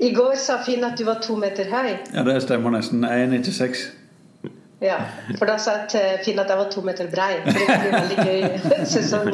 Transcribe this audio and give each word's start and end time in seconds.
I 0.00 0.10
går 0.14 0.34
sa 0.38 0.60
Finn 0.62 0.84
at 0.86 0.98
du 0.98 1.02
var 1.04 1.18
to 1.22 1.34
meter 1.36 1.66
høy. 1.72 1.96
Ja, 2.14 2.22
det 2.22 2.36
stemmer 2.44 2.70
nesten. 2.70 3.02
1,96. 3.02 3.80
Ja, 4.78 5.00
for 5.40 5.50
da 5.50 5.56
sa 5.58 5.74
jeg 5.80 5.88
til 5.90 6.20
Finn 6.22 6.38
at 6.38 6.52
jeg 6.52 6.60
var 6.60 6.70
to 6.70 6.84
meter 6.86 7.08
brei. 7.10 7.32
For 7.42 7.58
det 7.58 7.66
blir 7.66 7.96
veldig 7.96 8.18
gøy 8.22 8.40
sesong. 8.94 9.32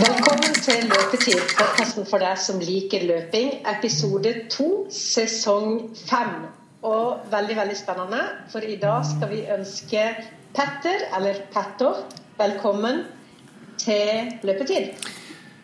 Velkommen 0.00 0.58
til 0.64 0.88
Løpetid, 0.88 1.44
podkasten 1.60 2.08
for 2.08 2.24
deg 2.24 2.40
som 2.40 2.64
liker 2.64 3.04
løping. 3.04 3.58
Episode 3.76 4.32
to, 4.56 4.72
sesong 4.88 5.90
fem. 6.08 6.38
Og 6.88 7.28
veldig, 7.30 7.60
veldig 7.60 7.76
spennende, 7.84 8.24
for 8.50 8.64
i 8.64 8.80
dag 8.80 9.04
skal 9.12 9.28
vi 9.36 9.44
ønske 9.52 10.12
Petter, 10.56 11.10
eller 11.18 11.44
Petter, 11.52 12.06
velkommen 12.40 13.04
til 13.82 14.32
Løpetid. 14.46 15.10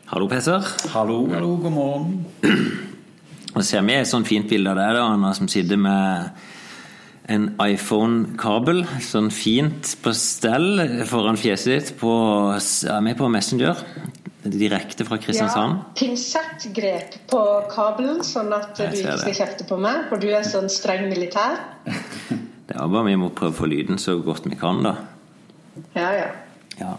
Hallo, 0.09 0.29
Petter. 0.31 0.65
Hallo, 0.95 1.23
hallo, 1.31 1.57
god 1.63 1.75
morgen. 1.75 2.15
Og 3.57 3.65
ser 3.65 3.83
vi 3.87 3.97
et 3.97 4.09
sånt 4.09 4.29
fint 4.29 4.49
bilde 4.49 4.71
av 4.73 4.79
deg, 4.79 4.95
da, 4.97 5.09
Anna, 5.15 5.33
som 5.37 5.49
sitter 5.51 5.79
med 5.81 6.31
en 7.29 7.49
iPhone-kabel. 7.61 8.85
Sånn 9.05 9.29
fint 9.35 9.93
på 10.03 10.13
stell 10.17 10.81
foran 11.09 11.39
fjeset 11.41 11.75
ditt. 11.75 11.93
På, 12.01 12.13
er 12.57 13.03
vi 13.05 13.15
på 13.19 13.29
Messenger? 13.33 13.83
Direkte 14.49 15.05
fra 15.05 15.19
Kristiansand. 15.21 15.81
Ja, 15.83 15.97
pinsettgrep 15.99 17.19
på 17.29 17.43
kabelen, 17.73 18.23
sånn 18.25 18.53
at 18.57 18.79
du 18.79 18.87
ikke 18.87 19.19
skal 19.21 19.37
kjefte 19.43 19.67
på 19.69 19.77
meg, 19.83 20.07
for 20.09 20.23
du 20.23 20.31
er 20.33 20.47
sånn 20.47 20.71
streng 20.73 21.09
militær. 21.11 21.59
Det 22.69 22.77
er 22.77 22.89
bare 22.93 23.07
vi 23.07 23.17
må 23.17 23.31
prøve 23.33 23.55
å 23.55 23.57
få 23.63 23.69
lyden 23.69 23.97
så 24.01 24.19
godt 24.21 24.45
vi 24.45 24.57
kan, 24.61 24.83
da. 24.85 24.91
Ja, 25.97 26.11
ja. 26.13 26.27
Ja. 26.77 26.91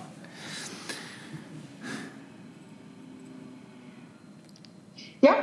Ja, 5.19 5.33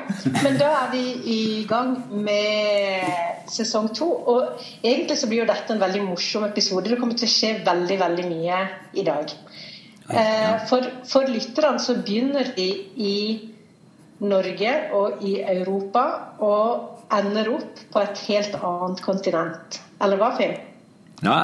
men 0.42 0.56
da 0.56 0.70
er 0.72 0.92
vi 0.94 1.02
i 1.28 1.40
gang 1.68 1.98
med 2.08 3.50
sesong 3.52 3.90
to. 3.94 4.08
Og 4.08 4.62
egentlig 4.82 5.18
så 5.20 5.28
blir 5.28 5.42
jo 5.42 5.48
dette 5.50 5.74
en 5.74 5.82
veldig 5.82 6.04
morsom 6.06 6.46
episode. 6.48 6.88
Det 6.88 6.98
kommer 7.00 7.18
til 7.18 7.28
å 7.28 7.34
skje 7.34 7.52
veldig, 7.66 7.98
veldig 8.00 8.24
mye 8.30 8.62
i 8.96 9.04
dag. 9.06 9.34
Eh, 10.06 10.54
For, 10.70 10.86
for 11.04 11.28
lytterne 11.28 11.82
så 11.82 11.98
begynner 11.98 12.52
vi 12.56 12.70
i 12.96 13.16
Norge 14.24 14.72
og 14.96 15.20
i 15.26 15.40
Europa 15.42 16.06
og 16.40 17.12
ender 17.12 17.52
opp 17.52 17.82
på 17.92 18.00
et 18.00 18.22
helt 18.30 18.56
annet 18.62 19.02
kontinent. 19.04 19.80
Eller 20.02 20.20
hva, 20.20 20.32
Finn? 20.38 20.56
Ja, 21.24 21.36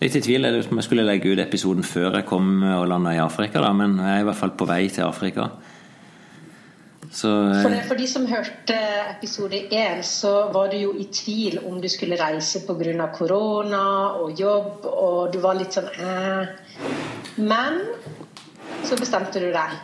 litt 0.00 0.16
i 0.16 0.22
tvil 0.24 0.48
om 0.48 0.78
jeg 0.80 0.86
skulle 0.86 1.04
legge 1.04 1.32
ut 1.32 1.40
episoden 1.42 1.84
før 1.84 2.18
jeg 2.18 2.28
kom 2.28 2.62
og 2.64 2.86
landa 2.88 3.12
i 3.16 3.20
Afrika, 3.20 3.60
da, 3.60 3.72
men 3.76 3.98
jeg 4.00 4.20
er 4.20 4.22
i 4.24 4.28
hvert 4.28 4.38
fall 4.38 4.54
på 4.56 4.68
vei 4.68 4.86
til 4.92 5.04
Afrika. 5.04 5.50
Så 7.10 7.28
For, 7.62 7.66
eh, 7.70 7.76
det, 7.76 7.84
for 7.88 7.98
de 7.98 8.06
som 8.06 8.26
hørte 8.26 8.76
episode 9.10 9.58
én, 9.74 10.02
så 10.06 10.52
var 10.54 10.70
du 10.70 10.76
jo 10.78 10.92
i 10.94 11.08
tvil 11.10 11.58
om 11.66 11.80
du 11.82 11.88
skulle 11.90 12.18
reise 12.20 12.62
pga. 12.66 13.08
korona 13.14 13.84
og 14.22 14.38
jobb, 14.38 14.84
og 14.86 15.32
du 15.32 15.40
var 15.42 15.58
litt 15.58 15.74
sånn 15.74 15.90
eh. 15.90 16.46
Men 17.36 17.80
så 18.84 18.96
bestemte 18.96 19.40
du 19.40 19.50
deg. 19.50 19.80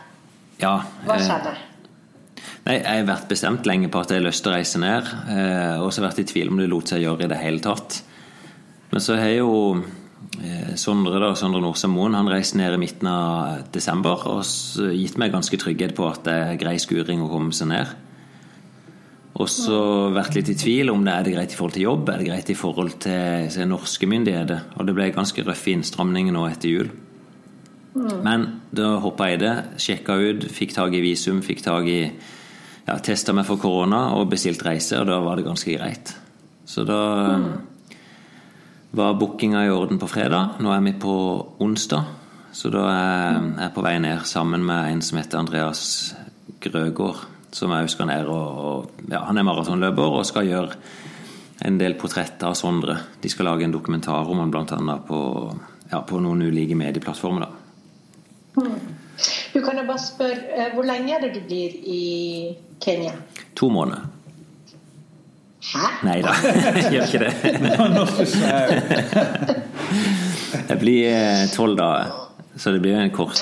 ja. 0.61 0.77
Hva 1.05 1.15
eh, 1.15 1.25
skjedde? 1.25 1.55
Nei, 2.67 2.79
Jeg 2.79 2.99
har 2.99 3.05
vært 3.07 3.29
bestemt 3.29 3.65
lenge 3.65 3.87
på 3.91 3.99
at 3.99 4.09
jeg 4.11 4.19
har 4.19 4.27
lyst 4.27 4.43
til 4.43 4.51
å 4.51 4.55
reise 4.55 4.79
ned. 4.79 5.07
Eh, 5.31 5.77
og 5.83 5.91
så 5.93 6.03
vært 6.03 6.19
i 6.19 6.27
tvil 6.27 6.51
om 6.51 6.57
det 6.59 6.69
lot 6.71 6.87
seg 6.87 7.03
gjøre 7.03 7.27
i 7.27 7.31
det 7.31 7.39
hele 7.39 7.63
tatt. 7.63 8.01
Men 8.91 9.03
så 9.03 9.15
har 9.19 9.31
jeg 9.31 9.39
jo 9.43 9.83
Sondre 10.77 11.21
da, 11.21 11.31
Sondre 11.39 11.61
Norsem 11.63 11.93
Moen 11.95 12.13
han 12.17 12.27
reiste 12.29 12.59
ned 12.59 12.75
i 12.75 12.81
midten 12.81 13.07
av 13.09 13.63
desember 13.73 14.25
og 14.29 14.43
gitt 14.93 15.17
meg 15.17 15.33
ganske 15.33 15.57
trygghet 15.57 15.95
på 15.97 16.05
at 16.09 16.25
det 16.27 16.35
er 16.35 16.59
grei 16.61 16.75
skuring 16.81 17.23
å 17.23 17.31
komme 17.31 17.55
seg 17.55 17.71
ned. 17.71 17.95
Og 19.37 19.49
så 19.53 19.79
vært 20.13 20.33
litt 20.37 20.49
i 20.49 20.57
tvil 20.57 20.89
om 20.89 21.03
det 21.05 21.13
er 21.13 21.25
det 21.25 21.33
greit 21.35 21.53
i 21.53 21.57
forhold 21.57 21.75
til 21.75 21.85
jobb, 21.85 22.09
er 22.09 22.21
det 22.21 22.29
greit 22.29 22.49
i 22.49 22.57
forhold 22.57 22.95
til 23.05 23.51
se, 23.53 23.67
norske 23.69 24.09
myndigheter. 24.09 24.63
Og 24.77 24.87
det 24.87 24.95
ble 24.97 25.11
ganske 25.13 25.45
røffe 25.45 25.75
innstramninger 25.75 26.33
nå 26.33 26.47
etter 26.49 26.73
jul. 26.73 26.89
Men 28.25 28.47
da 28.73 28.95
hoppa 29.01 29.29
jeg 29.29 29.39
i 29.39 29.43
det, 29.45 29.53
sjekka 29.81 30.17
ut, 30.21 30.45
fikk 30.53 30.73
tak 30.75 30.93
i 30.93 31.01
visum, 31.01 31.41
fikk 31.45 31.63
tak 31.65 31.89
i 31.89 32.01
ja, 32.87 32.97
Testa 33.03 33.33
meg 33.35 33.45
for 33.47 33.61
korona 33.61 34.13
og 34.17 34.29
bestilt 34.31 34.61
reise, 34.65 35.01
og 35.01 35.09
da 35.09 35.17
var 35.21 35.37
det 35.37 35.47
ganske 35.47 35.73
greit. 35.73 36.13
Så 36.67 36.85
da 36.87 36.99
var 38.97 39.13
bookinga 39.13 39.65
i 39.65 39.69
orden 39.69 39.99
på 40.01 40.09
fredag. 40.09 40.57
Nå 40.59 40.71
er 40.73 40.81
vi 40.81 40.93
på 40.97 41.15
onsdag, 41.61 42.07
så 42.51 42.71
da 42.73 42.85
er 42.89 43.35
jeg 43.61 43.73
på 43.75 43.83
vei 43.85 43.97
ned 44.01 44.25
sammen 44.25 44.65
med 44.65 44.91
en 44.91 45.03
som 45.05 45.19
heter 45.19 45.41
Andreas 45.41 45.83
Grøgaard, 46.63 47.27
som 47.53 47.73
jeg 47.75 47.91
skal 47.93 48.09
ned 48.09 48.31
og, 48.33 48.57
og 48.63 49.05
ja, 49.11 49.21
Han 49.27 49.37
er 49.37 49.45
maratonløper 49.45 50.17
og 50.19 50.25
skal 50.25 50.49
gjøre 50.49 50.79
en 51.67 51.77
del 51.77 51.95
portretter 51.97 52.49
av 52.49 52.57
Sondre. 52.57 52.97
De 53.21 53.29
skal 53.29 53.49
lage 53.49 53.65
en 53.65 53.73
dokumentar 53.73 54.29
om 54.29 54.41
han 54.41 54.51
bl.a. 54.53 54.97
På, 55.07 55.21
ja, 55.91 56.01
på 56.01 56.21
noen 56.21 56.43
ulike 56.49 56.77
medieplattformer. 56.77 57.45
da. 57.45 58.67
Du 59.53 59.61
kan 59.61 59.77
jo 59.77 59.85
bare 59.85 60.01
spørre, 60.01 60.41
eh, 60.57 60.73
Hvor 60.73 60.85
lenge 60.85 61.13
er 61.15 61.21
det 61.21 61.33
du 61.37 61.41
blir 61.45 61.73
i 61.85 62.55
Kenya? 62.81 63.13
To 63.55 63.69
måneder. 63.69 64.16
Hæ? 65.67 65.87
Nei 66.07 66.21
da, 66.23 66.31
jeg 66.77 66.91
gjør 66.93 67.05
ikke 67.07 67.21
det. 67.25 67.31
Det 70.67 70.77
blir 70.79 71.09
eh, 71.11 71.43
tolv 71.51 71.77
dager. 71.79 72.13
Så 72.57 72.71
det 72.73 72.79
blir 72.81 72.95
en 72.97 73.11
kort, 73.13 73.37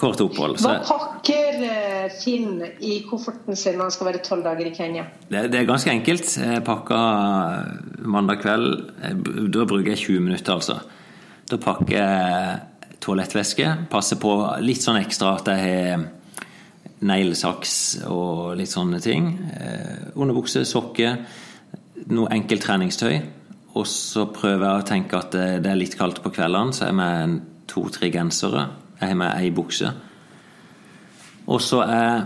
kort 0.00 0.20
opphold. 0.24 0.56
Hva 0.64 0.78
pakker 0.86 1.58
eh, 1.66 2.06
Finn 2.22 2.62
i 2.80 3.02
kofferten 3.04 3.58
sin 3.58 3.76
når 3.76 3.90
han 3.90 3.94
skal 3.94 4.08
være 4.08 4.22
tolv 4.24 4.46
dager 4.46 4.70
i 4.70 4.72
Kenya? 4.72 5.04
det, 5.28 5.42
det 5.52 5.60
er 5.60 5.68
ganske 5.68 5.92
enkelt. 5.92 6.30
Jeg 6.40 6.62
pakker 6.64 8.00
mandag 8.00 8.40
kveld. 8.40 8.94
Da 9.52 9.66
bruker 9.68 9.92
jeg 9.92 10.00
20 10.06 10.24
minutter, 10.30 10.56
altså. 10.56 10.78
Da 11.50 11.58
pakker 11.60 11.96
jeg 11.98 12.96
toalettvæske. 13.04 13.74
Passer 13.92 14.16
på 14.22 14.32
litt 14.64 14.82
sånn 14.84 15.00
ekstra 15.02 15.34
at 15.36 15.52
jeg 15.52 15.60
har 15.66 16.08
neglesaks 17.06 17.74
og 18.10 18.56
litt 18.58 18.72
sånne 18.72 19.00
ting. 19.00 19.30
Eh, 19.56 20.10
Underbukse, 20.16 20.64
sokker, 20.68 21.16
noe 22.12 22.28
enkelt 22.34 22.64
treningstøy. 22.66 23.20
Og 23.78 23.86
så 23.86 24.26
prøver 24.34 24.66
jeg 24.66 24.82
å 24.82 24.86
tenke 24.88 25.18
at 25.18 25.32
det, 25.32 25.48
det 25.64 25.70
er 25.72 25.78
litt 25.78 25.96
kaldt 25.98 26.22
på 26.24 26.32
kveldene, 26.34 26.74
så 26.74 26.88
jeg 26.88 26.94
har 26.94 26.98
med 26.98 27.40
to-tre 27.70 28.10
gensere. 28.12 28.66
Jeg 29.00 29.12
har 29.12 29.20
med 29.20 29.36
ei 29.38 29.50
bukse. 29.54 29.92
Og 31.50 31.60
så 31.62 31.84
er 31.86 32.24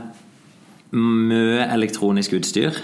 mye 0.94 1.66
elektronisk 1.74 2.36
utstyr. 2.38 2.76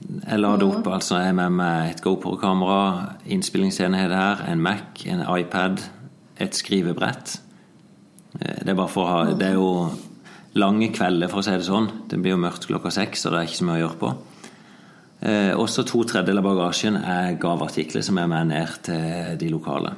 Jeg 0.00 0.40
lader 0.40 0.66
opp, 0.66 0.86
altså 0.88 1.20
jeg 1.20 1.30
er 1.34 1.36
med 1.36 1.58
meg 1.60 1.90
et 1.92 2.02
GoPro-kamera, 2.02 3.16
innspillingsenhet 3.28 4.14
her, 4.16 4.44
en 4.48 4.62
Mac, 4.64 5.04
en 5.04 5.22
iPad, 5.28 5.82
et 6.40 6.56
skrivebrett. 6.56 7.36
Eh, 8.40 8.64
Det 8.64 8.68
er 8.72 8.78
bare 8.78 8.88
for 8.88 9.04
å 9.04 9.10
ha 9.10 9.34
Det 9.34 9.46
er 9.46 9.58
jo 9.58 9.90
lange 10.58 10.90
kvelder, 10.94 11.30
for 11.30 11.42
å 11.42 11.46
si 11.46 11.54
det 11.54 11.66
sånn. 11.66 11.88
Det 12.10 12.18
blir 12.18 12.34
jo 12.34 12.42
mørkt 12.42 12.66
klokka 12.70 12.92
seks, 12.94 13.26
og 13.26 13.34
det 13.34 13.40
er 13.40 13.48
ikke 13.48 13.60
så 13.60 13.68
mye 13.68 13.78
å 13.78 13.82
gjøre 13.84 14.00
på. 14.00 14.12
Eh, 15.20 15.52
også 15.60 15.84
to 15.84 16.02
tredjedeler 16.08 16.40
av 16.40 16.48
bagasjen 16.48 16.96
er 16.98 17.34
gaveartikler 17.40 18.04
som 18.04 18.18
er 18.18 18.30
med 18.30 18.50
ned 18.50 18.78
til 18.86 19.36
de 19.40 19.50
lokale. 19.52 19.92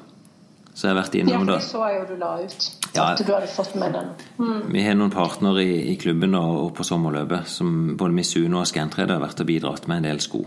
Så 0.73 0.87
jeg 0.87 0.95
har 0.95 1.03
vært 1.03 1.17
innom 1.21 1.45
det. 1.45 1.59
Ja, 1.59 1.61
det 1.61 1.69
så 1.69 1.83
jeg 1.85 1.99
jo 1.99 2.05
du 2.09 2.15
la 2.21 2.31
ut. 2.41 2.67
Ja. 2.93 3.05
At 3.11 3.21
du 3.21 3.29
hadde 3.29 3.51
fått 3.53 3.75
med 3.81 3.93
den. 3.93 4.09
Vi 4.73 4.85
har 4.85 4.97
noen 4.97 5.13
partnere 5.13 5.65
i, 5.65 5.77
i 5.93 5.99
klubben 6.01 6.35
og, 6.39 6.55
og 6.63 6.73
på 6.79 6.87
sommerløpet 6.89 7.49
som 7.53 7.93
både 8.01 8.17
Misuno 8.17 8.63
og 8.63 8.69
Scantrade 8.71 9.13
har 9.13 9.23
vært 9.23 9.45
og 9.45 9.49
bidratt 9.49 9.89
med 9.91 10.01
en 10.01 10.09
del 10.09 10.23
sko. 10.25 10.43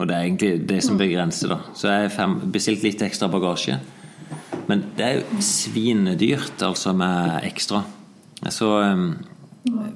Og 0.00 0.08
det 0.08 0.16
er 0.16 0.26
egentlig 0.26 0.52
det 0.66 0.80
som 0.82 0.98
begrenser, 0.98 1.52
da. 1.52 1.60
Så 1.76 1.90
jeg 1.90 2.10
har 2.16 2.36
bestilt 2.50 2.84
litt 2.86 3.02
ekstra 3.04 3.28
bagasje. 3.30 3.78
Men 4.66 4.84
det 4.96 5.06
er 5.06 5.18
jo 5.18 5.42
svinedyrt, 5.44 6.62
altså, 6.64 6.94
med 6.96 7.44
ekstra. 7.44 7.82
Så 8.50 8.70
um, 8.80 9.10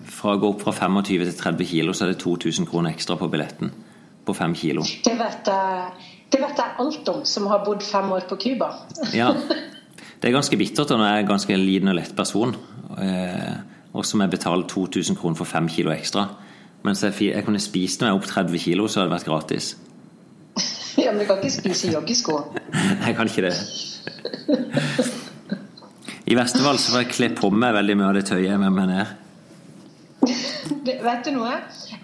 fra 0.05 0.35
å 0.35 0.41
gå 0.41 0.51
opp 0.53 0.65
fra 0.65 0.75
25 0.77 1.05
til 1.25 1.37
30 1.39 1.69
kilo, 1.69 1.95
så 1.97 2.07
er 2.07 2.13
det 2.13 2.21
2000 2.23 2.69
kroner 2.69 2.93
ekstra 2.93 3.17
på 3.21 3.29
billetten. 3.33 3.73
På 4.25 4.35
5 4.37 4.55
kilo. 4.57 4.85
Det 5.05 5.15
vet 5.19 5.49
jeg, 5.51 6.11
det 6.33 6.41
vet 6.41 6.61
jeg 6.61 6.77
alt 6.85 7.09
om, 7.13 7.23
som 7.29 7.49
har 7.53 7.65
bodd 7.65 7.85
fem 7.85 8.13
år 8.13 8.29
på 8.29 8.41
Cuba. 8.41 8.73
Ja. 9.21 9.33
Det 10.21 10.31
er 10.31 10.39
ganske 10.39 10.57
bittert 10.57 10.89
når 10.89 11.03
jeg 11.05 11.17
er 11.17 11.23
en 11.23 11.29
ganske 11.29 11.57
liten 11.61 11.91
og 11.93 11.97
lett 11.99 12.15
person, 12.17 12.55
eh, 12.97 13.57
og 13.93 14.07
som 14.09 14.23
jeg 14.25 14.33
betaler 14.33 14.65
2000 14.71 15.19
kroner 15.21 15.37
for 15.37 15.45
5 15.45 15.69
kilo 15.69 15.93
ekstra. 15.93 16.29
Mens 16.85 17.03
jeg, 17.05 17.17
jeg 17.29 17.45
kunne 17.45 17.61
spist 17.61 18.01
meg 18.05 18.17
opp 18.17 18.25
30 18.29 18.57
kilo, 18.63 18.87
så 18.89 19.01
hadde 19.03 19.11
det 19.11 19.19
vært 19.19 19.29
gratis. 19.29 19.75
Ja, 20.95 21.11
men 21.11 21.25
du 21.25 21.27
kan 21.27 21.41
ikke 21.43 21.51
spise 21.51 21.91
joggesko. 21.91 22.37
Jeg 23.07 23.17
kan 23.19 23.27
ikke 23.27 23.43
det. 23.49 23.57
I 26.31 26.37
verste 26.39 26.63
fall 26.63 26.79
så 26.79 26.95
får 26.95 27.03
jeg 27.03 27.11
kle 27.11 27.29
på 27.37 27.51
meg 27.51 27.75
veldig 27.75 27.97
mye 27.99 28.07
av 28.13 28.15
det 28.17 28.23
tøyet 28.29 28.47
jeg 28.47 28.55
har 28.55 28.63
med 28.63 28.73
meg 28.79 28.87
ned. 28.93 29.24
vet 31.09 31.25
du 31.25 31.31
noe? 31.35 31.55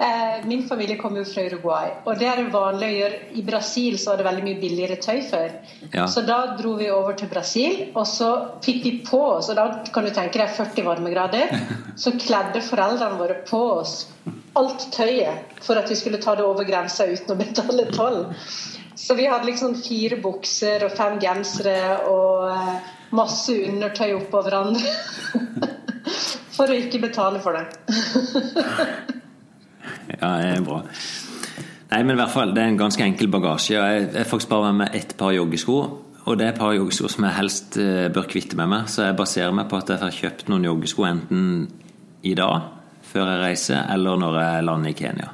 Eh, 0.00 0.46
min 0.48 0.62
familie 0.68 0.96
kommer 0.96 1.22
jo 1.22 1.28
fra 1.28 1.44
Uruguay, 1.48 1.90
og 2.04 2.18
det 2.20 2.28
er 2.30 2.40
det 2.40 2.52
vanlig 2.54 2.88
å 2.88 2.96
gjøre. 2.96 3.20
I 3.36 3.44
Brasil 3.46 3.98
så 4.00 4.12
var 4.12 4.20
det 4.20 4.26
veldig 4.28 4.44
mye 4.46 4.60
billigere 4.62 4.98
tøy 5.02 5.20
før. 5.28 5.56
Ja. 5.92 6.06
Så 6.10 6.24
da 6.28 6.40
dro 6.58 6.74
vi 6.80 6.90
over 6.92 7.18
til 7.18 7.30
Brasil, 7.32 7.82
og 7.92 8.06
så 8.08 8.30
fikk 8.64 8.82
vi 8.86 8.94
på 9.06 9.20
oss, 9.34 9.50
og 9.52 9.60
da 9.60 9.66
kan 9.92 10.06
du 10.06 10.12
tenke 10.14 10.40
deg 10.40 10.54
40 10.56 10.88
varmegrader, 10.88 11.54
så 12.02 12.14
kledde 12.18 12.64
foreldrene 12.64 13.20
våre 13.20 13.40
på 13.48 13.62
oss 13.80 14.02
alt 14.58 14.88
tøyet 14.94 15.60
for 15.62 15.78
at 15.78 15.90
vi 15.90 15.96
skulle 15.98 16.18
ta 16.22 16.34
det 16.36 16.44
over 16.44 16.66
grensa 16.66 17.06
uten 17.06 17.34
å 17.34 17.38
betale 17.38 17.86
toll. 17.94 18.24
Så 19.00 19.14
vi 19.16 19.28
hadde 19.30 19.48
liksom 19.48 19.76
fire 19.80 20.18
bukser 20.20 20.84
og 20.84 20.96
fem 20.96 21.16
gensere 21.22 22.00
og 22.10 22.50
eh, 22.50 22.90
masse 23.16 23.54
undertøy 23.70 24.12
oppå 24.18 24.42
hverandre. 24.44 24.92
For 26.60 26.68
å 26.68 26.76
ikke 26.76 27.00
betale 27.08 27.40
for 27.40 27.56
det. 27.56 27.66
Ja, 30.20 30.28
det 30.36 30.48
er 30.58 30.64
bra. 30.66 30.80
Nei, 31.90 32.00
men 32.04 32.12
i 32.12 32.18
hvert 32.20 32.32
fall, 32.34 32.50
Det 32.54 32.60
er 32.62 32.68
en 32.72 32.78
ganske 32.78 33.02
enkel 33.04 33.30
bagasje. 33.32 33.78
og 33.80 33.86
Jeg, 33.94 34.08
jeg 34.14 34.26
faktisk 34.28 34.50
bare 34.52 34.72
med 34.72 34.82
meg 34.84 34.98
ett 35.00 35.14
par 35.18 35.32
joggesko. 35.32 35.78
Og 36.26 36.36
det 36.38 36.46
er 36.46 36.52
et 36.52 36.58
par 36.60 36.74
joggesko 36.76 37.08
som 37.08 37.24
jeg 37.24 37.36
helst 37.38 37.78
eh, 37.80 38.08
bør 38.12 38.28
kvitte 38.30 38.58
med 38.58 38.68
meg. 38.74 38.90
Så 38.92 39.06
jeg 39.06 39.16
baserer 39.18 39.54
meg 39.56 39.70
på 39.70 39.78
at 39.80 39.88
jeg 39.94 40.02
får 40.02 40.16
kjøpt 40.18 40.50
noen 40.52 40.66
joggesko 40.68 41.06
enten 41.08 41.44
i 42.28 42.34
dag, 42.36 42.68
før 43.10 43.30
jeg 43.32 43.40
reiser, 43.46 43.86
eller 43.94 44.20
når 44.20 44.36
jeg 44.42 44.64
lander 44.68 44.92
i 44.92 44.98
Kenya. 44.98 45.30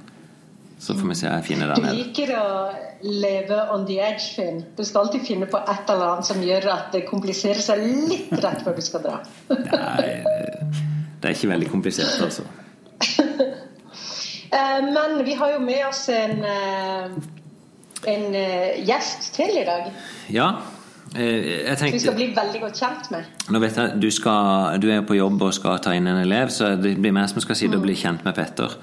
Så 0.79 0.95
får 0.95 1.09
vi 1.11 1.17
se 1.19 1.27
jeg 1.27 1.45
finner 1.49 1.73
Du 1.73 1.81
der 1.81 1.87
nede. 1.89 1.97
liker 2.05 2.31
å 2.37 2.47
leve 3.03 3.59
on 3.75 3.85
the 3.89 3.97
edge, 4.01 4.29
Finn. 4.37 4.61
Du 4.77 4.85
skal 4.87 5.07
alltid 5.07 5.25
finne 5.27 5.49
på 5.51 5.59
et 5.59 5.89
eller 5.91 6.13
annet 6.13 6.29
som 6.29 6.41
gjør 6.45 6.69
at 6.73 6.93
det 6.95 7.03
kompliserer 7.09 7.61
seg 7.65 7.81
litt 8.13 8.31
rett 8.45 8.63
før 8.65 8.77
du 8.79 8.85
skal 8.85 9.03
dra. 9.05 9.17
Nei, 9.51 10.13
det 11.23 11.31
er 11.31 11.35
ikke 11.37 11.53
veldig 11.55 11.71
komplisert, 11.73 12.21
altså. 12.23 12.47
Eh, 14.57 14.79
Men 14.95 15.25
vi 15.27 15.35
har 15.35 15.57
jo 15.57 15.59
med 15.59 15.81
oss 15.89 16.05
en, 16.09 16.39
eh, 16.47 17.07
en 18.13 18.35
eh, 18.39 18.77
gjest 18.87 19.33
til 19.35 19.57
i 19.59 19.65
dag. 19.67 19.89
Ja, 20.31 20.47
jeg 21.17 21.79
som 21.79 21.91
Vi 21.93 21.99
skal 21.99 22.15
bli 22.15 22.29
veldig 22.37 22.61
godt 22.63 22.79
kjent 22.79 23.11
med. 23.11 23.27
Nå 23.51 23.61
vet 23.63 23.77
jeg, 23.77 23.97
du, 24.03 24.07
skal, 24.15 24.79
du 24.81 24.87
er 24.91 25.03
på 25.07 25.19
jobb 25.19 25.43
og 25.49 25.55
skal 25.55 25.81
ta 25.83 25.97
inn 25.99 26.07
en 26.07 26.23
elev, 26.23 26.51
så 26.55 26.77
det 26.79 26.95
blir 26.99 27.15
meg 27.15 27.29
som 27.31 27.43
skal 27.43 27.59
sitte 27.59 27.79
og 27.79 27.85
bli 27.85 27.95
kjent 27.99 28.25
med 28.27 28.39
Petter. 28.39 28.79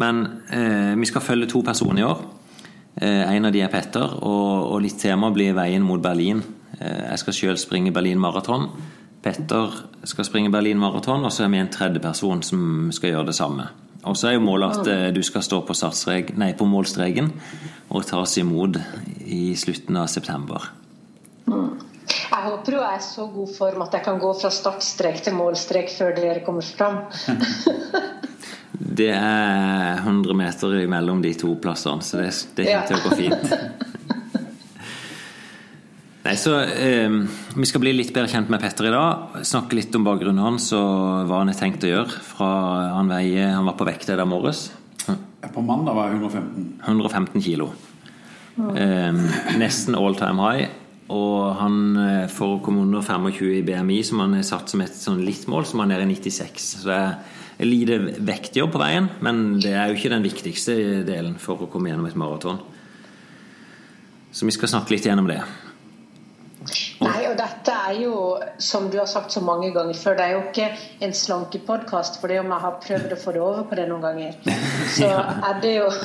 Men 0.00 0.22
eh, 0.52 0.92
vi 1.00 1.08
skal 1.08 1.24
følge 1.24 1.48
to 1.50 1.62
personer 1.64 2.02
i 2.02 2.06
år. 2.06 2.22
Eh, 3.00 3.24
en 3.36 3.48
av 3.48 3.52
de 3.52 3.64
er 3.64 3.72
Petter, 3.72 4.18
og, 4.20 4.70
og 4.72 4.80
litt 4.84 5.00
tema 5.00 5.32
blir 5.32 5.56
veien 5.56 5.84
mot 5.84 6.00
Berlin. 6.02 6.42
Eh, 6.78 7.02
jeg 7.10 7.24
skal 7.24 7.38
sjøl 7.40 7.60
springe 7.60 7.92
Berlin 7.92 8.20
maraton. 8.20 8.68
Petter 9.26 9.72
skal 10.06 10.26
springe 10.28 10.52
Berlin 10.54 10.78
maraton, 10.78 11.24
og 11.26 11.32
så 11.34 11.46
er 11.46 11.50
vi 11.50 11.58
en 11.58 11.72
tredje 11.72 11.98
person 11.98 12.44
som 12.46 12.92
skal 12.94 13.10
gjøre 13.10 13.32
det 13.32 13.34
samme. 13.34 13.64
Og 14.06 14.14
så 14.14 14.28
er 14.30 14.36
jo 14.36 14.44
målet 14.44 14.76
at 14.76 14.90
eh, 14.92 15.06
du 15.10 15.18
skal 15.26 15.42
stå 15.42 15.64
på, 15.66 15.74
nei, 16.38 16.52
på 16.54 16.68
målstreken 16.70 17.32
og 17.90 18.06
tas 18.06 18.36
imot 18.38 18.78
i 19.26 19.56
slutten 19.58 19.98
av 19.98 20.06
september. 20.12 20.68
Jeg 21.46 22.42
håper 22.44 22.76
jo 22.76 22.84
jeg 22.84 23.00
er 23.00 23.02
så 23.02 23.26
god 23.32 23.50
form 23.56 23.82
at 23.82 23.98
jeg 23.98 24.06
kan 24.06 24.22
gå 24.22 24.30
fra 24.38 24.52
startstrek 24.54 25.18
til 25.26 25.34
målstrek 25.34 25.90
før 25.90 26.14
dere 26.14 26.44
kommer 26.46 26.62
fram. 26.62 27.02
Det 28.76 29.08
er 29.10 29.98
100 30.02 30.36
meter 30.36 30.74
mellom 30.88 31.22
de 31.24 31.32
to 31.36 31.54
plassene, 31.60 32.04
så 32.04 32.20
det, 32.20 32.30
det 32.56 32.66
kommer 32.68 32.86
til 32.86 32.96
å 32.96 33.04
gå 33.04 33.16
fint. 33.18 33.54
Nei, 36.26 36.34
så 36.34 36.56
eh, 36.58 37.12
Vi 37.54 37.68
skal 37.68 37.82
bli 37.84 37.92
litt 37.94 38.10
bedre 38.14 38.30
kjent 38.32 38.48
med 38.50 38.62
Petter 38.62 38.88
i 38.88 38.94
dag. 38.94 39.36
Snakke 39.46 39.76
litt 39.78 39.94
om 39.94 40.06
bakgrunnen 40.06 40.42
hans 40.42 40.72
og 40.74 41.28
hva 41.28 41.42
han 41.42 41.52
har 41.52 41.58
tenkt 41.58 41.84
å 41.86 41.90
gjøre. 41.92 42.22
Fra 42.32 42.48
Han 42.96 43.12
veier, 43.12 43.52
han 43.54 43.68
var 43.68 43.76
på 43.78 43.86
vekt 43.86 44.10
i 44.10 44.16
dag 44.18 44.26
morges. 44.26 44.68
På 45.54 45.62
mandag 45.62 45.94
var 45.94 46.10
jeg 46.10 46.18
115. 46.18 46.64
115 46.82 47.44
kilo. 47.44 47.68
Eh, 48.58 49.20
nesten 49.60 49.94
all 49.94 50.18
time 50.18 50.42
high. 50.42 50.72
Og 51.14 51.52
han, 51.60 51.76
får 52.26 52.32
for 52.34 52.56
å 52.56 52.62
komme 52.64 52.82
under 52.82 53.04
25 53.06 53.52
i 53.60 53.62
BMI, 53.62 54.00
som 54.02 54.24
han 54.24 54.34
har 54.34 54.42
satt 54.48 54.72
som 54.72 54.82
et 54.82 54.96
sånn 54.98 55.20
litt 55.22 55.44
mål, 55.46 55.68
som 55.70 55.84
han 55.84 55.94
er 55.94 56.02
i 56.02 56.08
96. 56.10 56.64
Så 56.80 56.88
det 56.88 56.96
er 56.98 57.68
lite 57.68 58.00
vektjobb 58.26 58.72
på 58.74 58.80
veien, 58.82 59.06
men 59.22 59.60
det 59.62 59.76
er 59.76 59.92
jo 59.92 60.00
ikke 60.00 60.10
den 60.10 60.26
viktigste 60.26 60.74
delen 61.06 61.38
for 61.38 61.62
å 61.62 61.70
komme 61.70 61.92
gjennom 61.92 62.10
et 62.10 62.18
maraton. 62.18 62.58
Så 64.34 64.50
vi 64.50 64.56
skal 64.56 64.74
snakke 64.74 64.96
litt 64.96 65.06
gjennom 65.06 65.30
det. 65.30 65.38
Nei, 67.04 67.26
og 67.28 67.36
dette 67.36 67.74
er 67.90 67.98
jo, 68.00 68.14
som 68.62 68.88
du 68.92 68.96
har 69.00 69.08
sagt 69.10 69.34
så 69.34 69.42
mange 69.44 69.68
ganger 69.74 69.98
før, 70.00 70.16
det 70.16 70.26
er 70.26 70.34
jo 70.36 70.42
ikke 70.46 70.68
en 71.04 71.14
slankepodkast, 71.16 72.20
for 72.22 72.32
det 72.32 72.40
om 72.40 72.52
jeg 72.54 72.64
har 72.64 72.80
prøvd 72.84 73.12
å 73.12 73.20
få 73.20 73.34
det 73.36 73.42
over 73.44 73.66
på 73.68 73.78
det 73.78 73.86
noen 73.90 74.06
ganger, 74.06 74.58
så 74.96 75.10
er 75.50 75.62
det 75.64 75.78
jo 75.78 75.88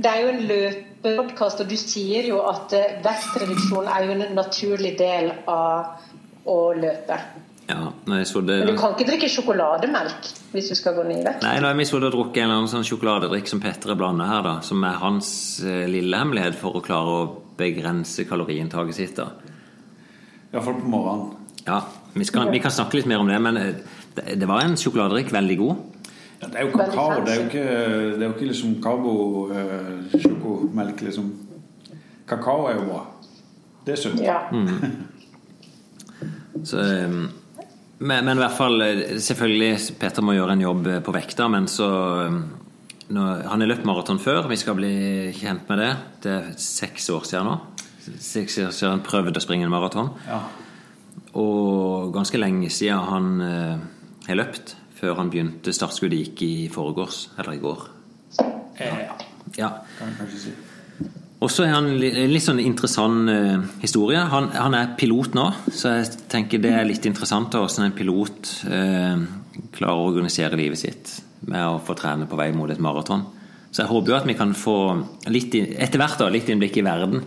Det 0.00 0.08
er 0.08 0.22
jo 0.22 0.28
en 0.30 0.46
løpepodkast, 0.48 1.60
og 1.60 1.68
du 1.68 1.76
sier 1.76 2.24
jo 2.30 2.38
at 2.48 2.72
eh, 2.72 2.96
vektreduksjon 3.04 3.88
er 3.90 4.06
jo 4.06 4.14
en 4.14 4.22
naturlig 4.32 4.94
del 4.96 5.28
av 5.44 6.00
å 6.48 6.58
løpe. 6.72 7.18
Ja, 7.70 7.90
nei, 8.08 8.22
så 8.24 8.40
det, 8.40 8.62
Men 8.64 8.72
du 8.72 8.80
kan 8.80 8.96
ikke 8.96 9.06
drikke 9.12 9.28
sjokolademelk 9.30 10.30
hvis 10.54 10.70
du 10.72 10.74
skal 10.78 10.96
gå 10.96 11.04
ned 11.06 11.20
i 11.20 11.26
vekt. 11.28 11.44
nei, 11.44 11.52
har 11.60 11.76
jeg 11.78 11.90
sittet 11.90 12.08
og 12.08 12.16
drukket 12.16 12.40
en 12.40 12.48
eller 12.48 12.62
annen 12.62 12.72
sånn 12.72 12.88
sjokoladedrikk 12.88 13.52
som 13.52 13.60
Petter 13.62 13.92
er 13.92 14.00
blanda 14.00 14.26
her, 14.26 14.40
da, 14.46 14.54
som 14.66 14.82
er 14.88 14.96
hans 15.04 15.30
eh, 15.62 15.84
lille 15.90 16.18
hemmelighet 16.18 16.58
for 16.58 16.80
å 16.80 16.82
klare 16.84 17.14
å 17.20 17.28
begrense 17.60 18.24
kaloriinntaket 18.28 18.94
sitt. 18.96 19.16
da. 19.16 19.26
Iallfall 20.52 20.74
på 20.80 20.88
morgenen. 20.90 21.26
Ja, 21.66 21.82
vi, 22.14 22.24
skal, 22.24 22.50
vi 22.50 22.60
kan 22.62 22.70
snakke 22.74 22.96
litt 22.98 23.08
mer 23.10 23.18
om 23.22 23.28
det, 23.30 23.38
men 23.42 23.56
eh, 23.60 23.74
det, 24.16 24.22
det 24.40 24.48
var 24.48 24.58
en 24.64 24.76
sjokoladedrikk, 24.80 25.30
veldig 25.36 25.56
god. 25.60 25.74
Ja, 26.40 26.46
det 26.48 26.56
er 26.56 26.62
jo 26.64 26.70
kakao. 26.72 27.24
Det 27.24 27.32
er 27.32 27.36
jo 27.36 27.42
ikke, 27.50 27.64
det 28.16 28.22
er 28.22 28.26
jo 28.26 28.34
ikke 28.34 28.48
liksom 28.48 28.70
karbosjokomelk, 28.84 30.98
liksom. 31.04 31.26
Kakao 32.30 32.60
er 32.70 32.74
jo 32.78 32.84
bra. 32.88 33.02
Det 33.84 33.92
er 33.92 33.98
sunt. 34.00 34.20
Ja. 34.24 34.38
Så, 36.64 36.76
eh, 36.80 37.10
men, 38.00 38.24
men 38.24 38.36
i 38.36 38.40
hvert 38.40 38.56
fall 38.56 38.80
eh, 38.84 39.18
Selvfølgelig, 39.20 39.78
Peter 40.00 40.22
må 40.24 40.32
gjøre 40.36 40.52
en 40.56 40.64
jobb 40.64 40.86
eh, 40.88 41.00
på 41.04 41.12
vekta, 41.14 41.48
men 41.52 41.66
så 41.70 41.88
eh, 42.24 42.32
nå, 43.10 43.24
Han 43.50 43.60
har 43.64 43.70
løpt 43.70 43.86
maraton 43.88 44.20
før, 44.22 44.48
vi 44.50 44.56
skal 44.60 44.76
bli 44.78 44.92
kjent 45.36 45.68
med 45.70 45.78
det. 45.82 45.90
Det 46.24 46.32
er 46.36 46.50
seks 46.60 47.08
år 47.14 47.26
siden 47.28 47.48
nå. 47.50 47.56
Seks 48.20 48.58
år 48.64 48.72
siden 48.74 48.96
han 48.96 49.04
prøvde 49.06 49.36
å 49.40 49.44
springe 49.44 49.66
en 49.68 49.72
maraton. 49.74 50.12
Ja. 50.28 50.40
Og 51.38 52.10
ganske 52.14 52.40
lenge 52.40 52.70
siden 52.72 53.04
han 53.10 53.28
eh, 53.44 53.76
har 54.28 54.40
løpt, 54.40 54.74
før 55.00 55.16
han 55.20 55.30
begynte 55.32 55.72
startskuddet 55.72 56.24
gikk 56.24 56.42
i 56.46 56.54
forgårs, 56.72 57.28
eller 57.38 57.56
i 57.56 57.62
går. 57.62 57.86
Ja, 58.80 58.90
Ja. 59.58 59.68
kan 59.98 60.08
jeg 60.10 60.16
kanskje 60.18 60.40
si. 60.46 60.52
Og 61.40 61.48
så 61.48 61.64
er 61.64 61.70
han 61.72 61.86
en 61.88 62.00
litt 62.00 62.44
sånn 62.44 62.60
interessant 62.60 63.30
eh, 63.32 63.62
historie. 63.80 64.20
Han, 64.28 64.50
han 64.52 64.74
er 64.76 64.90
pilot 65.00 65.34
nå, 65.38 65.46
så 65.72 65.94
jeg 65.96 66.10
tenker 66.28 66.60
det 66.60 66.74
er 66.76 66.84
litt 66.88 67.06
interessant 67.08 67.54
hvordan 67.56 67.86
en 67.88 67.96
pilot 67.96 68.50
eh, 68.68 69.22
klarer 69.72 70.02
å 70.02 70.10
organisere 70.12 70.58
livet 70.60 70.82
sitt 70.82 71.14
med 71.48 71.66
å 71.66 71.78
få 71.84 71.96
trene 71.98 72.28
på 72.28 72.38
vei 72.38 72.50
mot 72.52 72.70
et 72.70 72.82
maraton. 72.82 73.24
Så 73.70 73.84
jeg 73.84 73.90
håper 73.92 74.12
jo 74.12 74.18
at 74.18 74.26
vi 74.26 74.36
kan 74.38 74.52
få 74.56 74.76
litt, 75.30 75.54
etter 75.54 76.00
hvert 76.00 76.18
da, 76.18 76.28
litt 76.32 76.48
innblikk 76.50 76.80
i 76.80 76.86
verden 76.86 77.22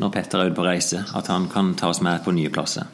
når 0.00 0.10
Petter 0.10 0.42
er 0.42 0.50
ute 0.50 0.58
på 0.58 0.66
reise. 0.66 1.04
At 1.14 1.30
han 1.30 1.46
kan 1.52 1.74
ta 1.78 1.92
oss 1.92 2.02
med 2.02 2.24
på 2.24 2.34
nye 2.34 2.50
plasser. 2.54 2.88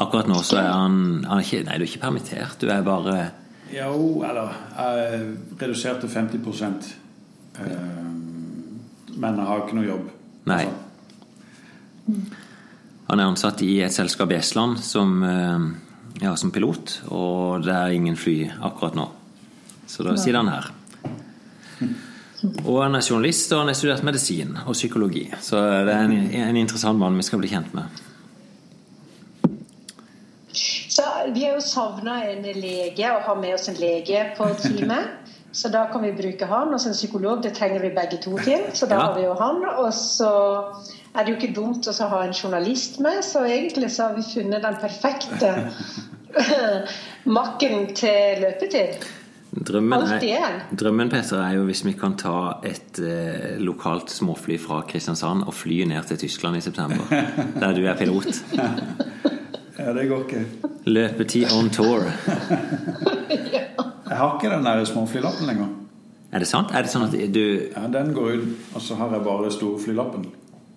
Akkurat 0.00 0.28
nå 0.28 0.40
så 0.44 0.58
er 0.60 0.70
han, 0.70 1.24
han 1.24 1.40
er 1.40 1.44
ikke, 1.44 1.64
Nei, 1.68 1.78
du 1.78 1.84
er 1.84 1.88
ikke 1.88 2.04
permittert. 2.04 2.60
Du 2.60 2.70
er 2.72 2.84
bare 2.84 3.16
Jo, 3.72 4.22
eller 4.26 4.52
jeg 4.76 5.26
reduserte 5.60 6.08
50 6.08 6.40
ja. 7.54 7.82
Men 9.14 9.38
jeg 9.38 9.46
har 9.46 9.62
ikke 9.62 9.76
noe 9.78 9.86
jobb. 9.86 10.08
Nei. 10.50 10.64
Altså, 10.64 10.80
Han 13.08 13.20
er 13.20 13.28
ansatt 13.28 13.60
i 13.62 13.82
et 13.84 13.92
selskap 13.94 14.32
i 14.32 14.38
Estland 14.40 14.78
som, 14.82 15.22
eh, 15.22 15.66
ja, 16.22 16.34
som 16.36 16.50
pilot, 16.50 17.02
og 17.12 17.62
det 17.62 17.74
er 17.74 17.92
ingen 17.92 18.16
fly 18.16 18.50
akkurat 18.64 18.96
nå. 18.96 19.08
Så 19.94 20.02
da 20.02 20.16
sitter 20.18 20.40
han 20.40 20.48
her. 20.50 20.70
Og 22.66 22.80
han 22.82 22.96
er 22.98 23.04
journalist, 23.06 23.52
og 23.54 23.62
han 23.62 23.70
har 23.70 23.76
studert 23.78 24.02
medisin 24.04 24.56
og 24.66 24.74
psykologi. 24.74 25.28
Så 25.40 25.60
det 25.86 25.94
er 25.94 26.08
en, 26.08 26.16
en 26.34 26.58
interessant 26.60 26.98
mann 27.00 27.16
vi 27.16 27.24
skal 27.26 27.40
bli 27.40 27.48
kjent 27.52 27.70
med. 27.76 28.02
Så 30.94 31.06
vi 31.34 31.44
har 31.46 31.54
jo 31.56 31.62
savna 31.64 32.18
en 32.30 32.42
lege, 32.58 33.06
og 33.14 33.22
har 33.28 33.38
med 33.40 33.54
oss 33.56 33.70
en 33.70 33.78
lege 33.80 34.26
på 34.36 34.50
teamet. 34.60 35.14
Så 35.54 35.70
da 35.70 35.84
kan 35.92 36.02
vi 36.02 36.10
bruke 36.18 36.46
han. 36.50 36.74
Og 36.74 36.82
en 36.86 36.92
psykolog, 36.98 37.42
det 37.42 37.54
trenger 37.54 37.82
vi 37.86 37.94
begge 37.94 38.18
to 38.22 38.36
til. 38.42 38.66
Så 38.74 38.86
da 38.90 38.98
Ja. 38.98 39.00
har 39.06 39.14
vi 39.18 39.24
jo 39.24 39.34
han. 39.38 39.62
Og 39.78 39.92
så 39.94 40.30
er 41.14 41.24
det 41.24 41.28
jo 41.32 41.38
ikke 41.38 41.54
dumt 41.54 41.86
å 41.86 42.08
ha 42.10 42.24
en 42.26 42.34
journalist 42.34 42.98
med, 43.00 43.22
så 43.22 43.44
egentlig 43.46 43.90
så 43.94 44.08
har 44.08 44.14
vi 44.18 44.26
funnet 44.34 44.62
den 44.66 44.76
perfekte 44.82 45.70
makken 47.38 47.94
til 47.94 48.42
løpetid. 48.42 49.06
Drømmen, 49.54 50.02
er, 50.02 50.64
drømmen 50.74 51.10
Peter, 51.12 51.38
er 51.38 51.54
jo 51.54 51.64
hvis 51.68 51.84
vi 51.86 51.92
kan 51.94 52.16
ta 52.18 52.58
et 52.66 52.98
eh, 52.98 53.54
lokalt 53.62 54.10
småfly 54.10 54.56
fra 54.58 54.80
Kristiansand 54.88 55.44
og 55.46 55.54
fly 55.54 55.84
ned 55.86 56.08
til 56.08 56.18
Tyskland 56.24 56.58
i 56.58 56.62
september, 56.64 57.06
der 57.62 57.76
du 57.76 57.84
er 57.86 57.94
pilot. 57.94 58.42
ja, 59.78 59.92
det 59.94 60.08
går 60.10 60.24
ikke. 60.26 60.44
Løpetid 60.90 61.54
on 61.54 61.70
tour. 61.70 62.02
Jeg 63.30 63.70
Jeg 64.08 64.16
har 64.18 64.34
ikke 64.36 64.50
den 64.56 64.64
der 64.66 64.84
småflylappen 64.84 65.46
lenger. 65.46 65.70
Er 66.32 66.42
det 66.42 66.48
sant? 66.50 66.74
Er 66.74 66.82
det 66.82 66.90
sånn 66.90 67.06
at 67.06 67.14
du 67.14 67.44
Ja, 67.70 67.86
Den 67.94 68.12
går 68.14 68.40
ut, 68.40 68.48
og 68.74 68.82
så 68.82 68.98
har 68.98 69.12
jeg 69.14 69.22
bare 69.22 69.50
storflylappen. 69.54 70.26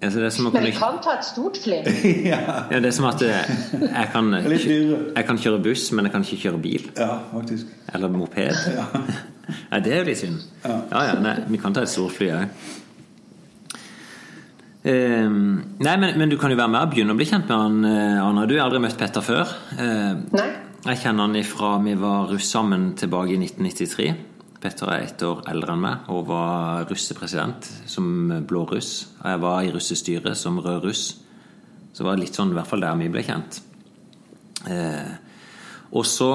Altså 0.01 0.21
det 0.21 0.27
er 0.27 0.33
som 0.35 0.49
å 0.49 0.51
Men 0.53 0.67
vi 0.67 0.73
kan 0.77 0.99
ta 1.03 1.17
et 1.17 1.25
stort 1.25 1.59
fly. 1.63 1.79
ja, 2.31 2.39
ja, 2.71 2.79
Det 2.79 2.91
er 2.91 2.95
som 2.95 3.07
at 3.09 3.23
eh, 3.25 3.53
jeg 3.81 4.09
kan, 4.13 4.31
jeg 4.37 5.25
kan 5.29 5.41
kjøre 5.41 5.61
buss, 5.65 5.87
men 5.97 6.07
jeg 6.07 6.15
kan 6.15 6.25
ikke 6.27 6.41
kjøre 6.45 6.61
bil. 6.63 6.89
Ja, 6.97 7.17
faktisk. 7.31 7.71
Eller 7.93 8.13
moped. 8.13 8.59
Nei, 9.71 9.79
det 9.83 9.93
er 9.93 10.03
jo 10.03 10.09
litt 10.09 10.19
synd. 10.19 10.43
Ja. 10.65 10.75
Ja, 10.91 11.05
ja, 11.07 11.15
nei, 11.23 11.37
vi 11.47 11.59
kan 11.61 11.75
ta 11.75 11.85
et 11.87 11.91
stort 11.91 12.11
fly 12.17 12.33
òg. 12.35 12.65
nei, 14.87 15.93
men, 15.99 16.13
men 16.19 16.29
du 16.31 16.35
kan 16.39 16.51
jo 16.51 16.57
være 16.59 16.71
med 16.71 16.81
og 16.81 16.91
begynne 16.91 17.15
å 17.15 17.19
bli 17.19 17.27
kjent 17.27 17.47
med 17.47 17.55
han, 17.55 17.77
eh, 17.87 18.19
Anna. 18.23 18.43
Du 18.47 18.57
har 18.57 18.65
aldri 18.67 18.83
møtt 18.83 18.99
Petter 18.99 19.23
før. 19.23 19.55
Uh, 19.79 20.19
Nei? 20.35 20.49
jeg 20.87 21.01
kjenner 21.01 21.27
han 21.27 21.35
ifra 21.35 21.73
vi 21.83 21.95
var 21.99 22.29
russ 22.31 22.49
sammen 22.53 22.91
tilbake 22.99 23.35
i 23.35 23.39
1993. 23.41 24.11
Petter 24.61 24.89
er 24.89 25.05
ett 25.05 25.21
år 25.21 25.43
eldre 25.51 25.75
enn 25.75 25.83
meg 25.83 26.09
og 26.09 26.27
var 26.31 26.87
russepresident 26.89 27.67
som 27.85 28.07
blå 28.49 28.63
russ. 28.71 29.07
Jeg 29.21 29.41
var 29.43 29.61
i 29.61 29.71
russestyret 29.73 30.37
som 30.37 30.57
rød 30.63 30.87
russ. 30.87 31.03
Så 31.93 32.01
det 32.03 32.09
var 32.09 32.21
litt 32.21 32.37
sånn 32.37 32.53
i 32.53 32.57
hvert 32.57 32.69
fall 32.69 32.81
der 32.81 32.97
vi 32.97 33.09
ble 33.13 33.23
kjent. 33.25 33.59
Eh, 34.69 35.13
og 35.93 36.05
så 36.09 36.31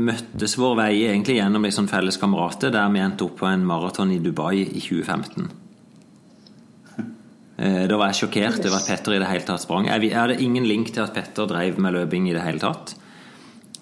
møttes 0.00 0.56
vår 0.56 0.78
vei 0.78 0.92
egentlig 1.04 1.36
gjennom 1.36 1.64
en 1.68 1.74
sånn 1.76 1.90
felles 1.90 2.16
kamerater 2.20 2.72
der 2.72 2.88
vi 2.92 3.02
endte 3.04 3.26
opp 3.26 3.36
på 3.42 3.48
en 3.50 3.66
maraton 3.68 4.14
i 4.14 4.20
Dubai 4.22 4.62
i 4.64 4.80
2015. 4.80 5.50
Eh, 7.62 7.84
Da 7.86 7.98
var 8.00 8.08
jeg 8.10 8.22
sjokkert 8.22 8.64
over 8.64 8.78
at 8.78 8.86
Petter 8.88 9.12
i 9.12 9.18
det 9.20 9.28
hele 9.28 9.44
tatt 9.46 9.60
sprang. 9.62 9.84
Jeg 9.86 10.08
jeg 10.08 10.16
hadde 10.16 10.40
ingen 10.40 10.64
link 10.66 10.88
til 10.90 11.04
at 11.04 11.12
Petter 11.14 11.46
drev 11.46 11.76
med 11.78 11.92
løping 11.94 12.24
i 12.26 12.32
det 12.32 12.42
hele 12.42 12.58
tatt. 12.58 12.94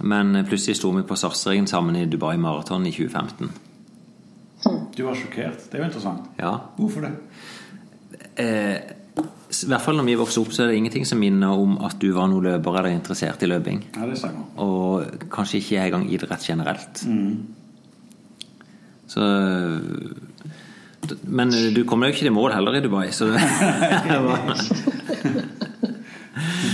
Men 0.00 0.45
plutselig 0.49 0.76
sto 0.76 0.90
vi 0.95 1.02
på 1.02 1.16
Sarpsregen 1.16 1.66
sammen 1.66 1.97
i 1.97 2.07
Dubai 2.07 2.37
Maraton 2.40 2.87
i 2.87 2.92
2015. 2.92 3.50
Du 4.97 5.02
var 5.04 5.14
sjokkert. 5.14 5.71
Det 5.71 5.78
er 5.78 5.83
jo 5.83 5.88
interessant. 5.88 6.21
Ja. 6.38 6.54
Hvorfor 6.76 7.00
det? 7.04 7.12
Eh, 8.40 8.76
I 9.16 9.69
hvert 9.69 9.85
fall 9.85 9.97
når 9.99 10.07
vi 10.09 10.16
vokste 10.21 10.40
opp, 10.42 10.52
så 10.54 10.62
er 10.64 10.71
det 10.71 10.76
ingenting 10.80 11.07
som 11.09 11.21
minner 11.21 11.52
om 11.57 11.78
at 11.85 11.97
du 12.00 12.11
var 12.16 12.28
noen 12.30 12.45
løper 12.47 12.78
eller 12.80 12.92
interessert 12.95 13.42
i 13.42 13.49
løping. 13.50 13.83
Ja, 13.97 14.07
det 14.09 14.19
stemmer. 14.21 14.45
Og 14.61 15.04
kanskje 15.33 15.61
ikke 15.61 15.85
engang 15.85 16.04
idrett 16.12 16.45
generelt. 16.49 17.04
Så 19.11 19.21
Men 21.25 21.50
du 21.75 21.85
kommer 21.85 22.07
jo 22.07 22.12
ikke 22.12 22.26
til 22.26 22.33
mål 22.33 22.52
heller 22.52 22.76
i 22.76 22.83
Dubai, 22.85 23.11
så 23.11 23.26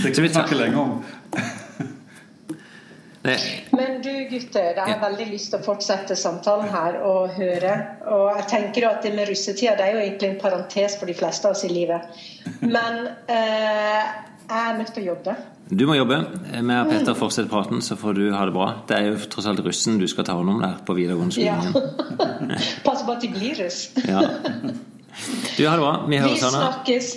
Det 0.03 0.13
kan 0.13 0.23
vi 0.23 0.29
snakke 0.29 0.55
lenge 0.55 0.77
om. 0.77 1.01
Men 3.23 3.97
du 4.03 4.11
gutter, 4.29 4.77
jeg 4.77 4.85
har 4.93 5.01
veldig 5.01 5.25
lyst 5.31 5.51
til 5.51 5.59
å 5.59 5.65
fortsette 5.65 6.15
samtalen 6.15 6.69
her 6.71 6.99
og 7.03 7.33
høre. 7.35 7.73
Og 8.13 8.29
jeg 8.37 8.47
tenker 8.51 8.87
at 8.91 9.03
det 9.03 9.13
med 9.17 9.27
russetida 9.29 9.75
det 9.79 9.87
er 9.87 9.97
jo 9.97 10.03
egentlig 10.05 10.29
en 10.31 10.39
parentes 10.41 10.95
for 10.99 11.09
de 11.09 11.15
fleste 11.17 11.49
av 11.49 11.57
oss 11.57 11.65
i 11.67 11.71
livet. 11.71 12.07
Men 12.61 13.07
eh, 13.27 14.03
jeg 14.47 14.63
er 14.63 14.77
nødt 14.79 14.93
til 14.95 15.03
å 15.03 15.09
jobbe. 15.13 15.35
Du 15.67 15.83
må 15.89 15.97
jobbe. 15.97 16.21
Vi 16.47 16.61
og 16.63 16.91
Petter 16.91 17.17
fortsetter 17.19 17.51
praten, 17.51 17.81
så 17.83 17.97
får 17.99 18.15
du 18.15 18.23
ha 18.31 18.45
det 18.47 18.53
bra. 18.55 18.67
Det 18.87 18.95
er 18.95 19.09
jo 19.09 19.17
tross 19.27 19.49
alt 19.51 19.59
russen 19.65 19.97
du 19.99 20.07
skal 20.07 20.27
ta 20.29 20.37
hånd 20.37 20.53
om 20.53 20.61
der 20.63 20.77
på 20.87 20.95
videregående 20.95 21.43
Ja. 21.43 21.57
Pass 22.87 23.03
på 23.03 23.11
at 23.17 23.25
de 23.25 23.31
blir 23.33 23.57
russ. 23.59 23.89
Ja. 24.07 24.23
Du, 25.57 25.65
ha 25.67 25.73
det 25.75 25.81
bra. 25.81 25.93
Vi 26.05 26.15
Vi 26.15 26.21
høres, 26.23 26.45
Anna. 26.47 26.69
snakkes. 26.69 27.11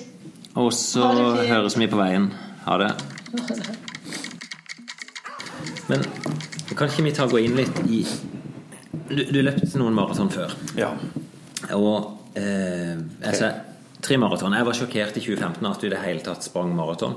Og 0.59 0.73
så 0.75 1.12
høres 1.47 1.78
vi 1.78 1.87
på 1.87 2.00
veien. 2.00 2.33
Ha 2.66 2.80
det. 2.83 2.90
Men 5.90 6.04
kan 6.78 6.87
ikke 6.88 7.04
vi 7.09 7.12
ta 7.16 7.26
gå 7.30 7.40
inn 7.42 7.56
litt 7.59 7.80
i 7.90 8.04
Du, 9.11 9.25
du 9.26 9.40
løpte 9.42 9.66
noen 9.80 9.94
maraton 9.97 10.30
før. 10.30 10.52
Ja. 10.78 10.92
Og 11.75 12.37
eh, 12.38 12.94
altså, 13.26 13.50
tre 14.02 14.18
maraton. 14.23 14.54
Jeg 14.54 14.66
var 14.68 14.76
sjokkert 14.78 15.18
i 15.18 15.23
2015 15.25 15.66
at 15.66 15.82
du 15.82 15.88
i 15.88 15.92
det 15.92 16.02
hele 16.04 16.23
tatt 16.25 16.47
sprang 16.47 16.70
maraton. 16.78 17.16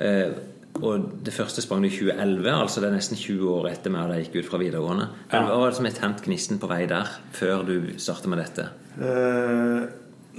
Eh, 0.00 0.32
og 0.76 1.04
det 1.24 1.32
første 1.32 1.62
sprang 1.64 1.84
du 1.84 1.88
i 1.88 1.92
2011, 1.92 2.48
altså 2.52 2.82
det 2.82 2.88
er 2.90 2.96
nesten 2.96 3.16
20 3.20 3.52
år 3.52 3.68
etter 3.70 3.92
meg 3.92 4.08
da 4.10 4.16
jeg 4.18 4.26
gikk 4.26 4.42
ut 4.42 4.50
fra 4.50 4.60
videregående. 4.60 5.06
Men 5.30 5.36
Ja. 5.38 5.44
Hva 5.48 5.60
var 5.60 5.70
det 5.72 5.78
som 5.78 5.88
er 5.88 5.94
tent 6.00 6.24
gnisten 6.24 6.60
på 6.60 6.68
vei 6.72 6.82
der, 6.88 7.12
før 7.36 7.64
du 7.68 7.76
startet 8.00 8.32
med 8.32 8.42
dette? 8.44 8.66
Eh, 8.96 9.86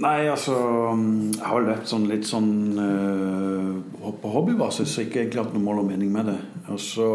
nei, 0.02 0.28
altså 0.30 0.54
Jeg 0.54 1.46
har 1.46 1.64
løpt 1.66 1.90
sånn 1.90 2.06
litt 2.10 2.26
sånn 2.28 2.52
uh, 2.78 4.12
på 4.18 4.30
hobbybasis, 4.32 4.90
så 4.90 5.04
ikke 5.04 5.22
egentlig 5.22 5.42
hatt 5.42 5.56
noe 5.56 5.64
mål 5.64 5.82
og 5.82 5.90
mening 5.90 6.12
med 6.14 6.30
det. 6.30 6.38
Og 6.72 6.78
så 6.82 7.08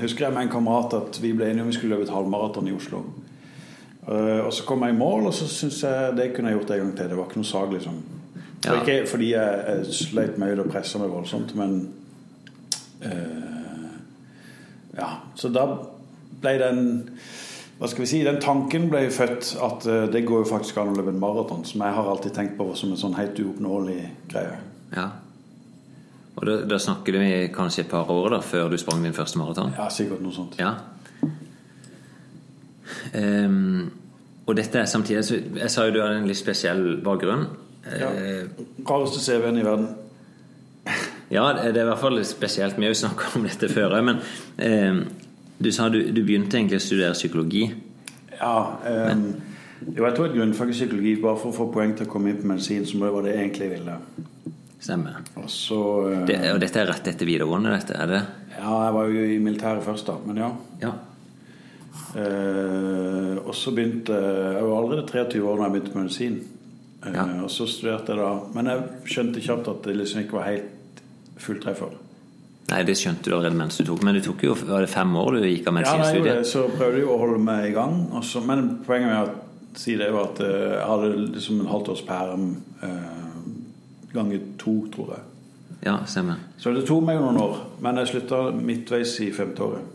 husker 0.00 0.26
jeg 0.26 0.34
med 0.34 0.46
en 0.46 0.52
kamerat 0.52 0.96
at 0.98 1.20
vi 1.22 1.32
ble 1.36 1.48
enige 1.48 1.64
om 1.64 1.70
vi 1.70 1.76
skulle 1.78 1.96
løpe 1.96 2.08
et 2.08 2.14
halvmaraton 2.14 2.68
i 2.70 2.74
Oslo. 2.76 3.04
Uh, 4.06 4.44
og 4.44 4.52
så 4.54 4.66
kom 4.68 4.84
jeg 4.86 4.94
i 4.94 4.98
mål, 4.98 5.30
og 5.30 5.34
så 5.34 5.48
syns 5.50 5.80
jeg 5.82 6.12
det 6.18 6.30
kunne 6.34 6.52
jeg 6.52 6.60
gjort 6.60 6.74
en 6.74 6.84
gang 6.84 6.92
til. 6.98 7.10
Det 7.10 7.18
var 7.18 7.30
ikke 7.30 7.42
noe 7.42 7.50
sag, 7.50 7.74
liksom. 7.74 7.98
Ja. 8.66 8.72
Og 8.72 8.76
Ikke 8.82 9.10
fordi 9.10 9.32
jeg, 9.32 9.64
jeg 9.68 9.98
sleit 9.98 10.38
meg 10.42 10.54
ut 10.54 10.64
og 10.64 10.70
pressa 10.70 11.00
meg 11.02 11.12
voldsomt, 11.14 11.56
men 11.58 11.76
uh, 13.04 13.90
Ja. 14.96 15.10
Så 15.36 15.50
da 15.52 15.66
ble 16.40 16.54
den 16.60 16.86
hva 17.78 17.88
skal 17.90 18.06
vi 18.06 18.08
si, 18.08 18.22
Den 18.24 18.40
tanken 18.40 18.88
ble 18.92 19.04
født 19.12 19.52
at 19.62 19.86
eh, 19.90 20.06
det 20.12 20.24
går 20.28 20.44
jo 20.44 20.48
faktisk 20.48 20.78
an 20.80 20.94
å 20.94 20.96
løpe 20.96 21.12
en 21.12 21.20
maraton, 21.20 21.64
som 21.68 21.84
jeg 21.84 21.96
har 21.98 22.08
alltid 22.08 22.32
tenkt 22.36 22.56
på 22.56 22.70
som 22.78 22.94
en 22.94 23.00
sånn 23.00 23.16
helt 23.18 23.36
uoppnåelig 23.42 24.00
greie. 24.32 24.56
Ja. 24.96 25.10
Og 26.36 26.48
da, 26.48 26.56
da 26.68 26.78
snakker 26.80 27.16
vi 27.20 27.28
kanskje 27.52 27.84
et 27.84 27.92
par 27.92 28.08
år 28.12 28.36
da, 28.36 28.40
før 28.44 28.72
du 28.72 28.78
sprang 28.80 29.04
din 29.04 29.16
første 29.16 29.40
maraton? 29.40 29.74
Ja, 29.76 29.90
sikkert 29.92 30.24
noe 30.24 30.36
sånt. 30.36 30.56
Ja. 30.60 30.74
Um, 33.12 33.92
og 34.46 34.56
dette 34.58 34.78
er 34.78 34.88
samtidig 34.88 35.24
så 35.26 35.36
Jeg 35.38 35.70
sa 35.72 35.86
jo 35.86 35.94
du 35.94 36.00
hadde 36.02 36.20
en 36.20 36.28
litt 36.28 36.38
spesiell 36.38 36.82
bakgrunn. 37.04 37.46
Ja. 37.86 38.10
Eh, 38.10 38.64
Rareste 38.88 39.20
CV-en 39.22 39.60
i 39.60 39.64
verden. 39.66 39.88
ja, 41.36 41.46
det 41.58 41.76
er 41.76 41.84
i 41.84 41.88
hvert 41.90 42.02
fall 42.02 42.16
litt 42.18 42.30
spesielt. 42.30 42.78
Vi 42.78 42.86
har 42.86 42.94
jo 42.94 43.00
snakka 43.04 43.32
om 43.36 43.46
dette 43.46 43.70
før 43.72 43.96
òg, 43.98 44.04
men 44.06 44.20
ehm, 44.62 45.00
du 45.58 45.70
sa 45.72 45.88
du, 45.88 46.00
du 46.12 46.22
begynte 46.22 46.58
egentlig 46.58 46.80
å 46.80 46.86
studere 46.86 47.16
psykologi. 47.16 47.66
Ja, 48.36 48.56
Um, 48.86 49.28
jo, 49.84 50.04
jeg 50.06 50.14
tok 50.16 50.30
et 50.30 50.34
grunnfag 50.36 50.70
i 50.72 50.74
psykologi 50.76 51.12
bare 51.20 51.38
for 51.40 51.52
å 51.52 51.56
få 51.56 51.66
poeng 51.72 51.92
til 51.96 52.08
å 52.08 52.10
komme 52.10 52.32
inn 52.32 52.38
på 52.40 52.48
medisin, 52.48 52.86
som 52.88 53.02
det 53.04 53.10
var 53.12 53.26
det 53.26 53.34
jeg 53.34 53.42
egentlig 53.44 53.68
ville. 53.74 53.96
Stemmer. 54.80 55.18
Og 55.40 55.50
så 55.52 55.80
uh, 56.06 56.22
Det, 56.28 56.38
og 56.52 56.60
dette 56.62 56.80
er 56.80 56.88
rett 56.90 57.10
etter 57.12 57.28
videregående, 57.28 57.74
dette? 57.74 57.96
er 57.96 58.12
det? 58.12 58.22
Ja, 58.56 58.72
jeg 58.86 58.94
var 58.96 59.12
jo 59.12 59.26
i 59.34 59.38
militæret 59.42 59.84
først, 59.84 60.08
da, 60.08 60.16
men 60.26 60.40
ja. 60.40 60.50
Ja. 60.82 60.94
Uh, 62.16 63.36
og 63.42 63.52
så 63.56 63.72
begynte 63.76 64.14
Jeg 64.14 64.62
var 64.64 64.76
allerede 64.78 65.04
23 65.10 65.42
år 65.44 65.58
da 65.58 65.66
jeg 65.66 65.74
begynte 65.74 65.92
på 65.92 66.02
medisin. 66.04 66.38
Uh, 67.04 67.12
Ja. 67.12 67.26
Og 67.44 67.50
så 67.52 67.66
studerte 67.70 68.14
jeg 68.14 68.18
da 68.18 68.30
Men 68.56 68.70
jeg 68.70 69.12
skjønte 69.12 69.42
kjapt 69.44 69.68
at 69.70 69.84
det 69.84 69.96
liksom 69.96 70.22
ikke 70.24 70.38
var 70.38 70.48
helt 70.48 71.02
fulltreffer. 71.38 71.92
Nei, 72.66 72.80
det 72.82 72.96
skjønte 72.98 73.30
du 73.30 73.36
allerede 73.36 73.54
mens 73.60 73.76
du 73.78 73.84
tok. 73.86 74.00
Men 74.02 74.16
du 74.18 74.22
tok 74.24 74.42
jo 74.42 74.54
var 74.66 74.82
det 74.82 74.90
fem 74.90 75.12
år 75.20 75.36
du 75.36 75.44
gikk 75.46 75.68
av 75.70 75.76
Ja, 75.76 75.80
nei, 75.80 75.82
medisinstudiet? 75.84 76.46
så 76.50 76.64
prøvde 76.72 76.98
jeg 77.02 77.06
å 77.12 77.18
holde 77.20 77.38
meg 77.46 77.68
i 77.70 77.74
gang. 77.76 78.00
Også, 78.18 78.42
men 78.42 78.64
poenget 78.86 79.12
med 79.12 79.20
å 79.28 79.78
si 79.78 79.94
det 80.00 80.08
var 80.14 80.32
at 80.32 80.40
eh, 80.42 80.74
jeg 80.74 80.88
hadde 80.90 81.10
liksom 81.36 81.60
en 81.62 81.70
halvt 81.70 81.90
års 81.94 82.02
perm 82.08 82.46
eh, 82.82 84.10
ganger 84.16 84.40
to, 84.58 84.74
tror 84.94 85.14
jeg. 85.14 85.24
Ja, 85.86 85.98
stemmer. 86.08 86.40
Så 86.58 86.72
det 86.74 86.86
tok 86.88 87.04
meg 87.06 87.20
jo 87.20 87.26
noen 87.28 87.38
år. 87.44 87.58
Men 87.84 88.00
jeg 88.00 88.10
slutta 88.14 88.40
midtveis 88.56 89.12
i 89.22 89.30
femte 89.36 89.62
året. 89.62 89.92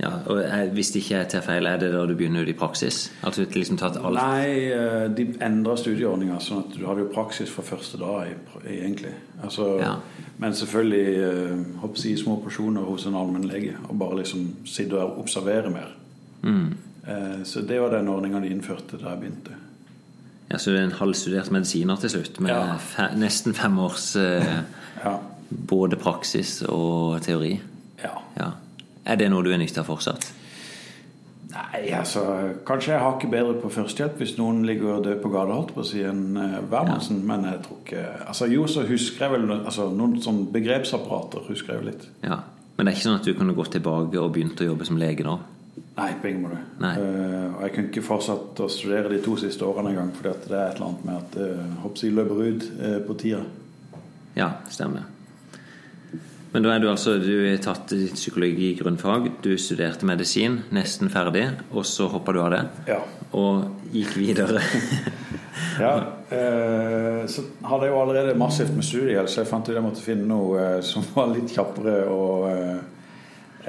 Ja, 0.00 0.10
og 0.26 0.42
Hvis 0.72 0.90
det 0.94 1.02
ikke 1.02 1.16
er 1.20 1.24
til 1.28 1.42
feil, 1.44 1.66
er 1.66 1.76
det 1.76 1.90
da 1.92 2.06
du 2.06 2.14
begynner 2.16 2.42
ut 2.42 2.48
i 2.48 2.52
praksis? 2.56 3.10
Altså 3.22 3.44
liksom 3.44 3.76
tatt 3.76 3.96
alt 4.00 4.14
Nei, 4.16 4.70
eh, 4.72 5.08
de 5.16 5.26
endra 5.44 5.74
studieordninga, 5.76 6.38
sånn 6.40 6.62
at 6.64 6.78
du 6.78 6.86
hadde 6.86 7.00
jo 7.04 7.10
praksis 7.14 7.50
fra 7.52 7.62
første 7.62 7.98
dag, 8.00 8.30
egentlig. 8.66 9.12
Altså, 9.42 9.78
Ja. 9.80 9.94
Men 10.38 10.52
selvfølgelig 10.52 11.76
hoppsi 11.82 12.14
håper 12.14 12.22
små 12.22 12.36
porsjoner 12.44 12.80
hos 12.88 13.04
en 13.06 13.14
allmennlege. 13.14 13.74
Og 13.90 13.98
bare 13.98 14.16
liksom 14.22 14.54
sitte 14.64 14.96
og 14.98 15.18
observere 15.20 15.70
mer. 15.70 15.90
Mm. 16.42 16.74
Eh, 17.06 17.44
Så 17.44 17.60
det 17.68 17.80
var 17.80 17.90
den 17.90 18.08
ordninga 18.08 18.40
de 18.40 18.48
innførte 18.48 18.96
da 19.02 19.10
jeg 19.10 19.20
begynte. 19.20 19.52
Ja, 20.50 20.56
Så 20.58 20.70
du 20.70 20.76
er 20.76 20.82
en 20.84 20.92
halvstudert 20.92 21.50
medisiner 21.50 21.96
til 22.00 22.10
slutt, 22.10 22.40
med 22.40 22.50
Ja. 22.50 22.76
fe, 22.78 23.02
nesten 23.16 23.54
fem 23.54 23.78
års 23.78 24.16
eh, 24.16 24.62
Ja. 25.04 25.18
både 25.68 25.96
praksis 25.96 26.62
og 26.62 27.20
teori? 27.22 27.60
ja. 28.02 28.10
Ja. 28.38 28.50
Er 29.04 29.18
det 29.20 29.30
noe 29.32 29.44
du 29.46 29.50
er 29.52 29.60
nytta 29.60 29.84
fortsatt? 29.86 30.28
Nei, 31.50 31.88
altså 31.98 32.22
Kanskje 32.66 32.92
jeg 32.92 33.02
har 33.02 33.16
ikke 33.16 33.30
bedre 33.32 33.56
på 33.58 33.72
førstehjelp 33.74 34.20
hvis 34.20 34.36
noen 34.38 34.60
ligger 34.68 34.98
og 34.98 35.06
dør 35.08 35.16
på 35.22 35.32
gata, 35.32 35.56
holdt 35.56 35.72
på 35.74 35.82
å 35.82 35.88
si, 35.88 36.04
enn 36.06 36.36
Wermansen. 36.70 37.24
Ja. 37.24 37.26
Men 37.32 37.48
jeg 37.48 37.62
tror 37.66 37.80
ikke 37.82 38.04
Altså 38.26 38.50
Jo, 38.52 38.66
så 38.70 38.84
husker 38.86 39.26
jeg 39.26 39.34
vel 39.34 39.54
altså, 39.56 39.88
noen 39.94 40.20
sånn 40.22 40.44
begrepsapparater 40.54 41.48
husker 41.50 41.74
jeg 41.74 41.82
jo 41.82 41.88
litt. 41.90 42.06
Ja. 42.22 42.42
Men 42.76 42.86
det 42.86 42.92
er 42.92 42.96
ikke 42.96 43.08
sånn 43.10 43.18
at 43.18 43.26
du 43.28 43.34
kunne 43.36 43.56
gått 43.56 43.74
tilbake 43.74 44.20
og 44.20 44.30
begynt 44.32 44.60
å 44.62 44.70
jobbe 44.70 44.86
som 44.88 44.96
lege 45.00 45.26
nå? 45.26 45.34
Nei, 46.00 46.14
på 46.22 46.30
ingen 46.30 46.46
måte. 46.46 46.60
Nei. 46.80 46.94
Uh, 46.96 47.56
og 47.56 47.62
jeg 47.66 47.74
kunne 47.74 47.90
ikke 47.90 48.04
fortsatt 48.06 48.62
å 48.64 48.68
studere 48.72 49.10
de 49.12 49.18
to 49.24 49.34
siste 49.40 49.66
årene 49.66 49.92
engang, 49.92 50.12
at 50.16 50.46
det 50.48 50.56
er 50.56 50.70
et 50.70 50.78
eller 50.78 50.86
annet 50.86 51.02
med 51.04 51.18
at 51.18 51.36
uh, 51.36 51.74
hoppsi 51.84 52.08
løper 52.14 52.40
ut 52.40 52.68
uh, 52.80 52.98
på 53.04 53.16
tida. 53.20 53.42
Ja, 54.38 54.48
stemmer. 54.72 55.04
Men 56.50 56.64
da 56.64 56.72
er 56.74 56.82
du 56.82 56.88
altså 56.90 57.16
Du 57.22 57.32
er 57.46 57.60
tatt 57.62 57.92
i 57.94 58.08
psykologi 58.10 58.72
grunnfag, 58.80 59.28
du 59.44 59.52
studerte 59.60 60.06
medisin, 60.08 60.60
nesten 60.74 61.10
ferdig, 61.12 61.46
og 61.70 61.86
så 61.86 62.08
hoppa 62.10 62.34
du 62.34 62.40
av 62.42 62.50
det? 62.54 62.62
Ja. 62.90 63.00
Og 63.38 63.92
gikk 63.94 64.16
videre? 64.18 64.62
ja 65.84 65.92
eh, 66.34 67.22
så 67.30 67.44
hadde 67.66 67.86
jeg 67.86 67.94
jo 67.94 68.00
allerede 68.00 68.38
massivt 68.38 68.74
med 68.74 68.86
studiehjelp, 68.86 69.30
så 69.30 69.42
jeg 69.42 69.50
fant 69.50 69.68
ut 69.68 69.76
jeg 69.76 69.84
måtte 69.84 70.02
finne 70.04 70.26
noe 70.30 70.58
eh, 70.62 70.78
som 70.86 71.06
var 71.14 71.30
litt 71.34 71.54
kjappere 71.54 72.00
og 72.10 72.48
eh, 72.50 72.78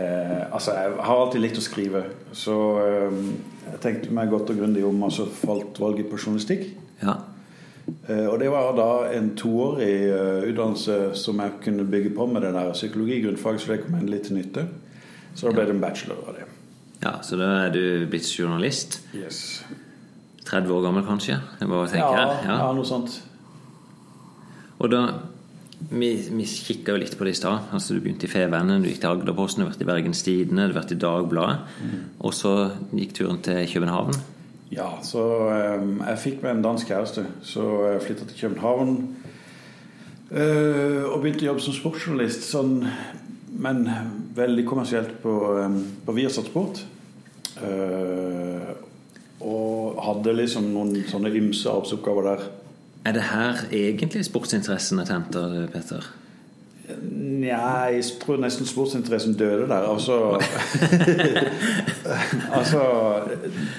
eh, 0.02 0.40
Altså, 0.52 0.74
jeg 0.78 0.96
har 1.06 1.22
alltid 1.22 1.46
likt 1.46 1.62
å 1.62 1.66
skrive, 1.66 2.06
så 2.34 2.56
eh, 2.82 3.20
jeg 3.68 3.84
tenkte 3.84 4.16
meg 4.16 4.34
godt 4.34 4.50
og 4.54 4.64
grundig 4.64 4.88
om, 4.88 5.06
og 5.06 5.14
så 5.14 5.30
falt 5.30 5.78
valget 5.82 6.10
på 6.10 6.18
journalistikk. 6.18 6.72
Ja. 7.04 7.20
Eh, 8.08 8.28
og 8.30 8.40
det 8.40 8.50
var 8.52 8.72
da 8.78 8.90
en 9.18 9.32
toårig 9.38 9.96
uh, 10.12 10.44
utdannelse 10.50 11.16
som 11.18 11.40
jeg 11.42 11.52
kunne 11.64 11.86
bygge 11.90 12.12
på 12.16 12.26
med 12.30 12.42
det 12.46 12.54
der 12.54 12.72
psykologi-grunnfag, 12.74 13.60
så 13.60 13.72
det 13.74 13.82
kom 13.86 13.96
endelig 14.00 14.22
til 14.28 14.38
nytte. 14.38 14.68
Så 15.36 15.48
da 15.48 15.54
ble 15.56 15.66
det 15.70 15.76
en 15.78 15.82
bachelor 15.82 16.22
av 16.28 16.36
det. 16.36 16.46
ja, 17.04 17.14
Så 17.24 17.38
da 17.40 17.48
er 17.66 17.72
du 17.74 18.06
blitt 18.12 18.28
journalist. 18.40 19.02
Yes. 19.16 19.64
30 20.46 20.72
år 20.74 20.82
gammel, 20.84 21.04
kanskje? 21.08 21.38
Det 21.60 21.66
er 21.66 21.70
bare 21.72 21.88
å 21.88 21.92
tenke 21.92 22.08
Ja, 22.18 22.34
her. 22.42 22.58
ja, 22.66 22.72
noe 22.76 22.86
sånt. 22.86 23.22
Og 24.80 24.90
da 24.92 25.04
Vi, 25.90 26.12
vi 26.30 26.44
kikka 26.46 26.92
jo 26.94 27.00
litt 27.02 27.16
på 27.18 27.26
det 27.26 27.32
i 27.34 27.38
stad. 27.40 27.72
Altså, 27.74 27.96
du 27.96 28.02
begynte 28.04 28.28
i 28.28 28.30
Fevennen, 28.30 28.84
du 28.84 28.88
gikk 28.92 29.00
til 29.02 29.10
Agderposten, 29.16 29.64
du 29.64 29.66
har 29.66 29.72
vært 29.74 29.82
i 29.82 29.88
Bergens 29.90 30.22
Tidende, 30.22 30.68
du 30.70 30.76
har 30.76 30.84
vært 30.84 30.92
i 30.94 30.98
Dagbladet. 31.02 31.58
Og 32.22 32.34
så 32.38 32.52
gikk 32.94 33.16
turen 33.18 33.40
til 33.42 33.66
København. 33.72 34.14
Ja, 34.72 34.88
så 35.04 35.24
eh, 35.52 35.82
jeg 36.08 36.22
fikk 36.24 36.44
meg 36.44 36.56
en 36.56 36.64
dansk 36.64 36.88
kjæreste, 36.88 37.26
så 37.44 37.66
jeg 37.90 38.04
flytta 38.06 38.28
til 38.30 38.40
København. 38.46 38.94
eh, 40.32 41.04
og 41.04 41.20
begynte 41.22 41.44
å 41.44 41.50
jobbe 41.52 41.66
som 41.66 41.76
sportsjournalist, 41.76 42.48
sånn, 42.48 42.78
men 43.60 43.84
veldig 44.36 44.64
kommersielt 44.70 45.18
på, 45.24 45.36
eh, 45.60 45.76
på 46.08 46.16
Viasat 46.16 46.48
Sport. 46.48 46.86
Eh, 47.60 48.72
og 49.42 50.00
hadde 50.06 50.38
liksom 50.38 50.70
noen 50.72 51.04
sånne 51.10 51.34
ymse 51.36 51.68
arbeidsoppgaver 51.70 52.30
der. 52.30 52.48
Er 53.10 53.16
det 53.18 53.28
her 53.28 53.64
egentlig 53.74 54.24
sportsinteressen 54.28 55.02
er 55.02 55.10
henter, 55.12 55.68
Petter? 55.74 56.06
Nja, 57.42 57.90
jeg 57.90 58.04
tror 58.22 58.38
nesten 58.42 58.68
sportsinteressen 58.70 59.34
døde 59.40 59.66
der. 59.70 59.88
Altså 59.88 60.18
Altså 62.58 62.82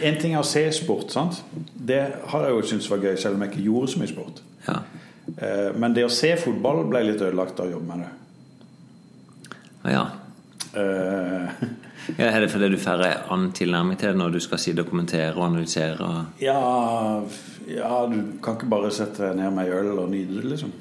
En 0.02 0.18
ting 0.18 0.34
er 0.34 0.40
å 0.40 0.46
se 0.46 0.64
sport, 0.74 1.12
sant. 1.14 1.42
Det 1.74 2.00
har 2.32 2.46
jeg 2.46 2.56
jo 2.56 2.64
syntes 2.72 2.90
var 2.90 3.04
gøy, 3.04 3.14
selv 3.20 3.38
om 3.38 3.44
jeg 3.44 3.52
ikke 3.52 3.66
gjorde 3.68 3.92
så 3.92 4.02
mye 4.02 4.10
sport. 4.10 4.42
Ja. 4.66 4.80
Eh, 5.36 5.70
Men 5.76 5.94
det 5.94 6.06
å 6.06 6.12
se 6.12 6.34
fotball 6.40 6.84
ble 6.90 7.04
litt 7.10 7.22
ødelagt 7.22 7.60
av 7.60 7.70
å 7.70 7.76
jobbe 7.76 7.92
med 7.92 8.04
det. 8.06 8.10
Ja. 9.92 10.04
Uh, 10.72 11.50
ja. 12.18 12.30
Er 12.30 12.40
det 12.40 12.48
fordi 12.52 12.70
du 12.72 12.78
får 12.80 13.02
en 13.04 13.26
annen 13.34 13.50
tilnærming 13.56 13.98
til 14.00 14.12
det 14.12 14.20
når 14.22 14.38
du 14.38 14.40
skal 14.40 14.60
sitte 14.62 14.84
og 14.86 14.90
kommentere 14.90 15.34
og 15.36 15.44
analysere? 15.50 15.98
Og... 16.06 16.42
Ja, 16.42 16.62
ja, 17.68 17.96
du 18.08 18.38
kan 18.42 18.56
ikke 18.56 18.70
bare 18.72 18.92
sette 18.94 19.26
deg 19.26 19.42
ned 19.42 19.52
med 19.54 19.68
ei 19.68 19.76
øl 19.82 19.92
og 19.98 20.08
nyte 20.10 20.38
det, 20.38 20.46
liksom. 20.54 20.72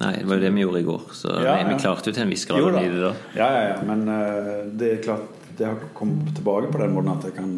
Nei, 0.00 0.10
det 0.18 0.26
var 0.26 0.40
jo 0.40 0.42
det 0.42 0.50
vi 0.56 0.64
gjorde 0.64 0.82
i 0.82 0.86
går. 0.88 1.02
Så 1.14 1.30
Ja, 1.30 1.56
vi, 1.56 1.64
vi 1.68 1.76
ja. 1.76 1.80
klarte 1.84 2.10
jo 2.10 2.16
til 2.16 2.24
en 2.24 2.34
viss 2.34 2.44
grad 2.50 2.66
å 2.66 2.70
da. 2.74 2.82
det 2.82 3.00
da. 3.02 3.14
Ja, 3.38 3.48
ja, 3.54 3.64
ja. 3.70 3.80
Men 3.86 4.04
uh, 4.10 4.68
det 4.74 4.90
er 4.90 5.02
klart 5.04 5.42
det 5.54 5.68
har 5.68 5.82
kommet 5.94 6.32
tilbake 6.34 6.72
på 6.72 6.80
den 6.82 6.94
måten 6.96 7.12
at 7.12 7.26
jeg 7.28 7.36
kan 7.36 7.52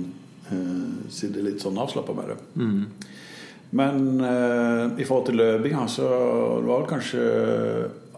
uh, 0.50 1.06
sitte 1.12 1.44
litt 1.44 1.64
sånn 1.64 1.78
avslappa 1.80 2.16
med 2.16 2.34
det. 2.34 2.66
Men 3.76 4.02
uh, 4.20 4.82
i 5.00 5.06
forhold 5.06 5.30
til 5.30 5.40
løpinga, 5.40 5.86
så 5.90 6.10
det 6.60 6.68
var 6.68 6.84
det 6.84 6.92
kanskje 6.94 7.30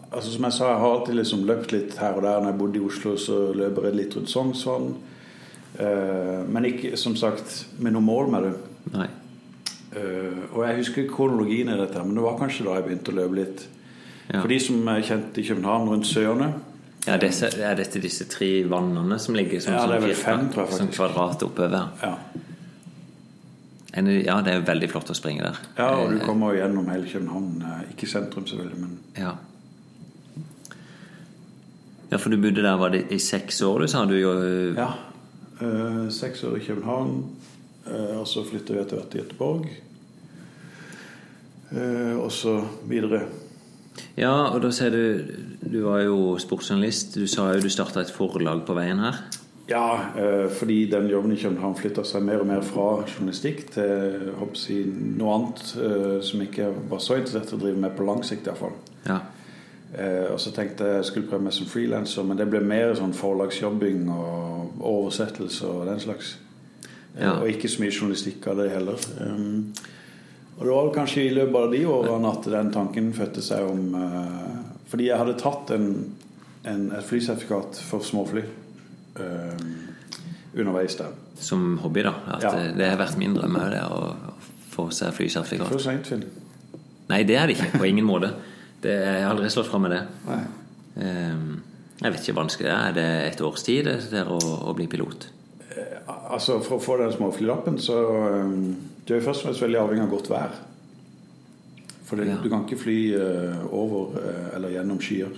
Altså 0.09 0.31
Som 0.33 0.47
jeg 0.47 0.53
sa, 0.55 0.71
jeg 0.71 0.81
har 0.81 0.91
alltid 0.95 1.15
liksom 1.19 1.41
løpt 1.45 1.69
litt 1.69 1.91
her 2.01 2.15
og 2.17 2.23
der. 2.25 2.39
Når 2.41 2.49
jeg 2.49 2.57
bodde 2.57 2.79
i 2.79 2.81
Oslo, 2.81 3.11
så 3.21 3.35
løper 3.53 3.83
jeg 3.85 3.97
litt 3.99 4.15
rundt 4.17 4.31
Sognsvann. 4.31 4.87
Uh, 5.77 6.39
men 6.49 6.65
ikke, 6.65 6.95
som 6.97 7.13
sagt, 7.13 7.59
med 7.77 7.93
noe 7.93 8.01
mål 8.01 8.31
med 8.33 8.47
det. 8.47 8.55
Nei. 8.95 9.05
Eh, 9.89 10.41
og 10.53 10.61
jeg 10.67 10.81
husker 10.83 11.09
kronologien 11.09 11.71
i 11.73 11.77
dette, 11.79 12.01
men 12.05 12.17
det 12.17 12.25
var 12.25 12.37
kanskje 12.37 12.67
da 12.67 12.77
jeg 12.77 12.85
begynte 12.87 13.13
å 13.13 13.17
løpe 13.19 13.39
litt. 13.39 13.63
Ja. 14.33 14.41
For 14.41 14.47
de 14.47 14.59
som 14.59 14.87
er 14.87 15.01
kjent 15.01 15.37
i 15.37 15.43
København, 15.47 15.89
rundt 15.89 16.05
Søerne 16.07 16.53
Ja, 17.07 17.15
disse, 17.17 17.47
er 17.63 17.75
dette 17.79 17.99
disse 18.03 18.25
tre 18.29 18.63
vannene 18.69 19.17
som 19.19 19.33
ligger 19.35 19.59
som, 19.63 19.73
Ja, 19.73 19.85
det 19.87 19.95
er 19.95 19.99
som 20.01 20.07
vel 20.09 20.15
fem, 20.15 20.49
tror 20.53 20.65
jeg 20.67 20.73
som 20.73 20.87
faktisk. 20.87 20.99
kvadrat 20.99 21.43
oppover? 21.43 21.89
Ja. 22.03 22.15
Ja, 23.95 24.41
det 24.45 24.53
er 24.53 24.61
veldig 24.67 24.89
flott 24.91 25.09
å 25.09 25.15
springe 25.17 25.41
der. 25.47 25.57
ja, 25.77 25.87
og 25.95 26.11
du 26.11 26.17
Eh, 26.19 26.25
kommer 26.25 26.53
jo 26.53 26.59
gjennom 26.61 26.87
hele 26.91 27.07
København. 27.09 27.63
eh, 27.65 27.89
Ikke 27.95 28.07
sentrum, 28.07 28.45
selvfølgelig, 28.47 28.79
men 28.79 28.99
Ja. 29.17 29.31
ja, 32.11 32.17
for 32.17 32.29
du 32.29 32.37
bodde 32.37 32.61
der 32.61 32.77
var 32.77 32.89
det 32.89 33.05
i 33.11 33.17
seks 33.17 33.61
år, 33.61 33.79
du 33.81 33.87
sa 33.87 34.05
du 34.05 34.15
jo 34.15 34.73
ja. 34.75 34.91
Eh, 35.61 36.09
seks 36.09 36.43
år 36.43 36.55
i 36.57 36.59
København, 36.65 37.25
eh, 37.87 38.19
og 38.19 38.27
så 38.27 38.45
flytta 38.45 38.73
vi 38.73 38.79
etter 38.79 38.95
hvert 38.97 39.09
til 39.11 39.21
Göteborg. 39.21 39.67
Eh, 41.71 42.15
og 42.17 42.31
så 42.31 42.63
videre. 42.87 43.25
Ja, 44.17 44.33
og 44.53 44.61
da 44.61 44.71
sier 44.75 44.91
du 44.91 45.35
Du 45.69 45.81
var 45.85 46.01
jo 46.01 46.37
sportsjournalist. 46.41 47.13
Du 47.19 47.27
sa 47.27 47.51
jo 47.53 47.61
du 47.61 47.69
starta 47.69 48.01
et 48.01 48.11
forlag 48.11 48.65
på 48.65 48.73
veien 48.77 48.99
her. 49.03 49.19
Ja, 49.69 49.99
eh, 50.17 50.47
fordi 50.49 50.85
den 50.89 51.09
jobben 51.11 51.31
i 51.31 51.37
København 51.37 51.75
flytta 51.77 52.01
seg 52.03 52.23
mer 52.25 52.41
og 52.41 52.47
mer 52.49 52.61
fra 52.65 53.03
journalistikk 53.05 53.67
til 53.75 54.31
jeg 54.41 54.63
å 54.73 54.79
noe 55.19 55.35
annet 55.35 55.75
eh, 55.77 56.15
som 56.25 56.41
ikke 56.41 56.71
var 56.89 57.03
så 57.05 57.19
interessert 57.19 57.51
i 57.53 57.55
å 57.59 57.61
drive 57.61 57.77
med 57.83 57.93
på 57.97 58.07
lang 58.07 58.23
sikt, 58.25 58.47
iallfall. 58.49 58.73
Ja. 59.05 59.19
Eh, 59.93 60.25
og 60.33 60.39
så 60.41 60.51
tenkte 60.55 60.87
jeg 60.87 60.95
jeg 61.03 61.05
skulle 61.11 61.29
prøve 61.29 61.43
meg 61.45 61.53
som 61.53 61.69
frilanser, 61.69 62.25
men 62.25 62.37
det 62.41 62.49
ble 62.49 62.63
mer 62.65 62.95
sånn 62.97 63.13
forlagsjobbing 63.13 64.09
og 64.09 64.81
oversettelse 64.89 65.69
og 65.69 65.85
den 65.91 66.01
slags. 66.01 66.37
Eh, 67.13 67.21
Ja. 67.21 67.35
Og 67.41 67.49
ikke 67.49 67.69
så 67.69 67.81
mye 67.83 67.91
journalistikk 67.93 68.47
av 68.47 68.57
det 68.57 68.71
heller. 68.71 68.97
Um, 70.59 70.61
og 70.61 70.65
det 70.65 70.73
var 70.75 70.89
kanskje 70.95 71.23
i 71.23 71.33
løpet 71.33 71.55
av 71.55 71.71
de 71.71 71.83
årene 71.87 72.31
at 72.33 72.49
den 72.51 72.71
tanken 72.73 73.13
fødte 73.15 73.41
seg 73.41 73.63
om 73.69 73.95
eh, 73.95 74.57
Fordi 74.91 75.05
jeg 75.07 75.17
hadde 75.21 75.37
tatt 75.39 75.71
en, 75.71 75.85
en, 76.67 76.91
et 76.91 77.05
flysertifikat 77.05 77.79
for 77.87 78.03
småfly 78.03 78.41
eh, 78.43 79.63
underveis 80.59 80.95
der. 80.99 81.13
Som 81.39 81.77
hobby, 81.83 82.03
da. 82.03 82.13
At 82.35 82.43
Ja. 82.43 82.53
eh, 82.57 82.73
Det 82.75 82.89
har 82.89 82.97
vært 82.97 83.17
min 83.17 83.33
drøm 83.37 83.55
òg. 83.55 83.75
Å 83.79 84.15
få 84.73 84.89
seg 84.91 85.13
flysertifikat. 85.13 85.67
For 85.71 85.79
seint, 85.79 86.07
Finn. 86.07 86.23
Nei, 87.09 87.23
det 87.23 87.35
er 87.37 87.47
det 87.47 87.55
ikke. 87.57 87.79
På 87.79 87.87
ingen 87.87 88.05
måte. 88.05 88.33
Det, 88.81 88.91
jeg 88.91 89.23
har 89.23 89.31
aldri 89.33 89.49
slått 89.49 89.67
fra 89.67 89.79
med 89.79 89.91
det. 89.91 90.03
Ehm, 91.01 91.61
Jeg 92.01 92.11
vet 92.13 92.21
ikke 92.21 92.33
hvor 92.33 92.43
vanskelig 92.45 92.67
det 92.69 92.75
er. 92.75 92.87
Er 92.89 92.93
det 92.95 93.33
et 93.33 93.41
års 93.41 93.63
tid 93.63 93.83
det 93.85 93.97
der 94.11 94.29
å, 94.31 94.37
å 94.39 94.73
bli 94.75 94.87
pilot? 94.87 95.27
Altså, 96.07 96.59
For 96.63 96.77
å 96.77 96.83
få 96.83 96.97
den 97.01 97.11
småflylappen, 97.11 97.77
så 97.79 97.97
um, 98.45 98.75
Du 99.09 99.15
er 99.15 99.23
først 99.25 99.41
og 99.41 99.49
fremst 99.49 99.63
veldig 99.63 99.79
avhengig 99.81 100.03
av 100.05 100.11
godt 100.11 100.27
vær. 100.29 100.57
For 102.05 102.17
det, 102.17 102.27
Ja. 102.29 102.35
du 102.43 102.49
kan 102.49 102.65
ikke 102.65 102.77
fly 102.77 102.97
uh, 103.17 103.73
over 103.73 104.13
uh, 104.21 104.55
eller 104.55 104.69
gjennom 104.69 104.99
skyer. 105.01 105.33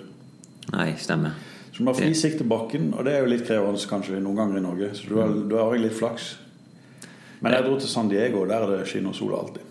Nei, 0.73 0.89
stemmer. 0.99 1.37
Så 1.71 1.79
du 1.79 1.85
må 1.87 1.93
ha 1.93 1.99
fri 1.99 2.11
sikt 2.15 2.41
til 2.41 2.47
bakken, 2.51 2.89
og 2.93 3.05
det 3.07 3.13
er 3.15 3.23
jo 3.23 3.29
litt 3.31 3.45
krevende 3.47 3.79
kanskje 3.87 4.19
noen 4.19 4.39
ganger 4.39 4.59
i 4.59 4.63
Norge. 4.65 4.89
Så 4.95 5.07
du 5.07 5.15
har, 5.21 5.31
du 5.31 5.55
har 5.55 5.75
litt 5.79 5.95
flaks. 5.95 6.33
Men 7.39 7.55
jeg 7.55 7.65
dro 7.65 7.77
til 7.79 7.89
San 7.89 8.11
Diego, 8.11 8.43
der 8.45 8.65
er 8.65 8.73
det 8.75 8.89
skinn 8.91 9.07
og 9.09 9.15
sol 9.15 9.33
alltid. 9.39 9.63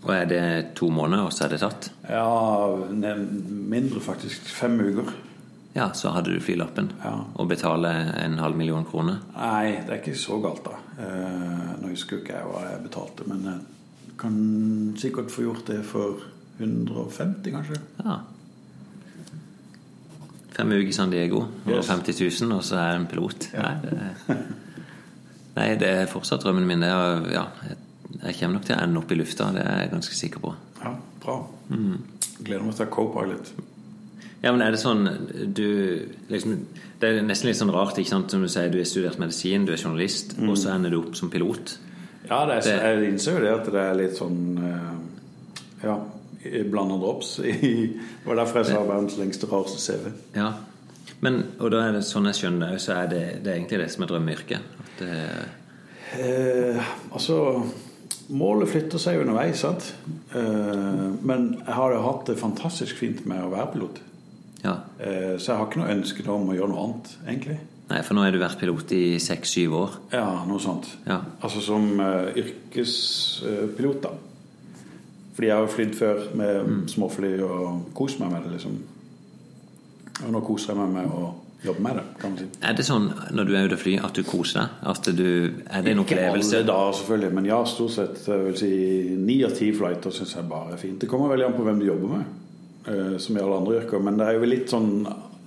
Og 0.00 0.12
er 0.14 0.28
det 0.30 0.44
to 0.78 0.88
måneder, 0.94 1.26
og 1.26 1.34
så 1.34 1.44
er 1.44 1.56
det 1.56 1.60
tatt? 1.60 1.90
Ja, 2.08 2.76
mindre 2.86 4.00
faktisk. 4.00 4.46
Fem 4.48 4.78
uker. 4.80 5.10
Ja, 5.74 5.90
så 5.94 6.14
hadde 6.14 6.32
du 6.32 6.40
flylappen. 6.42 6.92
Ja. 7.02 7.16
Og 7.34 7.50
betale 7.50 7.90
en 8.22 8.38
halv 8.40 8.56
million 8.58 8.86
kroner. 8.88 9.20
Nei, 9.36 9.76
det 9.84 9.92
er 9.92 10.00
ikke 10.00 10.16
så 10.18 10.38
galt, 10.42 10.64
da. 10.66 10.79
Eh, 11.00 11.70
nå 11.80 11.92
husker 11.94 12.20
ikke 12.20 12.36
jeg 12.36 12.48
hva 12.50 12.64
jeg 12.66 12.82
betalte, 12.84 13.26
men 13.30 13.46
jeg 13.48 14.16
kan 14.20 14.36
sikkert 15.00 15.32
få 15.32 15.46
gjort 15.46 15.64
det 15.70 15.80
for 15.88 16.26
150, 16.60 17.54
kanskje. 17.54 17.80
Ja. 18.04 18.18
Fem 20.56 20.74
uker 20.74 20.90
i 20.90 20.92
San 20.92 21.12
Diego, 21.12 21.46
Yes. 21.66 21.88
150 21.88 22.42
000, 22.42 22.56
og 22.58 22.64
så 22.66 22.76
er 22.76 22.90
jeg 22.90 23.00
en 23.00 23.06
pilot. 23.06 23.48
Ja. 23.54 23.62
Nei, 23.62 23.76
det, 23.84 24.38
nei, 25.56 25.68
det 25.80 25.92
er 26.02 26.10
fortsatt 26.10 26.44
drømmen 26.44 26.68
min. 26.68 26.84
Det 26.84 26.90
er, 26.92 27.24
ja, 27.32 27.46
jeg, 27.70 28.36
kommer 28.42 28.58
nok 28.58 28.68
til 28.68 28.76
å 28.76 28.82
ende 28.84 29.00
opp 29.00 29.14
i 29.14 29.20
lufta, 29.22 29.48
det 29.56 29.64
er 29.64 29.84
jeg 29.84 29.92
ganske 29.94 30.18
sikker 30.18 30.44
på. 30.44 30.52
Ja, 30.82 30.92
bra. 31.24 31.38
Gleder 31.70 32.66
meg 32.66 32.76
til 32.76 32.88
å 32.88 32.92
co-pilot. 32.92 33.54
Ja, 34.42 34.52
men 34.52 34.62
er 34.64 34.70
det 34.72 34.80
sånn 34.80 35.02
du 35.52 36.06
liksom, 36.30 36.54
Det 37.00 37.08
er 37.10 37.22
nesten 37.26 37.48
litt 37.50 37.58
sånn 37.58 37.72
rart, 37.74 37.98
ikke 38.00 38.08
sant? 38.08 38.30
Som 38.32 38.40
du 38.42 38.48
sier, 38.48 38.70
du 38.72 38.78
har 38.78 38.88
studert 38.88 39.18
medisin, 39.20 39.66
du 39.68 39.72
er 39.72 39.80
journalist, 39.80 40.34
og 40.40 40.56
så 40.56 40.74
ender 40.74 40.90
du 40.94 40.98
opp 41.02 41.14
som 41.16 41.28
pilot. 41.32 41.74
Ja, 42.30 42.44
det 42.46 42.56
er, 42.58 42.60
Det- 42.60 42.80
jeg 43.02 43.12
innser 43.12 43.32
jo 43.38 43.40
det 43.44 43.52
at 43.60 43.64
det 43.72 43.74
er 43.84 43.94
litt 43.94 44.16
sånn 44.16 44.58
eh, 44.58 45.86
Ja, 45.86 45.98
blanda 46.70 46.96
drops. 47.00 47.38
i- 47.44 47.92
Det 47.92 48.26
var 48.26 48.36
derfor 48.36 48.58
jeg 48.64 48.66
sa 48.72 48.82
verdens 48.84 49.16
lengste, 49.18 49.46
rareste 49.50 49.78
CV. 49.80 50.12
Ja. 50.36 50.52
Men, 51.22 51.42
og 51.60 51.70
da 51.72 51.82
er 51.88 51.92
det 51.92 52.04
sånn 52.08 52.24
jeg 52.30 52.34
skjønner 52.40 52.70
det, 52.72 52.80
så 52.80 52.94
er 52.96 53.06
det, 53.08 53.42
det 53.44 53.52
er 53.52 53.58
egentlig 53.60 53.78
det 53.82 53.90
som 53.92 54.04
er 54.04 54.12
drømmeyrket. 54.14 54.60
At 54.84 54.98
det, 55.04 55.48
Eh, 56.18 56.80
altså 57.12 57.62
Målet 58.30 58.68
flytter 58.68 58.98
seg 58.98 59.20
underveis, 59.20 59.60
sant. 59.62 59.92
Eh, 60.34 61.04
men 61.22 61.44
jeg 61.66 61.74
har 61.74 61.92
jo 61.94 62.00
hatt 62.02 62.26
det 62.26 62.36
fantastisk 62.38 62.96
fint 62.98 63.24
med 63.26 63.42
å 63.42 63.50
være 63.50 63.72
pilot. 63.72 64.00
Ja. 64.64 64.76
Eh, 65.00 65.36
så 65.40 65.52
jeg 65.52 65.58
har 65.58 65.68
ikke 65.68 65.80
noe 65.82 65.92
ønske 65.94 66.24
om 66.30 66.50
å 66.50 66.56
gjøre 66.56 66.72
noe 66.72 66.86
annet, 66.86 67.12
egentlig. 67.26 67.58
Nei, 67.90 68.00
for 68.06 68.14
nå 68.14 68.22
har 68.22 68.30
du 68.30 68.38
vært 68.38 68.60
pilot 68.60 68.92
i 68.94 69.04
seks-syv 69.18 69.72
år. 69.74 69.94
Ja, 70.14 70.26
noe 70.46 70.62
sånt. 70.62 70.86
Ja. 71.08 71.18
Altså 71.42 71.62
som 71.64 71.88
uh, 71.98 72.30
yrkespilot, 72.38 74.04
da. 74.04 74.12
Fordi 75.34 75.48
jeg 75.48 75.56
har 75.56 75.64
jo 75.64 75.72
flydd 75.74 75.94
før 75.98 76.24
med 76.38 76.90
småfly 76.92 77.32
og 77.42 77.88
kost 77.96 78.20
meg 78.22 78.30
med 78.30 78.44
det, 78.46 78.58
liksom. 78.58 78.76
Og 80.20 80.34
nå 80.34 80.42
koser 80.44 80.74
jeg 80.74 80.78
meg 80.82 80.92
med 81.00 81.14
å 81.16 81.30
jobbe 81.64 81.82
med 81.84 81.98
det, 81.98 82.04
kan 82.20 82.32
man 82.32 82.40
si. 82.40 82.46
Er 82.64 82.76
det 82.76 82.84
sånn 82.86 83.08
når 83.36 83.48
du 83.48 83.54
er 83.56 83.66
ute 83.68 83.76
og 83.76 83.82
flyr, 83.82 84.04
at 84.06 84.16
du 84.16 84.22
koser 84.28 84.60
deg? 84.60 84.76
At 84.92 85.10
du, 85.16 85.26
er 85.66 85.84
det 85.84 85.94
en 85.94 86.02
Ikke 86.04 86.16
opplevelse? 86.16 86.60
alle 86.60 86.68
dager, 86.70 86.94
selvfølgelig, 87.00 87.32
men 87.36 87.48
ja, 87.50 87.58
stort 87.68 87.96
sett 87.96 88.22
jeg 88.28 88.44
vil 88.46 88.60
si 88.60 88.70
ni 89.20 89.40
av 89.46 89.56
ti 89.56 89.72
flighter 89.76 90.14
syns 90.14 90.36
jeg 90.36 90.48
bare 90.50 90.76
er 90.76 90.80
fint. 90.80 91.00
Det 91.02 91.10
kommer 91.10 91.32
veldig 91.32 91.48
an 91.48 91.56
på 91.58 91.66
hvem 91.66 91.82
du 91.82 91.88
jobber 91.88 92.14
med, 92.14 92.22
eh, 92.24 92.39
som 92.84 93.36
i 93.36 93.40
alle 93.42 93.58
andre 93.60 93.80
yrker. 93.82 94.00
Men 94.02 94.16
det 94.16 94.26
er 94.26 94.38
jo 94.38 94.48
litt 94.48 94.72
sånn 94.72 94.94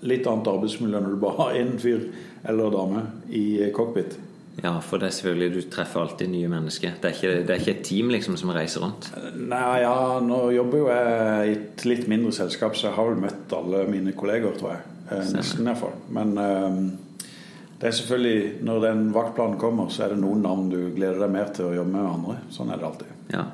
litt 0.04 0.28
annet 0.28 0.50
arbeidsmiljø 0.52 1.00
når 1.00 1.16
du 1.16 1.20
bare 1.22 1.40
har 1.40 1.58
én 1.62 1.74
fyr 1.82 2.06
eller 2.50 2.72
dame 2.74 3.04
i 3.32 3.72
cockpit. 3.76 4.18
Ja, 4.62 4.76
for 4.86 5.02
det 5.02 5.08
er 5.10 5.16
selvfølgelig 5.18 5.54
du 5.56 5.70
treffer 5.74 6.04
alltid 6.04 6.30
nye 6.30 6.50
mennesker. 6.52 6.98
Det 7.02 7.10
er 7.10 7.16
ikke, 7.16 7.32
det 7.48 7.56
er 7.56 7.64
ikke 7.64 7.74
et 7.74 7.86
team 7.88 8.12
liksom 8.14 8.36
som 8.38 8.52
reiser 8.54 8.84
rundt. 8.84 9.08
Nei, 9.34 9.80
ja, 9.82 9.96
nå 10.22 10.44
jobber 10.54 10.84
jo 10.84 10.90
jeg 10.92 11.48
i 11.48 11.56
et 11.56 11.86
litt 11.90 12.06
mindre 12.12 12.34
selskap, 12.36 12.78
så 12.78 12.90
jeg 12.90 12.98
har 13.00 13.10
vel 13.10 13.24
møtt 13.24 13.56
alle 13.58 13.88
mine 13.90 14.14
kolleger, 14.18 14.54
tror 14.60 14.76
jeg. 14.76 14.84
Eh, 15.10 15.32
Nesten 15.34 15.72
iallfall. 15.72 15.98
Men 16.14 16.38
eh, 16.38 16.78
det 17.82 17.90
er 17.90 17.98
selvfølgelig 17.98 18.62
Når 18.64 18.86
den 18.86 19.02
vaktplanen 19.16 19.58
kommer, 19.60 19.90
så 19.92 20.06
er 20.06 20.14
det 20.14 20.22
noen 20.22 20.46
navn 20.46 20.70
du 20.72 20.78
gleder 20.94 21.20
deg 21.26 21.34
mer 21.34 21.50
til 21.56 21.72
å 21.72 21.76
jobbe 21.80 21.96
med 21.96 22.04
enn 22.04 22.14
andre. 22.14 22.38
Sånn 22.54 22.72
er 22.72 22.80
det 22.80 22.90
alltid. 22.92 23.18
Ja. 23.34 23.48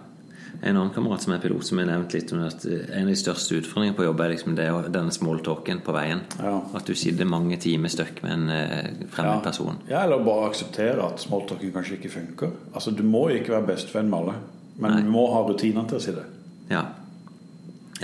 En 0.61 0.75
annen 0.75 0.91
kamerat 0.91 1.23
som 1.23 1.33
er 1.33 1.41
pilot, 1.43 1.63
som 1.69 1.79
har 1.79 1.87
nevnt 1.87 2.13
litt 2.13 2.33
om 2.35 2.41
at 2.43 2.65
en 2.67 3.05
av 3.05 3.11
de 3.11 3.15
største 3.15 3.61
utfordringene 3.61 3.95
på 3.95 4.03
jobb 4.03 4.23
er 4.25 4.33
liksom 4.33 4.57
det, 4.57 4.67
denne 4.91 5.13
smalltalken 5.15 5.79
på 5.85 5.95
veien. 5.95 6.25
Ja. 6.41 6.57
At 6.75 6.89
du 6.89 6.97
sitter 6.99 7.29
mange 7.29 7.55
timer 7.63 7.93
støkk 7.93 8.19
med 8.25 8.35
en 8.35 9.07
fremmed 9.13 9.37
ja. 9.37 9.43
person. 9.45 9.79
Ja, 9.87 10.03
eller 10.03 10.25
bare 10.25 10.49
akseptere 10.49 11.05
at 11.05 11.23
smalltalken 11.23 11.71
kanskje 11.75 11.95
ikke 11.95 12.11
funker. 12.17 12.51
Altså, 12.73 12.91
Du 12.91 13.05
må 13.07 13.29
ikke 13.31 13.55
være 13.55 13.69
bestevenn 13.71 14.11
med 14.11 14.19
alle, 14.19 14.37
men 14.75 14.97
Nei. 14.97 15.01
du 15.07 15.11
må 15.15 15.29
ha 15.31 15.45
rutinene 15.47 15.87
til 15.87 16.01
å 16.01 16.03
si 16.03 16.15
det. 16.17 16.27
Ja, 16.69 16.83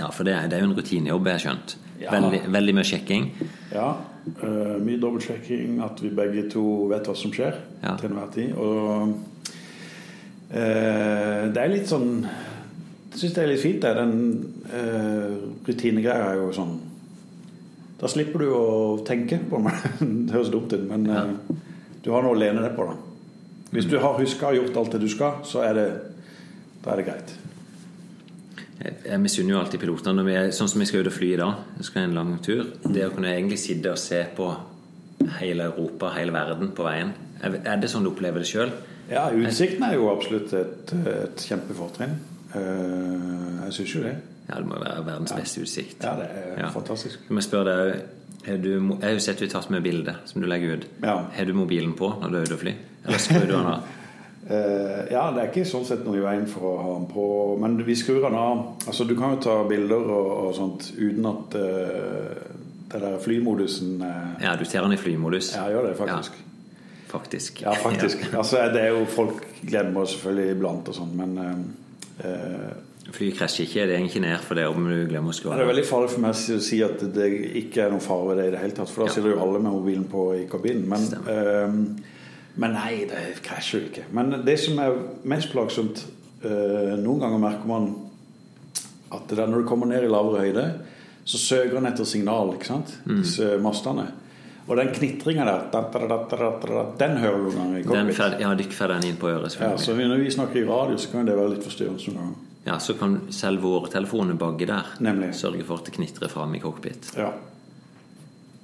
ja 0.00 0.08
for 0.08 0.28
det 0.28 0.38
er, 0.38 0.48
det 0.48 0.56
er 0.56 0.64
jo 0.64 0.72
en 0.72 0.78
rutinejobb, 0.80 1.28
jeg 1.28 1.40
har 1.40 1.46
skjønt. 1.48 1.78
Ja. 2.00 2.12
Veldig, 2.16 2.44
veldig 2.52 2.76
mye 2.76 2.88
sjekking. 2.88 3.32
Ja, 3.72 3.90
Uh, 4.26 4.82
Mye 4.82 4.98
dobbeltsjekking, 4.98 5.78
at 5.86 6.00
vi 6.02 6.10
begge 6.10 6.48
to 6.50 6.62
vet 6.90 7.06
hva 7.06 7.14
som 7.14 7.30
skjer 7.30 7.60
til 7.84 8.08
enhver 8.08 8.32
tid. 8.34 8.56
Og 8.58 8.88
eh, 8.90 9.12
det 10.50 11.58
er 11.58 11.70
litt 11.72 11.88
sånn 11.90 12.20
Jeg 12.22 13.18
syns 13.18 13.32
det 13.34 13.42
er 13.42 13.48
litt 13.50 13.62
fint, 13.62 13.80
det. 13.82 13.94
Den 13.96 14.12
uh, 14.70 15.32
rutinegreia 15.66 16.28
er 16.32 16.36
jo 16.38 16.52
sånn 16.54 16.76
Da 17.98 18.10
slipper 18.12 18.44
du 18.44 18.50
å 18.54 18.66
tenke 19.08 19.40
på 19.50 19.58
det. 19.64 19.72
det 20.28 20.36
høres 20.36 20.52
dumt 20.52 20.72
ut, 20.76 20.84
men 20.86 21.06
Ja. 21.10 21.24
eh, 21.24 21.56
du 22.04 22.12
har 22.14 22.22
noe 22.22 22.36
å 22.36 22.38
lene 22.38 22.62
deg 22.62 22.76
på. 22.76 22.84
da 22.86 22.94
Hvis 23.74 23.88
du 23.90 23.96
har 23.98 24.20
huska 24.20 24.52
og 24.52 24.60
gjort 24.60 24.76
alt 24.78 24.92
det 24.94 25.00
du 25.02 25.08
skal, 25.10 25.40
så 25.48 25.64
er 25.66 25.74
det 25.74 25.86
da 26.84 26.92
er 26.92 27.00
det 27.00 27.06
greit. 27.08 27.32
Jeg, 28.78 28.92
jeg 29.08 29.18
misunner 29.18 29.56
jo 29.56 29.58
alltid 29.58 29.80
pilotene 29.82 30.14
når 30.20 30.26
vi 30.28 30.34
sånn 30.54 30.68
som 30.70 30.78
vi 30.84 30.86
skal 30.86 31.02
ut 31.02 31.10
og 31.10 31.16
fly 31.16 31.32
i 31.32 31.38
dag. 31.40 31.64
Vi 31.80 31.86
skal 31.88 32.04
en 32.06 32.14
lang 32.14 32.34
tur. 32.44 32.68
Det 32.84 33.08
å 33.08 33.14
kunne 33.16 33.32
egentlig 33.32 33.58
sitte 33.58 33.90
og 33.90 33.98
se 33.98 34.20
på 34.36 34.46
hele 35.40 35.66
Europa, 35.72 36.12
hele 36.14 36.36
verden 36.36 36.70
på 36.76 36.86
veien. 36.86 37.10
Er 37.42 37.80
det 37.82 37.90
sånn 37.90 38.06
du 38.06 38.12
opplever 38.12 38.44
det 38.44 38.50
sjøl? 38.52 38.70
Ja, 39.10 39.28
utsikten 39.30 39.82
er 39.86 39.94
jo 39.94 40.10
absolutt 40.10 40.52
et, 40.58 40.92
et 41.06 41.44
kjempefortrinn. 41.48 42.16
Eh, 42.56 43.64
jeg 43.66 43.72
syns 43.80 43.94
jo 43.94 44.02
det. 44.06 44.16
Ja, 44.48 44.60
det 44.60 44.66
må 44.66 44.78
være 44.78 45.02
verdens 45.06 45.34
beste 45.34 45.62
utsikt. 45.62 46.04
Ja, 46.04 46.14
det 46.18 46.28
er 46.30 46.60
Ja. 46.64 46.70
fantastisk. 46.70 47.18
Jeg 47.28 47.34
må 47.34 47.42
spørre 47.42 47.64
deg 47.64 48.02
har 48.46 48.56
du, 48.62 48.70
Jeg 48.70 49.02
har 49.02 49.10
jo 49.10 49.18
sett 49.18 49.40
du 49.40 49.48
tatt 49.50 49.70
med 49.70 49.82
bilde 49.82 50.14
som 50.24 50.40
du 50.40 50.46
legger 50.46 50.76
ut. 50.76 50.86
Ja. 51.02 51.16
Har 51.34 51.44
du 51.44 51.52
mobilen 51.54 51.94
på 51.98 52.12
når 52.20 52.30
du 52.30 52.36
er 52.36 52.42
ute 52.42 52.54
og 52.54 52.60
fly? 52.60 52.74
Eller 53.06 53.18
skrur 53.18 53.46
du 53.46 53.52
den 53.52 53.66
av? 53.74 53.80
Eh, 54.46 55.08
ja, 55.10 55.24
det 55.34 55.40
er 55.42 55.48
ikke 55.50 55.64
sånn 55.66 55.82
sett 55.82 56.04
noe 56.06 56.20
i 56.20 56.22
veien 56.22 56.44
for 56.46 56.62
å 56.68 56.74
ha 56.78 56.90
den 57.00 57.08
på. 57.10 57.22
Men 57.58 57.72
vi 57.82 57.96
skrur 57.98 58.20
den 58.22 58.36
av. 58.38 58.60
Altså, 58.86 59.02
du 59.02 59.16
kan 59.18 59.32
jo 59.34 59.40
ta 59.42 59.56
bilder 59.66 60.04
og, 60.06 60.28
og 60.44 60.52
sånt 60.54 60.92
uten 60.94 61.26
at 61.26 61.56
uh, 61.58 62.44
det 62.92 63.00
der 63.02 63.16
flymodusen 63.24 63.96
uh... 64.06 64.36
Ja, 64.38 64.54
du 64.54 64.62
ser 64.62 64.86
den 64.86 64.94
i 64.94 65.00
flymodus. 65.02 65.50
Ja, 65.56 65.64
jeg 65.66 65.74
gjør 65.74 65.88
det 65.88 65.96
faktisk. 65.98 66.38
Faktisk. 67.08 67.62
Ja, 67.62 67.72
faktisk. 67.78 68.24
Altså, 68.34 68.64
det 68.74 68.82
er 68.82 68.88
jo 68.96 69.04
Folk 69.06 69.44
glemmer 69.66 70.04
selvfølgelig 70.10 70.56
iblant 70.56 70.88
og 70.90 70.94
sånn, 70.98 71.12
men 71.16 71.38
eh, 72.24 72.82
Fly 73.14 73.28
krasjer 73.38 73.68
ikke, 73.68 73.84
det 73.86 73.94
er 73.94 74.02
ikke 74.08 74.20
ned 74.24 74.40
for 74.42 74.58
det 74.58 74.64
om 74.66 74.88
du 74.90 74.96
glemmer 75.06 75.30
å 75.30 75.36
skru 75.36 75.52
det 75.54 75.62
er 75.62 75.68
veldig 75.70 75.84
farlig 75.86 76.08
for 76.10 76.24
meg 76.24 76.34
å 76.34 76.56
si 76.66 76.80
at 76.82 77.04
det 77.14 77.28
ikke 77.62 77.84
er 77.84 77.92
noen 77.94 78.02
fare 78.02 78.26
ved 78.32 78.40
det 78.40 78.46
i 78.48 78.54
det 78.56 78.62
hele 78.64 78.74
tatt. 78.74 78.90
For 78.90 79.04
da 79.04 79.06
Ja. 79.06 79.14
sitter 79.14 79.30
jo 79.36 79.38
alle 79.44 79.60
med 79.62 79.72
mobilen 79.76 80.08
på 80.10 80.24
i 80.34 80.46
kabinen. 80.50 80.88
Men, 80.90 81.06
eh, 81.30 82.02
men 82.56 82.72
nei, 82.74 83.04
det 83.06 83.42
krasjer 83.46 83.80
jo 83.80 83.86
ikke. 83.92 84.04
Men 84.12 84.42
det 84.44 84.58
som 84.58 84.78
er 84.82 84.98
mest 85.24 85.52
plagsomt 85.52 86.02
eh, 86.42 86.96
Noen 86.98 87.20
ganger 87.22 87.38
merker 87.38 87.66
man 87.70 87.88
at 89.12 89.28
det 89.30 89.38
er 89.38 89.46
når 89.46 89.62
du 89.62 89.68
kommer 89.68 89.86
ned 89.86 90.02
i 90.02 90.10
lavere 90.10 90.42
høyde, 90.42 90.66
så 91.24 91.38
søker 91.38 91.74
den 91.78 91.86
etter 91.86 92.04
signal, 92.04 92.52
ikke 92.54 92.66
sant? 92.66 92.96
Mm. 93.06 93.20
Disse 93.22 93.52
mastene. 93.62 94.08
Og 94.66 94.76
den 94.76 94.88
knitringa 94.90 95.44
der, 95.46 95.66
den 96.98 97.16
hører 97.22 97.36
du 97.38 97.44
noen 97.44 97.56
ganger 97.56 97.78
i 97.78 97.82
Den 97.86 98.08
cockpit. 98.10 98.40
ja, 98.42 98.54
dykk 98.58 98.72
får 98.74 98.92
den 98.96 99.04
inn 99.12 99.16
på 99.20 99.28
øret, 99.30 99.54
Ja, 99.60 99.76
så 99.78 99.94
når 99.94 100.18
vi 100.24 100.30
snakker 100.34 100.58
i 100.58 100.64
radio, 100.66 100.96
så 100.98 101.10
kan 101.12 101.26
det 101.28 101.36
være 101.38 101.52
litt 101.54 101.62
forstyrrende 101.66 102.02
noen 102.10 102.16
ganger. 102.18 102.40
Ja, 102.66 102.78
så 102.82 102.96
kan 102.98 103.20
selv 103.30 103.62
våre 103.62 103.90
telefoner 103.92 104.34
bagge 104.34 104.66
der. 104.66 104.88
Nemlig. 104.98 105.28
Sørge 105.38 105.62
for 105.64 105.78
at 105.78 105.86
det 105.86 105.94
knitrer 105.94 106.28
fram 106.32 106.54
i 106.54 106.60
cockpit. 106.60 107.12
Ja. 107.16 107.30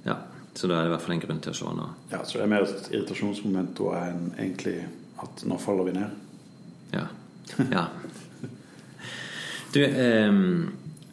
Ja, 0.03 0.17
Så 0.53 0.67
da 0.67 0.75
er 0.75 0.83
det 0.83 0.91
i 0.91 0.93
hvert 0.97 1.01
fall 1.05 1.15
en 1.15 1.23
grunn 1.23 1.39
til 1.41 1.53
å 1.53 1.55
se 1.55 1.71
nå. 1.77 1.87
ja, 2.11 2.19
så 2.27 2.37
det 2.37 2.43
er 2.43 2.51
mer 2.51 2.67
et 2.67 2.89
irritasjonsmoment 2.91 3.71
da 3.79 3.93
enn 4.09 4.27
egentlig 4.37 4.75
at 5.23 5.45
nå 5.47 5.57
faller 5.57 5.87
vi 5.87 5.93
ned. 5.95 6.19
Ja. 6.91 7.07
ja. 7.71 7.85
Du, 9.73 9.79
eh, 9.85 10.35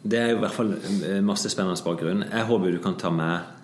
det 0.03 0.19
er 0.19 0.29
jo 0.33 0.37
i 0.37 0.43
hvert 0.43 0.53
fall 0.59 0.75
eh, 0.75 1.21
masse 1.25 1.49
spennende 1.49 1.79
bakgrunn. 1.85 2.25
Jeg 2.27 2.45
håper 2.51 2.75
du 2.75 2.79
kan 2.83 2.99
ta 2.99 3.09
med 3.09 3.60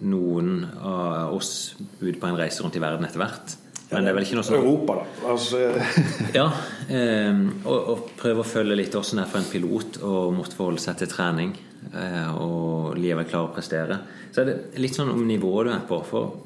noen 0.00 0.64
av 0.80 1.34
oss 1.36 1.74
ut 2.00 2.20
på 2.20 2.26
en 2.30 2.38
reise 2.38 2.62
rundt 2.64 2.76
i 2.76 2.82
verden 2.82 3.04
etter 3.04 3.20
hvert. 3.22 3.56
Men 3.90 4.04
det 4.06 4.12
er 4.12 4.14
vel 4.14 4.22
ikke 4.24 4.36
noe 4.38 4.46
sånn 4.46 4.60
Europa, 4.60 5.00
da. 5.00 5.30
Altså, 5.32 5.64
Ja, 6.38 6.50
Eh, 6.90 7.36
og, 7.70 7.76
og 7.92 7.98
prøve 8.18 8.42
å 8.42 8.46
følge 8.46 8.74
litt 8.74 8.94
hvordan 8.96 9.20
det 9.20 9.22
er 9.22 9.30
for 9.30 9.38
en 9.38 9.50
pilot 9.52 9.98
å 10.02 10.14
måtte 10.34 10.56
forholde 10.58 10.82
seg 10.82 10.96
til 10.98 11.10
trening 11.12 11.52
eh, 11.94 12.32
og 12.34 12.96
livet 12.98 13.28
klare 13.30 13.46
å 13.46 13.52
prestere. 13.54 13.98
Så 14.34 14.42
er 14.42 14.48
det 14.48 14.56
litt 14.82 14.96
sånn 14.98 15.12
om 15.12 15.20
nivået 15.28 15.68
du 15.68 15.72
er 15.76 15.84
på. 15.86 16.00
For 16.08 16.40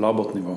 Labert 0.00 0.32
nivå. 0.34 0.54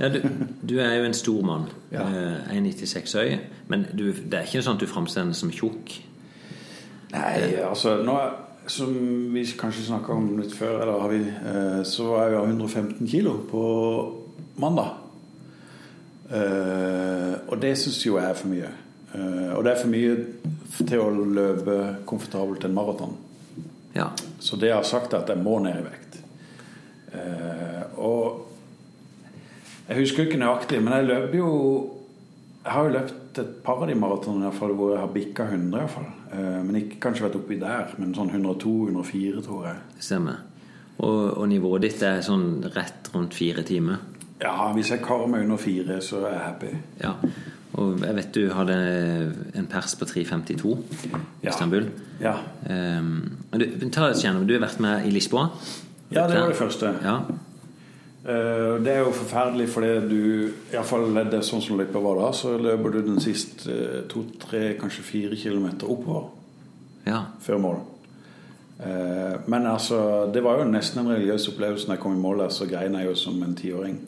ja, 0.00 0.08
du, 0.10 0.18
du 0.66 0.74
er 0.82 0.96
jo 0.98 1.04
en 1.06 1.14
stor 1.14 1.42
mann. 1.46 1.68
Ja. 1.94 2.02
Eh, 2.08 2.56
1,96 2.58 3.14
høy. 3.20 3.36
Men 3.70 3.86
du, 3.94 4.08
det 4.10 4.40
er 4.40 4.48
ikke 4.50 4.64
sånn 4.66 4.80
at 4.80 4.82
du 4.82 4.90
framstår 4.90 5.30
som 5.38 5.54
tjukk. 5.54 6.00
Nei, 7.12 7.60
altså 7.62 7.98
nå 8.02 8.18
er, 8.18 8.34
Som 8.66 8.92
vi 9.34 9.44
kanskje 9.58 9.88
snakka 9.88 10.14
om 10.14 10.36
litt 10.38 10.52
før, 10.54 10.82
eller 10.82 11.00
har 11.02 11.08
vi, 11.10 11.22
eh, 11.28 11.82
så 11.82 12.12
var 12.12 12.30
jeg 12.30 12.44
115 12.48 13.08
kilo 13.08 13.38
på 13.50 13.62
mandag. 14.62 14.94
Eh, 16.30 17.34
og 17.48 17.58
det 17.60 17.74
syns 17.78 18.00
jo 18.06 18.18
jeg 18.18 18.30
er 18.30 18.38
for 18.38 18.48
mye. 18.48 18.70
Eh, 19.14 19.50
og 19.56 19.64
det 19.64 19.72
er 19.72 19.80
for 19.82 19.92
mye 19.92 20.14
til 20.78 21.02
å 21.02 21.10
løpe 21.10 21.78
komfortabelt 22.08 22.64
en 22.64 22.74
maraton. 22.74 23.16
Ja. 23.94 24.08
Så 24.40 24.56
det 24.56 24.70
jeg 24.70 24.78
har 24.78 24.88
sagt, 24.88 25.12
er 25.12 25.24
at 25.24 25.28
jeg 25.28 25.42
må 25.42 25.58
ned 25.60 25.82
i 25.82 25.84
vekt. 25.84 26.20
Eh, 27.12 27.82
og 28.00 28.48
jeg 29.88 29.98
husker 29.98 30.24
ikke 30.24 30.40
nøyaktig, 30.40 30.80
men 30.80 30.96
jeg 30.96 31.10
løper 31.10 31.36
jo 31.36 31.50
Jeg 32.62 32.72
har 32.76 32.86
jo 32.86 32.92
løpt 32.94 33.38
et 33.42 33.54
par 33.64 33.80
av 33.82 33.88
de 33.90 33.94
maratonene 33.98 34.52
hvor 34.54 34.92
jeg 34.92 35.00
har 35.02 35.10
bikka 35.10 35.48
100, 35.50 35.66
i 35.66 35.80
hvert 35.80 35.94
fall. 35.96 36.08
Eh, 36.30 36.58
men 36.62 36.78
ikke 36.78 37.00
kanskje 37.02 37.26
vært 37.26 37.38
oppi 37.40 37.58
der, 37.58 37.94
men 37.98 38.14
sånn 38.14 38.30
102-104, 38.30 39.42
tror 39.42 39.66
jeg. 39.66 39.80
Stemmer. 39.98 40.42
Og, 41.02 41.38
og 41.40 41.48
nivået 41.50 41.88
ditt 41.88 42.04
er 42.06 42.22
sånn 42.22 42.62
rett 42.76 43.10
rundt 43.14 43.34
fire 43.34 43.64
timer. 43.66 43.98
Ja, 44.42 44.68
hvis 44.76 44.92
jeg 44.92 45.02
karer 45.02 45.30
meg 45.30 45.44
under 45.46 45.58
fire, 45.58 45.98
så 46.02 46.22
er 46.22 46.36
jeg 46.36 46.44
happy. 46.46 46.70
Ja. 47.02 47.12
Og 47.80 48.02
jeg 48.04 48.16
vet 48.18 48.32
du 48.36 48.42
hadde 48.52 48.74
en 49.58 49.68
pers 49.70 49.94
på 49.96 50.06
3.52 50.10 50.72
i 50.76 51.12
Ja. 51.42 51.50
Istanbul. 51.50 51.86
Ja. 52.20 52.34
Um, 52.68 53.38
du, 53.56 53.64
ta 53.90 54.10
oss 54.10 54.22
gjennom. 54.22 54.44
Du 54.46 54.52
har 54.54 54.62
vært 54.66 54.82
med 54.82 55.06
i 55.08 55.14
Lisboa. 55.14 55.48
ja, 56.12 56.26
det 56.28 56.38
var 56.38 56.52
det 56.52 56.58
første. 56.58 56.92
Ja. 57.02 57.16
Eh, 58.22 58.82
det 58.82 58.92
er 58.92 59.00
jo 59.02 59.14
forferdelig 59.16 59.64
fordi 59.72 59.94
du 60.06 60.18
Iallfall 60.70 61.08
det 61.16 61.40
er 61.40 61.46
sånn 61.46 61.62
som 61.64 61.80
løypa 61.80 61.98
var 62.04 62.20
da, 62.20 62.28
så 62.36 62.52
løper 62.54 62.94
du 62.94 63.00
den 63.08 63.18
siste 63.22 63.72
eh, 63.74 63.96
to, 64.10 64.22
tre, 64.44 64.76
kanskje 64.78 65.06
fire 65.06 65.38
kilometer 65.38 65.90
oppover. 65.90 66.30
ja. 67.06 67.24
før 67.42 67.58
mål. 67.58 67.80
Eh, 68.78 69.40
men 69.46 69.66
altså, 69.66 70.30
det 70.34 70.44
var 70.44 70.60
jo 70.60 70.70
nesten 70.70 71.02
en 71.02 71.10
religiøs 71.16 71.48
opplevelse 71.50 71.88
når 71.88 71.98
jeg 71.98 72.04
kom 72.04 72.14
i 72.14 72.22
mål 72.22 72.44
der, 72.44 72.54
så 72.54 72.70
grein 72.70 72.94
jeg 72.94 73.10
jo 73.10 73.18
som 73.18 73.42
en 73.42 73.58
tiåring. 73.58 74.00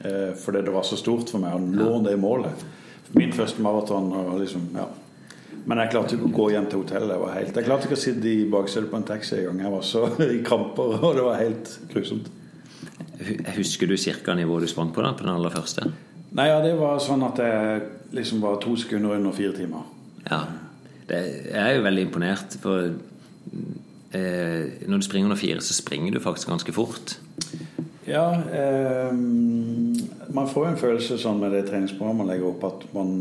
Fordi 0.00 0.62
det 0.64 0.72
var 0.72 0.80
så 0.88 0.96
stort 0.96 1.28
for 1.28 1.42
meg 1.42 1.52
å 1.52 1.58
nå 1.60 1.98
det 2.06 2.14
målet. 2.16 2.62
Min 3.12 3.34
første 3.36 3.60
maraton 3.60 4.06
liksom, 4.40 4.70
ja. 4.72 4.86
Men 5.68 5.82
jeg 5.82 5.90
klarte 5.92 6.16
ikke 6.16 6.30
å 6.30 6.36
gå 6.38 6.46
hjem 6.54 6.70
til 6.72 6.80
hotellet. 6.80 7.12
Jeg, 7.12 7.20
var 7.20 7.34
helt, 7.36 7.58
jeg 7.58 7.66
klarte 7.66 7.84
ikke 7.84 7.98
å 7.98 8.00
sitte 8.00 8.30
i 8.30 8.46
baksetet 8.48 8.88
på 8.88 8.96
en 8.96 9.04
taxi 9.10 9.36
en 9.36 9.50
gang. 9.50 9.60
Jeg 9.66 9.74
var 9.74 9.84
så 9.84 10.06
i 10.38 10.40
kramper, 10.46 10.96
og 11.04 11.18
det 11.18 11.26
var 11.26 11.42
helt 11.42 11.74
grusomt. 11.92 12.32
Husker 13.56 13.90
du 13.90 13.96
cirka 14.00 14.34
nivået 14.34 14.64
du 14.64 14.70
sprang 14.70 14.92
på 14.94 15.02
da, 15.04 15.12
på 15.12 15.26
den 15.26 15.34
aller 15.34 15.52
første? 15.52 15.90
Nei, 16.30 16.46
ja, 16.46 16.60
det 16.62 16.76
var 16.78 17.00
sånn 17.02 17.24
at 17.26 17.40
jeg 17.42 17.80
liksom 18.16 18.42
var 18.42 18.60
to 18.62 18.76
sekunder 18.78 19.16
under 19.16 19.34
fire 19.34 19.52
timer. 19.56 19.88
Ja. 20.28 20.44
Det, 21.10 21.18
jeg 21.50 21.58
er 21.58 21.74
jo 21.76 21.86
veldig 21.86 22.04
imponert, 22.06 22.54
for 22.62 22.92
eh, 24.14 24.86
når 24.86 25.02
du 25.02 25.06
springer 25.06 25.30
under 25.30 25.40
fire, 25.40 25.60
så 25.64 25.74
springer 25.74 26.14
du 26.14 26.22
faktisk 26.22 26.52
ganske 26.52 26.74
fort. 26.74 27.16
Ja, 28.06 28.28
eh, 28.34 29.10
man 30.30 30.48
får 30.50 30.64
jo 30.64 30.70
en 30.70 30.80
følelse 30.80 31.18
sånn 31.20 31.42
med 31.42 31.52
det 31.54 31.64
treningsprogrammet 31.68 32.22
man 32.22 32.30
legger 32.30 32.52
opp, 32.52 32.64
at 32.70 32.86
man 32.94 33.16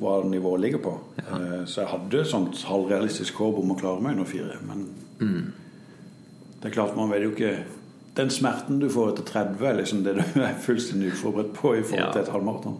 hva 0.00 0.20
nivået 0.30 0.62
ligger 0.64 0.84
på. 0.86 0.94
Ja. 1.18 1.40
Eh, 1.40 1.58
så 1.66 1.82
jeg 1.82 1.92
hadde 1.96 2.22
et 2.22 2.30
sånt 2.30 2.62
halvrealistisk 2.70 3.42
håp 3.42 3.58
om 3.62 3.74
å 3.74 3.78
klare 3.78 4.02
meg 4.02 4.16
under 4.16 4.30
fire. 4.30 4.58
Men 4.70 4.86
det 6.62 6.70
er 6.70 6.74
klart, 6.74 6.94
man 6.94 7.10
vet 7.10 7.26
jo 7.26 7.34
ikke 7.34 7.56
Den 8.16 8.30
smerten 8.30 8.78
du 8.82 8.88
får 8.92 9.12
etter 9.14 9.28
30, 9.30 9.62
er 9.70 9.78
liksom 9.78 10.02
det 10.04 10.16
du 10.18 10.40
er 10.44 10.56
fullstendig 10.60 11.12
uforberedt 11.14 11.54
på 11.56 11.76
i 11.78 11.82
forhold 11.86 12.12
til 12.12 12.22
et 12.26 12.32
halvmaraton. 12.34 12.74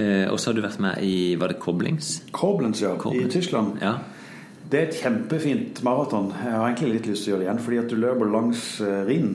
Eh, 0.00 0.26
og 0.32 0.40
så 0.40 0.50
har 0.50 0.56
du 0.56 0.62
vært 0.64 0.80
med 0.80 1.02
i 1.04 1.34
Var 1.36 1.52
det 1.52 1.58
Koblings? 1.60 2.22
Koblings, 2.32 2.80
ja, 2.82 2.94
Koblings. 2.96 3.28
i 3.28 3.38
Tyskland. 3.38 3.76
Ja. 3.82 3.98
Det 4.72 4.78
er 4.80 4.86
et 4.88 5.00
kjempefint 5.02 5.82
maraton. 5.84 6.30
Jeg 6.32 6.54
har 6.56 6.64
egentlig 6.70 6.94
litt 6.94 7.08
lyst 7.10 7.26
til 7.26 7.32
å 7.32 7.34
gjøre 7.34 7.42
det 7.42 7.48
igjen, 7.50 7.64
fordi 7.66 7.80
at 7.82 7.90
du 7.92 7.96
løper 8.00 8.30
langs 8.32 8.62
eh, 8.80 9.02
Rhinen. 9.08 9.34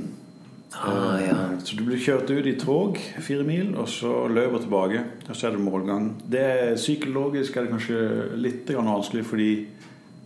Ah, 0.77 1.19
ja. 1.21 1.35
Eh, 1.53 1.59
Så 1.63 1.77
du 1.77 1.83
blir 1.85 2.01
kjørt 2.01 2.29
ut 2.33 2.49
i 2.49 2.55
tog 2.59 2.97
fire 3.23 3.45
mil, 3.45 3.75
og 3.77 3.87
så 3.87 4.25
løper 4.33 4.65
tilbake. 4.65 5.03
Og 5.29 5.35
så 5.37 5.47
er 5.47 5.55
det 5.55 5.61
målgang. 5.63 6.09
Det 6.25 6.47
Psykologisk 6.81 7.55
er 7.57 7.67
det 7.67 7.75
kanskje 7.75 8.01
litt 8.41 8.73
vanskelig, 8.73 9.23
fordi 9.29 9.49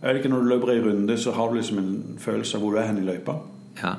er 0.02 0.08
det 0.16 0.22
ikke, 0.22 0.32
når 0.32 0.42
du 0.42 0.48
løper 0.54 0.72
ei 0.72 0.80
runde, 0.82 1.18
så 1.20 1.30
har 1.36 1.52
du 1.52 1.60
liksom 1.60 1.78
en 1.78 1.92
følelse 2.18 2.56
av 2.56 2.64
hvor 2.64 2.72
du 2.74 2.80
er 2.80 2.88
hen 2.88 2.98
i 3.04 3.06
løypa. 3.06 3.36
Ja. 3.82 3.94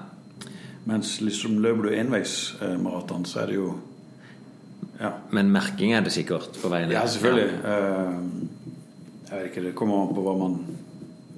Mens 0.86 1.22
liksom 1.24 1.58
løper 1.64 1.82
du 1.88 1.94
enveismaraton, 1.96 3.26
så 3.26 3.40
er 3.40 3.46
det 3.48 3.56
jo 3.56 3.74
Ja, 5.00 5.10
Men 5.32 5.50
merking 5.52 5.94
er 5.94 6.02
det 6.04 6.12
sikkert 6.12 6.58
på 6.62 6.70
veien? 6.70 6.92
ja 6.92 7.06
selvfølgelig. 7.08 7.54
Ja. 7.64 8.12
Jeg 9.32 9.40
vet 9.40 9.46
ikke, 9.50 9.64
det 9.68 9.76
kommer 9.76 10.02
an 10.04 10.14
på 10.16 10.22
hva 10.22 10.36
man 10.38 10.58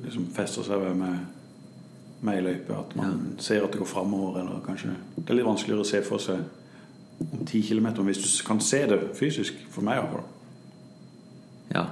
liksom 0.04 0.26
fester 0.36 0.63
seg 0.65 0.82
ved 0.82 0.95
med, 1.00 1.19
med 2.21 2.38
i 2.38 2.41
løype. 2.41 2.74
At 2.76 2.95
man 2.95 3.36
ser 3.39 3.63
at 3.63 3.71
det 3.71 3.80
går 3.80 3.86
framover, 3.88 4.39
eller 4.41 4.60
kanskje 4.65 4.91
Det 5.15 5.30
er 5.30 5.34
litt 5.39 5.45
vanskeligere 5.48 5.82
å 5.86 5.88
se 5.88 6.02
for 6.04 6.17
seg 6.17 6.39
om 7.32 7.45
ti 7.48 7.62
kilometer, 7.62 8.04
hvis 8.04 8.17
du 8.26 8.28
kan 8.48 8.60
se 8.60 8.82
det 8.91 9.00
fysisk. 9.15 9.54
For 9.71 9.82
meg, 9.82 10.02
iallfall. 10.02 10.26
Ja. 11.74 11.86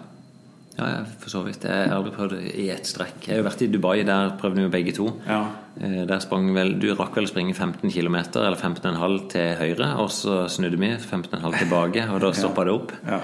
Ja, 0.78 0.86
ja, 0.90 1.02
for 1.20 1.30
så 1.30 1.44
vidt. 1.46 1.64
Jeg 1.70 1.88
har 1.90 1.96
aldri 2.00 2.12
prøvd 2.16 2.34
i 2.58 2.70
ett 2.74 2.88
strekk. 2.90 3.28
Jeg 3.28 3.36
har 3.36 3.42
jo 3.44 3.48
vært 3.50 3.62
i 3.62 3.68
Dubai, 3.74 4.04
der 4.08 4.32
prøvde 4.42 4.64
vi 4.66 4.72
begge 4.74 4.94
to. 4.98 5.10
Ja. 5.28 5.42
Eh, 5.80 6.06
Der 6.10 6.20
sprang 6.20 6.54
vel, 6.56 6.76
Du 6.80 6.88
rakk 6.96 7.16
vel 7.16 7.26
å 7.26 7.30
springe 7.30 7.54
15 7.54 7.92
km, 7.92 8.16
eller 8.42 8.58
15,5 8.58 9.30
til 9.30 9.56
høyre, 9.60 9.92
og 10.02 10.10
så 10.10 10.48
snudde 10.50 10.80
vi 10.82 10.90
15,5 10.98 11.60
tilbake, 11.60 12.08
og 12.10 12.22
da 12.22 12.32
stoppa 12.42 12.64
det 12.66 12.74
opp. 12.74 12.92
ja. 13.08 13.22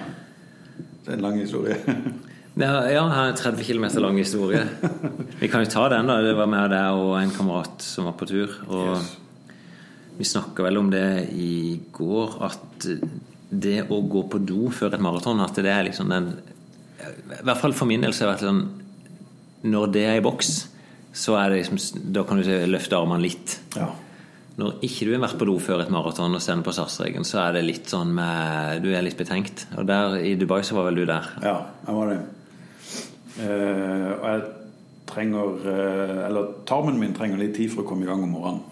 Det 1.05 1.13
er 1.15 1.17
en 1.17 1.21
lang 1.25 1.39
historie. 1.39 1.77
Ja, 2.59 2.81
ja, 2.91 3.03
en 3.29 3.35
30 3.37 3.63
km 3.63 3.85
lang 4.03 4.17
historie. 4.17 4.65
Vi 5.39 5.47
kan 5.47 5.61
jo 5.63 5.69
ta 5.71 5.85
den, 5.93 6.07
da. 6.09 6.17
Det 6.21 6.33
var 6.35 6.45
med 6.49 6.69
deg 6.73 6.91
og 6.97 7.13
en 7.21 7.29
kamerat 7.31 7.79
som 7.85 8.03
var 8.09 8.17
på 8.19 8.27
tur. 8.27 8.49
Og 8.67 8.97
Yes. 8.97 9.13
vi 10.17 10.25
snakka 10.27 10.63
vel 10.65 10.77
om 10.81 10.89
det 10.91 11.29
i 11.31 11.79
går, 11.95 12.33
at 12.43 12.87
det 13.49 13.85
å 13.87 14.01
gå 14.11 14.25
på 14.33 14.41
do 14.45 14.67
før 14.75 14.93
et 14.93 14.99
maraton, 14.99 15.39
at 15.39 15.55
det 15.55 15.71
er 15.71 15.85
liksom 15.87 16.09
den 16.11 16.33
I 17.09 17.45
hvert 17.45 17.61
fall 17.61 17.75
for 17.77 17.89
min 17.89 18.03
del 18.05 18.13
så 18.15 18.25
har 18.25 18.31
det 18.31 18.37
vært 18.37 18.47
sånn 18.47 19.71
Når 19.71 19.89
det 19.95 20.05
er 20.07 20.19
i 20.19 20.23
boks, 20.25 20.53
så 21.15 21.35
er 21.39 21.51
det 21.51 21.63
liksom 21.63 22.05
Da 22.15 22.23
kan 22.27 22.39
du 22.39 22.49
løfte 22.69 22.99
armene 22.99 23.23
litt. 23.23 23.57
Ja. 23.75 23.89
Når 24.59 24.81
ikke 24.83 25.07
du 25.07 25.13
har 25.13 25.23
vært 25.23 25.39
på 25.39 25.47
do 25.47 25.55
før 25.63 25.85
et 25.85 25.91
maraton 25.93 26.35
og 26.35 26.43
sender 26.43 26.67
på 26.67 26.73
startstreken, 26.75 27.23
så 27.27 27.45
er 27.45 27.55
det 27.55 27.67
litt 27.67 27.91
sånn 27.91 28.11
med 28.15 28.83
Du 28.83 28.89
er 28.91 29.05
litt 29.05 29.19
betenkt. 29.19 29.67
Og 29.79 29.87
der 29.87 30.17
i 30.19 30.35
Dubai 30.39 30.61
så 30.67 30.75
var 30.75 30.89
vel 30.89 30.99
du 30.99 31.05
der. 31.07 31.29
Ja, 31.45 31.57
jeg 31.85 31.99
var 31.99 32.11
det. 32.11 32.19
Uh, 33.39 34.09
og 34.17 34.25
jeg 34.25 34.41
trenger 35.09 35.69
eh, 35.71 36.17
Eller 36.25 36.49
tarmen 36.67 36.97
min 36.99 37.13
trenger 37.15 37.39
litt 37.39 37.55
tid 37.55 37.71
for 37.71 37.85
å 37.85 37.87
komme 37.87 38.05
i 38.05 38.09
gang 38.09 38.21
om 38.25 38.33
morgenen. 38.35 38.65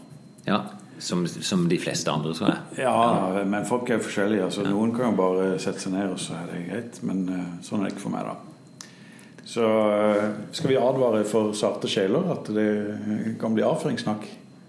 Ja, 0.47 0.60
som, 0.99 1.23
som 1.27 1.67
de 1.69 1.79
fleste 1.81 2.12
andre, 2.12 2.33
tror 2.38 2.49
jeg. 2.51 2.83
Ja, 2.83 3.43
men 3.45 3.65
folk 3.69 3.89
er 3.93 4.03
forskjellige. 4.03 4.49
Altså, 4.49 4.65
Noen 4.67 4.93
kan 4.95 5.12
jo 5.12 5.19
bare 5.19 5.47
sette 5.62 5.83
seg 5.83 5.93
ned, 5.95 6.12
og 6.15 6.21
så 6.21 6.38
er 6.39 6.51
det 6.51 6.65
greit. 6.67 7.01
Men 7.07 7.23
eh, 7.33 7.49
sånn 7.65 7.83
er 7.83 7.89
det 7.89 7.95
ikke 7.95 8.05
for 8.07 8.15
meg, 8.15 8.31
da. 8.31 8.38
Så 9.47 9.63
eh, 9.63 10.25
skal 10.57 10.73
vi 10.73 10.79
advare 10.81 11.23
for 11.27 11.53
sarte 11.55 11.89
sjeler 11.91 12.33
at 12.33 12.49
det 12.51 12.67
kan 13.39 13.55
bli 13.55 13.65
avføringssnakk. 13.67 14.27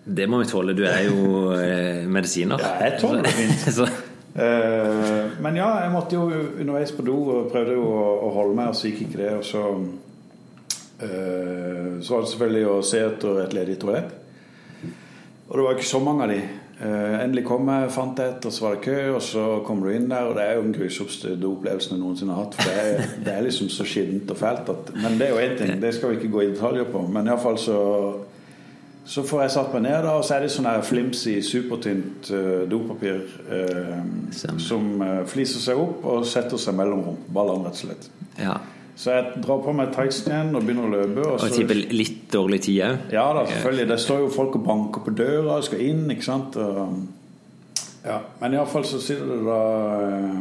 Det 0.08 0.26
må 0.30 0.38
vi 0.40 0.48
tåle. 0.48 0.76
Du 0.76 0.84
er 0.88 1.02
jo 1.08 1.48
eh, 1.56 2.04
medisiner. 2.08 2.60
Ja, 2.62 2.76
jeg 2.86 3.00
tåler 3.02 3.26
det 3.26 3.34
fint. 3.38 3.82
Eh, 4.38 5.22
men 5.42 5.56
ja, 5.58 5.66
jeg 5.82 5.90
måtte 5.90 6.14
jo 6.14 6.28
underveis 6.30 6.92
på 6.94 7.02
do 7.02 7.16
og 7.32 7.48
prøvde 7.50 7.72
jo 7.74 7.86
å, 7.90 8.28
holde 8.36 8.54
meg, 8.54 8.68
og 8.70 8.76
så 8.78 8.86
gikk 8.86 9.00
ikke 9.08 9.18
det. 9.18 9.30
Og 9.40 9.46
så 9.48 9.62
eh, 11.02 11.96
Så 12.04 12.12
var 12.12 12.22
det 12.22 12.30
selvfølgelig 12.34 12.68
å 12.70 12.76
se 12.86 13.00
etter 13.02 13.40
et 13.42 13.56
ledig 13.56 13.78
toalett. 13.82 14.12
Og 15.48 15.56
det 15.56 15.64
var 15.64 15.76
ikke 15.76 15.88
så 15.88 16.00
mange 16.04 16.24
av 16.26 16.32
de. 16.32 16.40
Eh, 16.78 17.14
endelig 17.24 17.42
kom 17.48 17.68
jeg, 17.72 17.90
fant 17.90 18.20
et, 18.22 18.44
og 18.46 18.54
så 18.54 18.64
var 18.64 18.76
det 18.76 18.84
kø, 18.84 18.98
og 19.16 19.22
så 19.24 19.44
kommer 19.66 19.88
du 19.88 19.96
inn 19.96 20.10
der, 20.10 20.28
og 20.28 20.36
det 20.36 20.44
er 20.44 20.58
jo 20.58 20.66
den 20.66 20.76
grusomste 20.76 21.32
opplevelsen 21.34 21.96
jeg 21.96 22.02
noensinne 22.02 22.36
har 22.36 22.44
hatt. 22.44 22.58
For 22.58 22.68
det 22.68 22.84
er, 22.84 23.14
det 23.24 23.34
er 23.34 23.46
liksom 23.48 23.70
så 23.72 23.86
skittent 23.88 24.30
og 24.30 24.38
fælt 24.38 24.70
at 24.74 24.92
Men 24.94 25.18
det 25.18 25.28
er 25.28 25.34
jo 25.34 25.42
én 25.42 25.56
ting, 25.58 25.80
det 25.82 25.94
skal 25.96 26.12
vi 26.12 26.20
ikke 26.20 26.32
gå 26.36 26.44
i 26.44 26.50
detaljer 26.52 26.90
på. 26.92 27.02
Men 27.08 27.30
iallfall 27.32 27.58
så 27.58 27.78
så 29.08 29.22
får 29.24 29.40
jeg 29.40 29.52
satt 29.54 29.70
meg 29.72 29.86
ned, 29.86 30.02
da, 30.04 30.10
og 30.20 30.24
så 30.26 30.34
er 30.36 30.42
det 30.44 30.50
sånn 30.52 30.66
flimsy, 30.84 31.38
supertynt 31.40 32.28
uh, 32.28 32.66
dopapir 32.68 33.22
uh, 33.48 34.02
som 34.36 34.90
uh, 35.00 35.22
fliser 35.24 35.62
seg 35.64 35.80
opp 35.80 36.04
og 36.04 36.26
setter 36.28 36.60
seg 36.60 36.76
mellom 36.76 37.06
rumpeballene, 37.06 37.70
rett 37.70 37.78
og 37.78 37.86
slett. 37.86 38.10
ja. 38.36 38.58
Så 38.98 39.12
jeg 39.14 39.42
drar 39.44 39.60
på 39.62 39.72
meg 39.78 39.92
tightsen 39.94 40.32
igjen 40.32 40.56
og 40.58 40.64
begynner 40.66 40.88
å 40.88 40.90
løpe. 40.96 41.22
Og 41.22 41.36
Og 41.36 41.44
jeg 41.46 41.60
tipper 41.60 41.82
litt 41.94 42.24
dårlig 42.34 42.58
tid 42.66 42.80
òg. 42.82 43.04
ja 43.14 43.26
da, 43.36 43.44
selvfølgelig. 43.46 43.88
Det 43.92 43.98
står 44.02 44.24
jo 44.24 44.30
folk 44.34 44.56
og 44.58 44.64
banker 44.66 45.04
på 45.06 45.14
døra 45.20 45.58
og 45.60 45.66
skal 45.68 45.84
inn, 45.86 46.00
ikke 46.10 46.26
sant. 46.26 46.56
Og, 46.58 46.96
ja. 48.04 48.16
Men 48.40 48.56
iallfall 48.58 48.84
så 48.88 48.98
sitter 49.02 49.30
det 49.30 49.38
da 49.46 49.60
eh, 50.08 50.40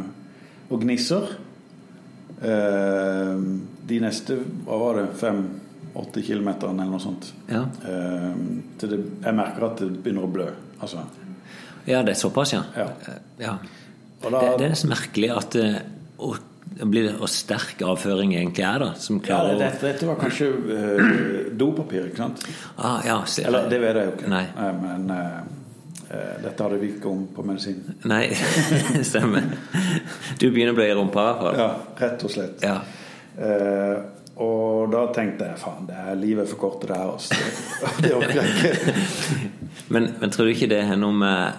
og 0.74 0.82
gnisser. 0.82 1.30
Eh, 2.42 3.38
de 3.88 4.00
neste, 4.02 4.36
hva 4.66 4.78
var 4.82 5.00
det, 5.00 5.06
fem-åtte 5.22 6.22
kilometerne 6.26 6.82
eller 6.82 6.98
noe 6.98 7.02
sånt. 7.02 7.30
Ja. 7.50 7.62
Eh, 7.62 8.34
til 8.78 8.92
det, 8.92 9.00
jeg 9.22 9.38
merker 9.38 9.68
at 9.70 9.84
det 9.84 9.92
begynner 10.02 10.26
å 10.26 10.32
blø. 10.34 10.50
Altså. 10.82 11.06
ja, 11.86 12.02
det 12.02 12.16
er 12.16 12.20
såpass, 12.20 12.52
ja. 12.58 12.64
Ja. 12.76 12.90
ja. 13.38 13.56
Og 14.24 14.30
da, 14.34 14.42
Det, 14.42 14.52
det 14.58 14.66
er 14.66 14.74
nesten 14.74 14.90
merkelig 14.90 15.30
at 15.34 15.56
og, 16.18 16.38
blir 16.86 17.08
det, 17.08 17.28
sterk 17.32 17.82
avføring 17.82 18.34
egentlig 18.36 18.64
er, 18.64 18.82
da. 18.84 18.90
Som 19.00 19.18
ja, 19.18 19.26
klarer 19.30 19.56
å 19.56 19.60
dette, 19.60 19.82
dette 19.86 20.08
var 20.08 20.18
kanskje 20.20 20.48
eh, 20.74 21.06
dopapir, 21.58 22.10
ikke 22.10 22.22
sant? 22.22 22.44
ah, 22.76 23.00
ja, 23.06 23.20
så, 23.26 23.46
Eller 23.48 23.70
det 23.72 23.80
vet 23.82 23.98
jeg 23.98 24.10
jo 24.10 24.12
ikke. 24.16 24.30
Nei. 24.32 24.44
Men 24.82 25.08
eh, 25.14 26.36
dette 26.44 26.64
hadde 26.64 26.78
vi 26.80 26.92
ikke 26.94 27.10
om 27.10 27.24
på 27.34 27.46
medisin. 27.46 27.82
Nei, 28.08 28.28
stemmer. 29.10 29.50
Du 30.38 30.48
begynner 30.50 30.76
å 30.76 30.78
bli 30.78 30.86
i 30.88 30.94
rumpa, 30.96 31.26
i. 31.50 31.56
Ja, 31.58 31.72
rett 32.00 32.24
og 32.24 32.32
slett. 32.32 32.62
Ja. 32.64 32.78
Uh, 33.38 34.18
og 34.42 34.92
da 34.92 35.04
tenkte 35.14 35.48
jeg 35.50 35.58
faen, 35.58 35.86
det 35.88 35.98
er 35.98 36.18
livet 36.18 36.48
for 36.50 36.62
kort 36.62 36.80
til 36.82 36.92
det 36.92 36.98
her. 36.98 37.10
Altså. 37.14 37.34
Det 38.04 38.12
orker 38.14 38.38
jeg 38.38 38.54
ikke. 38.54 39.44
Men, 39.94 40.10
men 40.20 40.28
tror 40.28 40.44
du 40.44 40.52
ikke 40.52 40.66
det 40.68 40.82
er 40.84 40.98
noe 41.00 41.16
med 41.16 41.54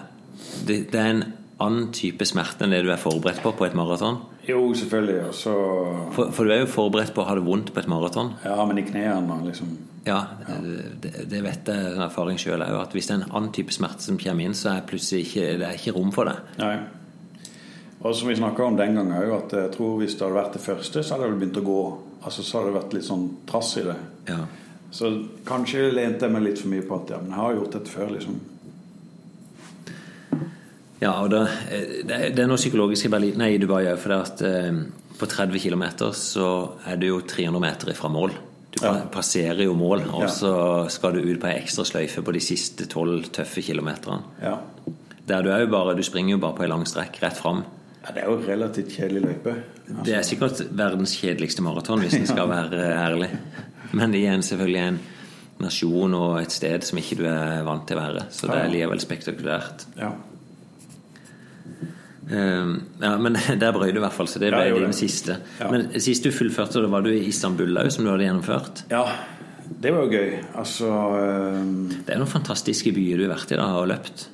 det, 0.68 0.76
det 0.92 0.98
er 1.00 1.08
en 1.16 1.22
annen 1.58 1.88
type 1.94 2.22
smerte 2.28 2.62
enn 2.62 2.70
det 2.70 2.84
du 2.86 2.92
er 2.94 3.00
forberedt 3.00 3.40
på 3.42 3.50
på 3.58 3.66
et 3.66 3.74
maraton? 3.74 4.20
Jo, 4.48 4.74
selvfølgelig. 4.74 5.18
Og 5.28 5.34
så 5.36 5.54
For, 6.16 6.30
for 6.32 6.44
du 6.48 6.54
er 6.54 6.62
jo 6.64 6.70
forberedt 6.70 7.12
på 7.14 7.22
å 7.24 7.28
ha 7.28 7.34
det 7.36 7.44
vondt 7.46 7.72
på 7.74 7.82
et 7.82 7.88
maraton. 7.90 8.32
Ja, 8.44 8.56
men 8.66 8.80
i 8.80 8.86
knærne 8.86 9.40
liksom 9.46 9.76
Ja, 10.06 10.22
det, 11.02 11.26
det 11.28 11.42
vet 11.44 11.68
jeg 11.68 11.90
av 11.92 12.06
erfaring 12.06 12.38
sjøl 12.40 12.62
òg, 12.64 12.78
at 12.80 12.94
hvis 12.96 13.10
det 13.10 13.18
er 13.18 13.20
en 13.20 13.34
annen 13.36 13.52
type 13.52 13.74
smerte 13.76 14.06
som 14.06 14.16
kommer 14.20 14.48
inn, 14.48 14.56
så 14.56 14.72
er 14.72 14.86
plutselig 14.88 15.26
ikke, 15.26 15.50
det 15.60 15.66
er 15.68 15.76
ikke 15.76 15.92
rom 15.98 16.12
for 16.14 16.30
det. 16.30 16.38
Nei. 16.62 16.78
Og 18.00 18.14
som 18.16 18.30
vi 18.30 18.36
snakka 18.38 18.64
om 18.64 18.78
den 18.78 18.96
gangen 18.96 19.12
òg, 19.12 19.34
at 19.36 19.52
jeg 19.58 19.72
tror 19.74 19.98
hvis 20.00 20.14
det 20.16 20.24
hadde 20.24 20.38
vært 20.38 20.56
det 20.56 20.62
første, 20.64 21.02
så 21.04 21.14
hadde 21.14 21.26
det 21.26 21.34
vel 21.34 21.42
begynt 21.42 21.60
å 21.60 21.66
gå. 21.66 21.80
Altså 22.24 22.42
Så 22.44 22.58
hadde 22.58 22.70
det 22.72 22.78
vært 22.78 22.96
litt 22.96 23.08
sånn 23.10 23.26
trass 23.48 23.74
i 23.76 23.84
det. 23.84 23.98
Ja. 24.30 24.38
Så 24.90 25.10
kanskje 25.46 25.90
lente 25.92 26.26
jeg 26.26 26.34
meg 26.34 26.46
litt 26.48 26.62
for 26.62 26.72
mye 26.72 26.86
på 26.88 26.96
at 26.96 27.12
ja, 27.12 27.20
men 27.20 27.34
jeg 27.34 27.42
har 27.42 27.58
gjort 27.60 27.76
dette 27.76 27.92
før, 27.92 28.08
liksom. 28.16 28.40
Ja, 31.00 31.14
og 31.22 31.30
det, 31.32 31.40
det, 32.04 32.18
det 32.36 32.42
er 32.44 32.48
noe 32.50 32.60
psykologisk 32.60 33.06
i 33.08 33.12
Berlin, 33.12 33.38
nei, 33.40 33.54
i 33.54 33.60
Dubai 33.62 33.86
òg. 33.88 33.98
For 34.02 34.12
det 34.12 34.18
at 34.26 34.42
eh, 34.44 34.80
på 35.20 35.28
30 35.28 35.62
km 35.62 35.84
så 36.16 36.46
er 36.88 36.96
det 37.00 37.08
jo 37.08 37.20
300 37.24 37.60
meter 37.64 37.92
ifra 37.94 38.10
mål. 38.12 38.34
Du 38.70 38.78
Ja. 38.84 38.92
passerer 39.10 39.64
jo 39.64 39.72
mål, 39.74 40.04
og 40.14 40.28
så 40.30 40.52
skal 40.94 41.16
du 41.16 41.24
ut 41.24 41.40
på 41.42 41.48
ei 41.50 41.56
ekstra 41.58 41.82
sløyfe 41.88 42.22
på 42.22 42.32
de 42.36 42.40
siste 42.44 42.86
tolv 42.86 43.26
tøffe 43.34 43.64
kilometerne. 43.66 44.20
Ja. 44.44 44.58
Der 45.26 45.42
du 45.42 45.50
er 45.50 45.64
jo 45.64 45.70
bare 45.72 45.96
Du 45.98 46.02
springer 46.06 46.36
jo 46.36 46.38
bare 46.42 46.54
på 46.56 46.62
ei 46.62 46.68
lang 46.70 46.84
strekk 46.86 47.18
rett 47.22 47.36
fram. 47.36 47.64
Ja, 48.04 48.12
det 48.14 48.22
er 48.22 48.30
jo 48.30 48.38
relativt 48.46 48.94
kjedelig 48.94 49.22
løype. 49.24 49.56
Altså, 49.88 50.04
Det 50.06 50.14
er 50.14 50.22
sikkert 50.22 50.62
verdens 50.78 51.16
kjedeligste 51.18 51.62
maraton, 51.66 52.00
hvis 52.00 52.14
en 52.14 52.26
skal 52.30 52.48
være 52.56 52.86
ærlig. 52.94 53.30
Men 53.92 54.12
det 54.14 54.22
er 54.28 54.38
selvfølgelig 54.40 54.82
en 54.86 55.00
nasjon 55.60 56.14
og 56.14 56.38
et 56.40 56.52
sted 56.54 56.86
som 56.86 56.98
ikke 57.02 57.18
du 57.18 57.24
er 57.28 57.64
vant 57.66 57.84
til 57.90 57.98
å 57.98 58.04
være. 58.06 58.26
Så 58.30 58.46
det 58.48 58.56
er 58.62 58.70
likevel 58.72 59.00
spektakulært. 59.02 59.86
ja. 59.98 60.12
Um, 62.30 62.72
ja, 63.02 63.16
men 63.18 63.34
der 63.62 63.72
brøy 63.74 63.90
du 63.92 63.98
i 63.98 64.04
hvert 64.04 64.14
fall, 64.14 64.28
så 64.30 64.38
det 64.38 64.52
ble 64.54 64.64
ja, 64.68 64.74
din 64.76 64.92
det. 64.92 64.96
siste. 64.98 65.38
Ja. 65.58 65.70
Men 65.72 65.88
sist 66.00 66.22
du 66.24 66.30
fullførte, 66.34 66.82
da 66.84 66.90
var 66.92 67.02
du 67.02 67.10
i 67.10 67.24
Istanbul 67.28 67.74
òg, 67.82 67.88
som 67.90 68.04
du 68.06 68.10
hadde 68.12 68.26
gjennomført. 68.28 68.84
ja, 68.90 69.04
det 69.80 69.92
var 69.94 70.02
jo 70.04 70.10
gøy. 70.18 70.32
Altså 70.58 70.88
eh, 70.90 71.64
Det 72.06 72.12
er 72.14 72.18
noen 72.20 72.30
fantastiske 72.30 72.90
byer 72.92 73.20
du 73.20 73.24
har 73.28 73.36
vært 73.36 73.52
i 73.54 73.58
da 73.60 73.68
og 73.80 73.86
løpt. 73.90 74.24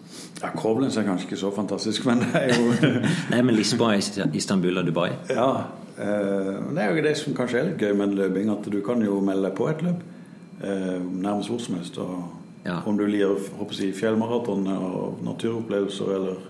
ja, 0.43 0.49
Koblenz 0.57 0.97
er 0.97 1.05
kanskje 1.09 1.29
ikke 1.31 1.39
så 1.41 1.51
fantastisk, 1.57 2.07
men 2.09 2.21
det 2.25 2.41
er 2.41 2.55
jo 2.57 2.73
Nei, 3.33 3.43
men 3.43 3.55
Lisboa, 3.57 3.95
Istanbul 4.33 4.81
og 4.81 4.87
Dubai. 4.89 5.11
Ja. 5.31 5.51
eh, 5.97 6.51
det 6.73 6.83
er 6.83 6.93
jo 6.97 7.05
det 7.05 7.15
som 7.21 7.37
kanskje 7.37 7.61
er 7.61 7.69
litt 7.71 7.81
gøy 7.85 7.95
med 8.01 8.17
løping, 8.17 8.51
at 8.53 8.69
du 8.73 8.81
kan 8.85 9.01
jo 9.05 9.21
melde 9.25 9.49
deg 9.49 9.57
på 9.57 9.69
et 9.73 9.85
løp 9.87 10.03
eh, 10.65 10.99
nærmest 11.01 11.53
hvor 11.53 11.61
som 11.65 11.79
helst. 11.81 11.99
Og 12.03 12.33
Ja. 12.67 12.81
Om 12.85 12.97
du 12.99 13.05
liker 13.07 13.71
si, 13.77 13.93
fjellmaraton 13.95 14.65
og 14.75 15.21
naturopplevelser 15.23 16.09
eller 16.17 16.41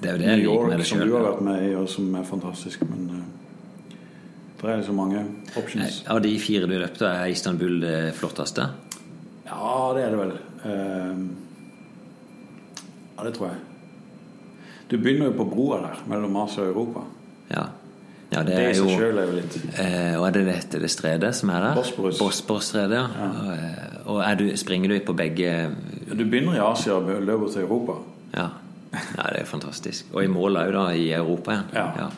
Det 0.00 0.10
er 0.10 0.12
jo 0.12 0.18
det 0.18 0.26
New 0.26 0.36
liker 0.36 0.52
York, 0.52 0.78
det 0.78 0.86
som 0.86 0.98
sjøl. 0.98 1.08
du 1.08 1.16
har 1.16 1.24
vært 1.30 1.44
med 1.46 1.62
i, 1.68 1.74
og 1.74 1.88
som 1.88 2.14
er 2.14 2.26
fantastisk. 2.28 2.82
Men 2.90 3.06
uh, 3.10 3.92
det 4.62 4.74
er 4.74 4.82
så 4.82 4.92
mange 4.96 5.22
options. 5.56 6.02
Av 6.08 6.20
de 6.24 6.34
fire 6.40 6.68
du 6.68 6.76
løpte, 6.76 7.06
er 7.06 7.32
Istanbul 7.32 7.80
det 7.80 7.96
flotteste? 8.18 8.68
Ja, 9.46 9.92
det 9.96 10.04
er 10.04 10.10
det 10.14 10.20
vel. 10.20 10.36
Uh, 10.66 11.24
ja, 13.16 13.24
det 13.24 13.34
tror 13.38 13.46
jeg. 13.52 13.64
Du 14.90 14.98
begynner 14.98 15.30
jo 15.30 15.36
på 15.40 15.48
broa 15.50 15.80
der 15.82 16.02
mellom 16.06 16.36
Asia 16.44 16.62
og 16.62 16.68
Europa. 16.68 17.00
Ja. 17.50 17.64
ja 18.32 18.42
det 18.42 18.46
Det 18.46 18.62
er 18.64 18.76
jo 18.76 18.88
er 18.90 19.26
jo 19.26 19.34
litt 19.36 19.56
eh, 19.78 20.14
Og 20.18 20.26
er 20.26 20.34
det 20.34 20.44
dette 20.46 20.80
det 20.82 20.90
stredet 20.90 21.34
som 21.34 21.50
er 21.54 21.60
der? 21.62 21.74
Bosporus. 21.74 22.18
Bosporus-stredet, 22.18 22.98
ja. 22.98 23.06
Og, 23.06 23.52
eh, 23.54 24.06
Og 24.06 24.20
er 24.22 24.34
du, 24.34 24.46
springer 24.56 24.88
du 24.88 25.00
på 25.06 25.12
begge 25.12 25.70
Du 26.10 26.24
begynner 26.24 26.54
i 26.54 26.62
Asia 26.62 26.92
og 26.92 27.10
løper 27.22 27.48
til 27.52 27.62
Europa. 27.62 27.98
Ja. 28.34 28.48
Ja, 28.92 29.26
det 29.32 29.40
er 29.42 29.48
fantastisk. 29.48 30.06
Og 30.14 30.24
i 30.24 30.30
mål 30.30 30.60
òg, 30.62 30.72
da, 30.76 30.86
i 30.94 31.10
Europa 31.16 31.60
Ja. 31.74 31.88
Ja. 31.98 32.08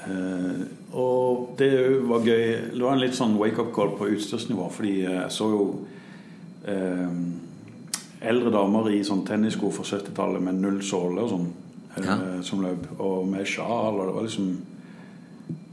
Uh, 0.00 0.62
og 0.96 1.54
det 1.58 1.70
var 2.08 2.24
gøy 2.24 2.72
Det 2.72 2.80
var 2.80 2.96
en 2.96 3.02
litt 3.02 3.14
sånn 3.14 3.36
wake-up 3.38 3.68
call 3.76 3.92
på 3.98 4.08
utstyrsnivå, 4.14 4.64
fordi 4.74 4.94
eh, 5.04 5.18
jeg 5.20 5.34
så 5.36 5.50
jo 5.52 5.66
uh, 6.66 7.18
eldre 8.20 8.50
damer 8.52 8.88
i 8.90 9.02
sånn 9.06 9.22
tennissko 9.28 9.70
fra 9.72 9.84
70-tallet 9.86 10.42
med 10.44 10.58
null 10.60 10.80
såle 10.84 11.26
og 11.26 11.34
sånn 11.34 11.50
Ja. 12.00 12.16
som 12.46 12.60
løp, 12.62 12.84
og 13.02 13.24
med 13.26 13.46
sjal, 13.50 13.96
og 13.98 14.06
det 14.06 14.12
var 14.14 14.22
liksom 14.22 14.50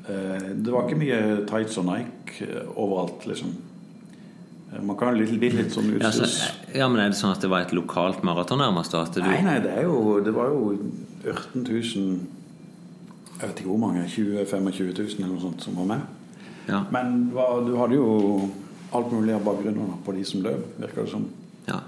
eh, 0.09 0.47
Det 0.57 0.71
var 0.73 0.87
ikke 0.87 0.97
mye 0.97 1.19
tights 1.47 1.77
og 1.77 1.85
Nike 1.85 2.47
overalt, 2.73 3.27
liksom. 3.29 3.51
Man 4.81 4.97
kan 4.97 5.13
litt, 5.15 5.35
bli 5.39 5.51
litt 5.53 5.71
sånn 5.75 5.91
Ja, 5.93 6.09
så, 6.11 6.25
utstyrs... 6.25 6.56
ja, 6.75 6.87
men 6.87 6.99
Er 6.99 7.11
det 7.13 7.17
sånn 7.19 7.31
at 7.31 7.41
det 7.43 7.49
var 7.51 7.65
et 7.65 7.73
lokalt 7.75 8.23
maraton 8.27 8.59
nærmest? 8.59 8.91
Du, 9.15 9.21
Nei, 9.23 9.41
nei, 9.45 9.59
det, 9.63 9.75
jo, 9.83 10.19
det 10.23 10.33
var 10.35 10.51
jo 10.51 10.73
18 11.23 11.63
000 11.63 12.19
Jeg 13.37 13.43
vet 13.43 13.59
ikke 13.61 13.69
hvor 13.69 13.81
mange, 13.81 14.07
20 14.09 14.45
25 14.49 14.71
000 14.97 15.19
eller 15.19 15.33
noe 15.35 15.43
sånt 15.43 15.61
som 15.63 15.75
var 15.77 15.91
med. 15.91 16.01
Ja, 16.67 16.81
Men 16.91 17.29
hva, 17.35 17.45
du 17.63 17.75
hadde 17.79 17.95
jo 17.99 18.07
alt 18.97 19.11
mulig 19.13 19.35
av 19.35 19.45
bakgrunner 19.45 19.93
på 20.05 20.15
de 20.15 20.23
som 20.25 20.41
løp, 20.43 20.65
virker 20.81 21.05
det 21.05 21.11
som. 21.11 21.29
ja. 21.67 21.79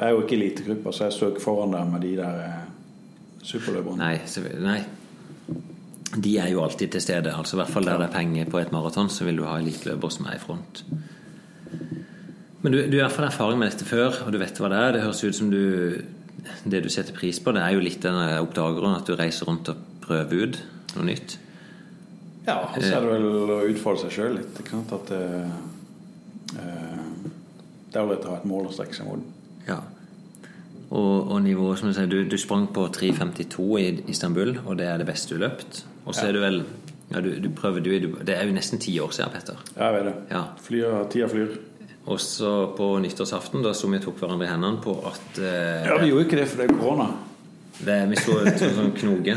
Jeg 0.00 0.06
er 0.06 0.14
jo 0.14 0.20
ikke 0.22 0.36
elitegruppa, 0.38 0.92
så 0.96 1.08
jeg 1.08 1.12
søker 1.12 1.42
foran 1.44 1.74
der 1.74 1.84
med 1.84 2.00
de 2.00 2.14
der 2.16 2.36
eh, 2.40 2.60
superløperne. 3.44 3.98
Nei, 4.00 4.54
nei. 4.64 4.78
De 6.16 6.36
er 6.40 6.48
jo 6.54 6.62
alltid 6.64 6.94
til 6.94 7.02
stede. 7.04 7.34
altså 7.36 7.56
I 7.56 7.60
hvert 7.60 7.72
fall 7.74 7.84
der 7.84 7.98
det 8.00 8.06
er 8.06 8.14
penger 8.14 8.48
på 8.48 8.58
et 8.62 8.72
maraton, 8.72 9.10
så 9.12 9.26
vil 9.28 9.36
du 9.36 9.44
ha 9.44 9.58
eliteløpere 9.60 10.14
som 10.14 10.30
er 10.30 10.38
i 10.38 10.40
front. 10.40 10.84
Men 12.62 12.72
du, 12.74 12.78
du 12.86 12.96
har 12.98 13.04
i 13.04 13.06
hvert 13.06 13.16
fall 13.16 13.28
erfaring 13.30 13.58
med 13.60 13.70
dette 13.72 13.86
før, 13.88 14.18
og 14.26 14.32
du 14.34 14.38
vet 14.40 14.58
hva 14.60 14.68
det 14.72 14.80
er. 14.80 14.92
Det 14.96 15.02
høres 15.06 15.22
ut 15.24 15.36
som 15.38 15.50
du 15.52 15.60
Det 16.64 16.82
du 16.84 16.88
setter 16.92 17.12
pris 17.16 17.38
på, 17.40 17.52
det 17.52 17.62
er 17.62 17.74
jo 17.76 17.80
litt 17.84 18.00
den 18.02 18.16
oppdageren 18.40 18.96
at 18.98 19.06
du 19.08 19.14
reiser 19.16 19.46
rundt 19.48 19.68
og 19.72 19.80
prøver 20.04 20.44
ut 20.48 20.58
noe 20.96 21.04
nytt. 21.08 21.36
Ja, 22.46 22.56
og 22.64 22.78
så 22.80 22.96
er 22.96 23.04
det 23.04 23.10
vel 23.12 23.52
å 23.54 23.58
utfolde 23.68 24.00
seg 24.06 24.14
sjøl 24.16 24.36
litt. 24.38 24.56
Ikke 24.60 24.72
sant? 24.74 24.92
At 24.96 25.12
det, 25.12 25.20
eh, 26.58 27.30
det 27.92 28.00
er 28.00 28.08
lett 28.10 28.24
å 28.26 28.32
ha 28.34 28.38
et 28.40 28.48
mål 28.48 28.68
å 28.70 28.74
strekke 28.74 28.96
seg 28.96 29.08
mot. 29.10 29.24
Ja. 29.68 29.80
Og, 30.90 31.30
og 31.30 31.36
nivået, 31.44 31.78
som 31.78 31.90
du 31.90 31.94
sier, 31.94 32.08
du, 32.10 32.24
du 32.26 32.36
sprang 32.40 32.66
på 32.74 32.88
3.52 32.96 33.66
i 33.78 33.88
Istanbul, 34.10 34.56
og 34.64 34.78
det 34.80 34.88
er 34.90 34.98
det 34.98 35.06
beste 35.10 35.36
du 35.36 35.42
løpt. 35.44 35.84
Og 36.06 36.14
så 36.16 36.24
Ja. 36.26 36.28
er 36.30 36.32
du 36.38 36.40
vel 36.42 36.62
ja, 37.10 37.20
du, 37.20 37.30
du 37.42 37.48
prøver, 37.54 37.80
du, 37.82 37.90
du, 37.98 38.08
Det 38.26 38.36
er 38.36 38.46
jo 38.46 38.54
nesten 38.54 38.78
ti 38.82 38.96
år 39.02 39.10
siden, 39.14 39.32
Petter. 39.34 39.58
Ja, 39.76 39.90
jeg 39.90 39.94
vet 40.00 40.08
det. 40.08 40.16
Ja. 40.30 40.42
Flyr, 40.62 40.98
tida 41.10 41.28
flyr. 41.30 41.56
Og 42.08 42.20
så 42.22 42.52
på 42.76 42.86
nyttårsaften, 43.02 43.62
da 43.64 43.74
sto 43.76 43.90
vi 43.92 44.00
tok 44.02 44.16
hverandre 44.22 44.46
i 44.46 44.50
hendene 44.50 44.80
på 44.82 44.94
at 45.10 45.40
eh, 45.40 45.88
Ja, 45.88 45.98
vi 46.00 46.08
gjorde 46.08 46.24
ikke 46.28 46.38
det 46.40 46.46
for 46.48 46.62
det 46.62 46.70
er 46.70 46.78
korona. 46.78 47.10
det, 47.80 47.98
Vi 48.10 48.22
sto 48.22 48.38
som 48.40 48.78
sånn 48.78 48.94
knoge 48.96 49.36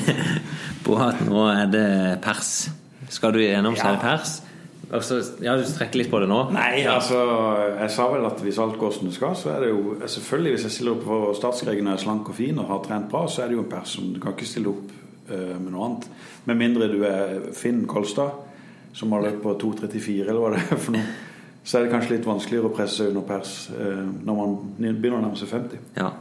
på 0.86 0.98
at 1.02 1.22
nå 1.26 1.46
er 1.52 1.70
det 1.70 1.86
pers. 2.24 2.68
Skal 3.10 3.32
du 3.36 3.40
gjennom, 3.42 3.78
så 3.78 3.92
er 3.92 3.96
det 3.96 4.02
pers. 4.02 4.34
Altså, 4.86 5.18
ja, 5.42 5.56
Du 5.58 5.64
trekker 5.66 5.98
litt 5.98 6.10
på 6.12 6.20
det 6.22 6.28
nå? 6.30 6.44
Nei, 6.54 6.84
altså 6.86 7.18
Jeg 7.72 7.90
sa 7.90 8.04
vel 8.12 8.26
at 8.28 8.38
hvis 8.44 8.58
alt 8.62 8.76
går 8.78 8.92
som 8.94 9.08
det 9.08 9.16
skal, 9.16 9.34
så 9.38 9.50
er 9.56 9.64
det 9.64 9.70
jo 9.72 9.96
Selvfølgelig, 9.98 10.52
hvis 10.54 10.66
jeg 10.68 10.74
stiller 10.76 10.94
opp 10.94 11.06
for 11.08 11.38
startskregene 11.38 11.94
er 11.96 12.02
slank 12.02 12.30
og 12.30 12.38
fin 12.38 12.60
og 12.62 12.70
har 12.70 12.84
trent 12.84 13.08
bra, 13.10 13.24
så 13.26 13.42
er 13.42 13.50
det 13.50 13.58
jo 13.58 13.64
en 13.64 13.72
person. 13.72 14.12
Du 14.14 14.20
kan 14.22 14.36
ikke 14.36 14.46
stille 14.46 14.70
opp 14.70 14.92
uh, 15.32 15.54
med 15.58 15.72
noe 15.72 15.88
annet. 15.88 16.06
Med 16.46 16.60
mindre 16.60 16.90
du 16.92 17.00
er 17.08 17.48
Finn 17.58 17.82
Kolstad, 17.90 18.38
som 18.94 19.10
har 19.16 19.26
løpt 19.26 19.42
på 19.42 19.56
2,34, 19.64 20.20
eller 20.22 20.38
hva 20.44 20.52
det 20.54 20.62
er 20.62 20.78
for 20.78 20.94
noe. 20.94 21.16
Så 21.66 21.78
er 21.78 21.86
det 21.86 21.90
kanskje 21.90 22.14
litt 22.14 22.26
vanskeligere 22.28 22.70
å 22.70 22.74
presse 22.76 23.00
seg 23.00 23.10
under 23.10 23.26
pers 23.26 23.54
eh, 23.74 24.04
når 24.06 24.38
man 24.38 24.52
begynner 24.78 25.18
å 25.18 25.24
nærme 25.24 25.38
seg 25.40 25.50
50. 25.50 25.80
Ja. 25.98 26.12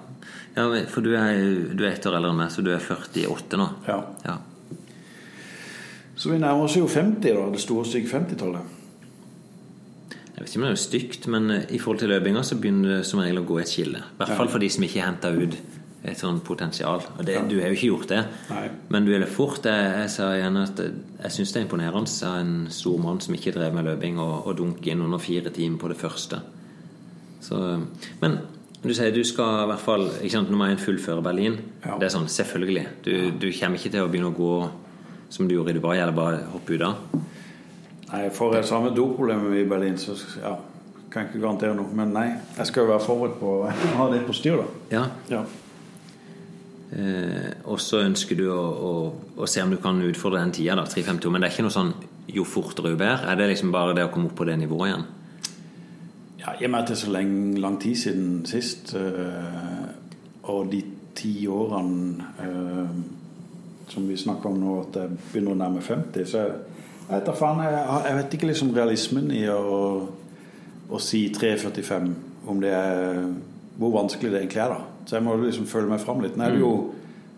ja 0.56 0.66
for 0.90 1.06
du 1.06 1.12
er, 1.14 1.38
du 1.78 1.84
er 1.86 1.92
ett 1.92 2.08
år 2.10 2.18
eldre 2.18 2.32
enn 2.34 2.40
meg, 2.42 2.50
så 2.54 2.66
du 2.66 2.72
er 2.74 2.82
48 2.82 3.60
nå? 3.62 3.68
Ja. 3.86 4.00
Ja. 4.26 4.40
Så 6.16 6.32
vi 6.32 6.40
nærmer 6.42 6.66
oss 6.66 6.80
jo 6.80 6.88
50, 6.90 7.30
da. 7.30 7.46
Det 7.54 7.62
store 7.62 7.86
stygge 7.86 8.10
50-tallet. 8.10 8.74
Jeg 10.36 10.42
vet 10.42 10.50
ikke 10.50 10.60
om 10.60 10.66
det 10.66 10.74
er 10.74 10.82
stygt, 10.82 11.28
men 11.32 11.52
eh, 11.54 11.68
i 11.78 11.80
forhold 11.80 12.02
til 12.02 12.12
løpinga 12.16 12.42
så 12.44 12.58
begynner 12.60 12.98
det 12.98 13.08
som 13.08 13.22
regel 13.22 13.44
å 13.44 13.48
gå 13.48 13.62
et 13.62 13.70
skille. 13.70 14.02
I 14.02 14.20
hvert 14.24 14.38
fall 14.40 14.50
for 14.52 14.66
de 14.66 14.72
som 14.74 14.88
ikke 14.88 15.06
henta 15.06 15.32
ut 15.36 15.60
et 16.12 16.20
sånt 16.20 16.44
potensial. 16.46 17.02
Og 17.18 17.24
det, 17.28 17.38
du 17.50 17.56
har 17.62 17.72
jo 17.72 17.78
ikke 17.78 17.90
gjort 17.92 18.12
det. 18.12 18.22
Nei. 18.52 18.66
Men 18.94 19.06
du 19.08 19.12
ville 19.14 19.28
fort. 19.30 19.66
Jeg, 19.66 19.92
jeg 20.04 20.12
sa 20.14 20.32
igjen 20.38 20.60
at 20.62 20.82
jeg 20.86 21.32
syns 21.38 21.54
det 21.56 21.62
er 21.62 21.66
imponerende 21.68 22.30
av 22.30 22.40
en 22.42 22.56
stor 22.74 22.98
mann 23.02 23.22
som 23.24 23.38
ikke 23.38 23.54
drev 23.56 23.74
med 23.78 23.88
løping, 23.90 24.20
og, 24.22 24.36
og 24.48 24.58
dunke 24.60 24.92
inn 24.94 25.02
under 25.06 25.22
fire 25.24 25.54
timer 25.56 25.82
på 25.82 25.90
det 25.92 25.98
første. 26.02 26.42
Så, 27.46 27.60
men 28.22 28.38
du 28.86 28.94
sier 28.94 29.14
du 29.14 29.24
skal 29.26 29.64
i 29.64 29.70
hvert 29.72 29.82
fall 29.82 30.04
ikke 30.20 30.34
sant, 30.36 30.50
Nummer 30.54 30.70
én 30.70 30.82
fullføre 30.82 31.24
Berlin. 31.26 31.58
Ja. 31.86 31.98
Det 32.02 32.08
er 32.10 32.14
sånn, 32.14 32.30
selvfølgelig. 32.30 32.86
Du, 33.06 33.14
du 33.42 33.48
kommer 33.58 33.82
ikke 33.82 33.94
til 33.96 34.06
å 34.06 34.10
begynne 34.12 34.30
å 34.30 34.38
gå 34.38 34.54
som 35.34 35.48
du 35.50 35.56
gjorde 35.58 35.74
i 35.74 35.78
Dubai, 35.80 35.98
eller 35.98 36.14
bare 36.16 36.44
hoppe 36.54 36.78
ut 36.78 36.86
av. 36.86 37.20
Nei, 38.12 38.24
Får 38.32 38.60
jeg 38.60 38.68
samme 38.70 38.94
doproblemer 38.96 39.58
i 39.58 39.66
Berlin, 39.68 39.98
så 40.00 40.14
ja, 40.38 40.54
kan 41.10 41.26
jeg 41.26 41.32
ikke 41.34 41.42
garantere 41.48 41.76
noe. 41.78 41.90
Men 41.98 42.14
nei, 42.16 42.28
jeg 42.60 42.70
skal 42.70 42.86
jo 42.86 42.92
være 42.94 43.04
forberedt 43.08 43.40
på 43.42 43.54
å 43.64 43.72
ha 44.00 44.06
det 44.14 44.22
på 44.28 44.36
styr, 44.38 44.62
da. 44.62 44.68
Ja, 44.94 45.06
Ja. 45.34 45.44
Eh, 46.96 47.52
og 47.68 47.82
så 47.84 48.06
ønsker 48.06 48.40
du 48.40 48.46
å, 48.54 48.62
å, 48.62 48.92
å 49.36 49.48
se 49.50 49.64
om 49.64 49.74
du 49.74 49.80
kan 49.84 50.00
utfordre 50.06 50.40
den 50.40 50.54
tida, 50.56 50.78
da, 50.80 50.86
3.52. 50.88 51.32
Men 51.34 51.44
det 51.44 51.50
er 51.50 51.56
ikke 51.58 51.68
noe 51.68 51.76
sånn 51.76 51.94
jo 52.32 52.46
fortere 52.48 52.94
jo 52.94 53.00
bedre? 53.00 53.32
Er 53.32 53.40
det 53.40 53.50
liksom 53.52 53.74
bare 53.74 53.96
det 53.98 54.06
å 54.08 54.12
komme 54.14 54.32
opp 54.32 54.38
på 54.40 54.48
det 54.48 54.58
nivået 54.62 54.92
igjen? 54.92 55.06
Ja, 56.40 56.54
I 56.60 56.68
og 56.68 56.72
med 56.72 56.80
at 56.82 56.92
det 56.92 56.96
er 56.96 57.02
så 57.04 57.12
lenge, 57.14 57.60
lang 57.62 57.78
tid 57.82 58.00
siden 58.00 58.30
sist, 58.50 58.96
øh, 58.96 59.86
og 60.52 60.72
de 60.72 60.82
ti 61.16 61.34
årene 61.48 62.32
øh, 62.46 62.96
som 63.90 64.08
vi 64.10 64.18
snakker 64.18 64.50
om 64.50 64.60
nå, 64.60 64.80
at 64.86 65.00
jeg 65.00 65.20
begynner 65.32 65.56
å 65.56 65.60
nærme 65.60 65.84
50, 65.86 66.26
så 66.30 66.44
jeg 66.46 67.12
vet, 67.12 67.32
faen, 67.38 67.62
jeg, 67.62 67.82
jeg 68.08 68.18
vet 68.18 68.38
ikke 68.38 68.50
liksom 68.50 68.74
realismen 68.74 69.30
i 69.34 69.44
å, 69.52 69.80
å 70.90 71.02
si 71.02 71.28
3,45, 71.34 72.10
om 72.50 72.62
det 72.62 72.74
er 72.74 73.26
hvor 73.76 73.94
vanskelig 73.94 74.32
det 74.32 74.42
egentlig 74.44 74.64
er, 74.64 74.74
da. 74.74 74.95
Så 75.06 75.18
jeg 75.18 75.26
må 75.26 75.36
liksom 75.42 75.68
følge 75.70 75.92
meg 75.92 76.02
fram 76.04 76.22
litt. 76.24 76.38
Nå 76.38 76.46
er 76.48 76.56
det 76.56 76.62
jo, 76.64 76.72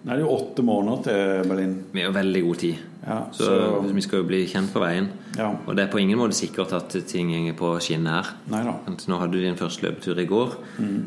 nå 0.03 0.11
er 0.13 0.19
det 0.19 0.23
jo 0.25 0.33
åtte 0.35 0.63
måneder 0.63 1.01
til 1.07 1.49
Berlin. 1.51 1.73
Vi 1.93 2.03
har 2.05 2.13
veldig 2.15 2.43
god 2.47 2.61
tid. 2.63 2.83
Ja, 3.07 3.17
Så, 3.31 3.45
så 3.47 3.93
vi 3.95 4.03
skal 4.03 4.21
jo 4.21 4.27
bli 4.27 4.41
kjent 4.47 4.71
på 4.73 4.81
veien. 4.83 5.09
Ja. 5.37 5.51
Og 5.65 5.75
det 5.77 5.85
er 5.85 5.91
på 5.91 5.99
ingen 6.01 6.19
måte 6.19 6.35
sikkert 6.35 6.73
at 6.75 6.95
ting 7.07 7.31
går 7.31 7.57
på 7.59 7.73
skinner 7.83 8.21
her. 8.21 8.31
Neida. 8.51 8.77
Nå 9.07 9.19
hadde 9.21 9.35
du 9.35 9.43
din 9.43 9.59
første 9.59 9.87
løpetur 9.87 10.19
i 10.19 10.27
går. 10.27 10.55
Mm. 10.79 11.01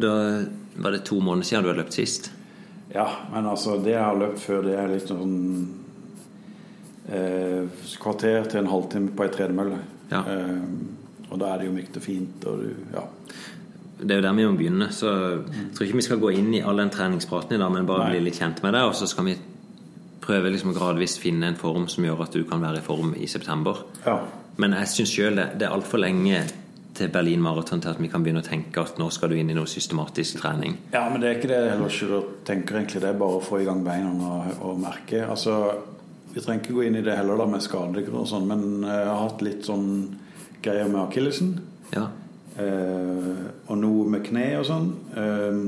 da 0.00 0.12
var 0.80 0.94
det 0.94 1.02
to 1.04 1.18
måneder 1.20 1.48
siden 1.48 1.64
du 1.64 1.72
hadde 1.72 1.82
løpt 1.82 1.96
sist. 1.98 2.30
Ja, 2.94 3.06
men 3.32 3.46
altså 3.46 3.76
det 3.82 3.92
jeg 3.94 4.02
har 4.02 4.18
løpt 4.18 4.40
før, 4.42 4.62
det 4.66 4.76
er 4.78 4.88
litt 4.90 5.10
sånn 5.10 5.34
eh, 7.10 7.66
kvarter 8.02 8.48
til 8.50 8.62
en 8.62 8.70
halvtime 8.70 9.12
på 9.14 9.26
ei 9.26 9.32
tredemølle. 9.34 9.78
Ja. 10.10 10.22
Eh, 10.26 11.28
og 11.30 11.38
da 11.38 11.52
er 11.52 11.60
det 11.60 11.68
jo 11.68 11.74
mykt 11.76 11.98
og 12.00 12.02
fint, 12.02 12.46
og 12.50 12.64
du 12.64 12.70
Ja. 12.96 13.04
Det 14.00 14.14
er 14.14 14.20
jo 14.20 14.26
der 14.26 14.36
vi 14.36 14.46
må 14.48 14.56
begynne. 14.58 14.90
Så 14.94 15.12
jeg 15.12 15.70
tror 15.76 15.86
ikke 15.86 16.00
vi 16.00 16.06
skal 16.06 16.22
gå 16.22 16.32
inn 16.38 16.52
i 16.56 16.62
all 16.64 16.80
den 16.80 16.92
treningspraten 16.92 17.56
i 17.56 17.60
dag, 17.60 17.72
men 17.72 17.88
bare 17.88 18.06
Nei. 18.06 18.16
bli 18.16 18.28
litt 18.28 18.40
kjent 18.40 18.62
med 18.64 18.76
det. 18.76 18.84
Og 18.88 18.94
så 18.98 19.08
skal 19.10 19.28
vi 19.28 19.36
prøve 20.20 20.52
liksom 20.52 20.74
gradvis 20.76 21.18
finne 21.20 21.50
en 21.50 21.58
form 21.60 21.88
som 21.90 22.04
gjør 22.06 22.24
at 22.26 22.36
du 22.36 22.44
kan 22.48 22.62
være 22.62 22.80
i 22.80 22.86
form 22.86 23.14
i 23.18 23.28
september. 23.30 23.84
Ja. 24.06 24.18
Men 24.60 24.76
jeg 24.76 24.90
syns 24.92 25.14
sjøl 25.14 25.40
det, 25.40 25.46
det 25.60 25.68
er 25.68 25.76
altfor 25.76 26.02
lenge 26.02 26.42
til 27.00 27.08
Berlin 27.12 27.40
Maraton 27.40 27.80
til 27.80 27.92
at 27.92 28.00
vi 28.02 28.10
kan 28.12 28.24
begynne 28.24 28.42
å 28.42 28.46
tenke 28.46 28.82
at 28.82 28.98
nå 29.00 29.06
skal 29.14 29.32
du 29.32 29.38
inn 29.38 29.50
i 29.52 29.56
noe 29.56 29.68
systematisk 29.70 30.42
trening. 30.42 30.76
Ja, 30.92 31.06
men 31.08 31.22
det 31.22 31.30
er 31.30 31.38
ikke 31.38 31.50
det 31.52 31.60
jeg 31.60 31.72
heller 31.72 31.94
ikke 31.96 32.20
tenker 32.48 32.80
egentlig. 32.80 33.02
Det 33.04 33.08
er 33.12 33.20
bare 33.20 33.38
å 33.38 33.44
få 33.44 33.60
i 33.62 33.68
gang 33.68 33.84
beina 33.86 34.10
og, 34.10 34.50
og 34.68 34.82
merke. 34.82 35.22
Altså, 35.24 35.56
vi 36.34 36.42
trenger 36.42 36.64
ikke 36.64 36.76
gå 36.76 36.86
inn 36.88 36.98
i 37.00 37.04
det 37.06 37.16
heller 37.16 37.40
da 37.40 37.46
med 37.50 37.64
skader 37.64 38.10
og 38.12 38.26
sånn, 38.28 38.48
men 38.50 38.66
jeg 38.84 39.06
har 39.08 39.22
hatt 39.22 39.44
litt 39.46 39.64
sånn 39.66 39.86
greier 40.60 40.90
med 40.90 41.00
akillesen. 41.06 41.54
Ja. 41.94 42.10
Eh, 42.60 43.40
og 43.70 43.78
noe 43.80 44.06
med 44.12 44.24
kne 44.26 44.46
og 44.60 44.66
sånn. 44.68 44.90
Eh, 45.16 45.60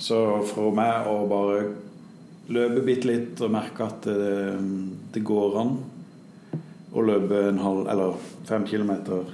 så 0.00 0.18
for 0.48 0.72
meg 0.76 1.08
å 1.10 1.16
bare 1.28 1.62
løpe 2.54 2.80
bitte 2.86 3.10
litt 3.10 3.40
og 3.44 3.50
merke 3.52 3.84
at 3.90 4.06
det, 4.08 4.58
det 5.12 5.24
går 5.26 5.56
an 5.60 5.72
å 6.96 7.02
løpe 7.04 7.42
en 7.50 7.58
halv 7.60 7.88
eller 7.92 8.14
fem 8.48 8.64
kilometer 8.70 9.26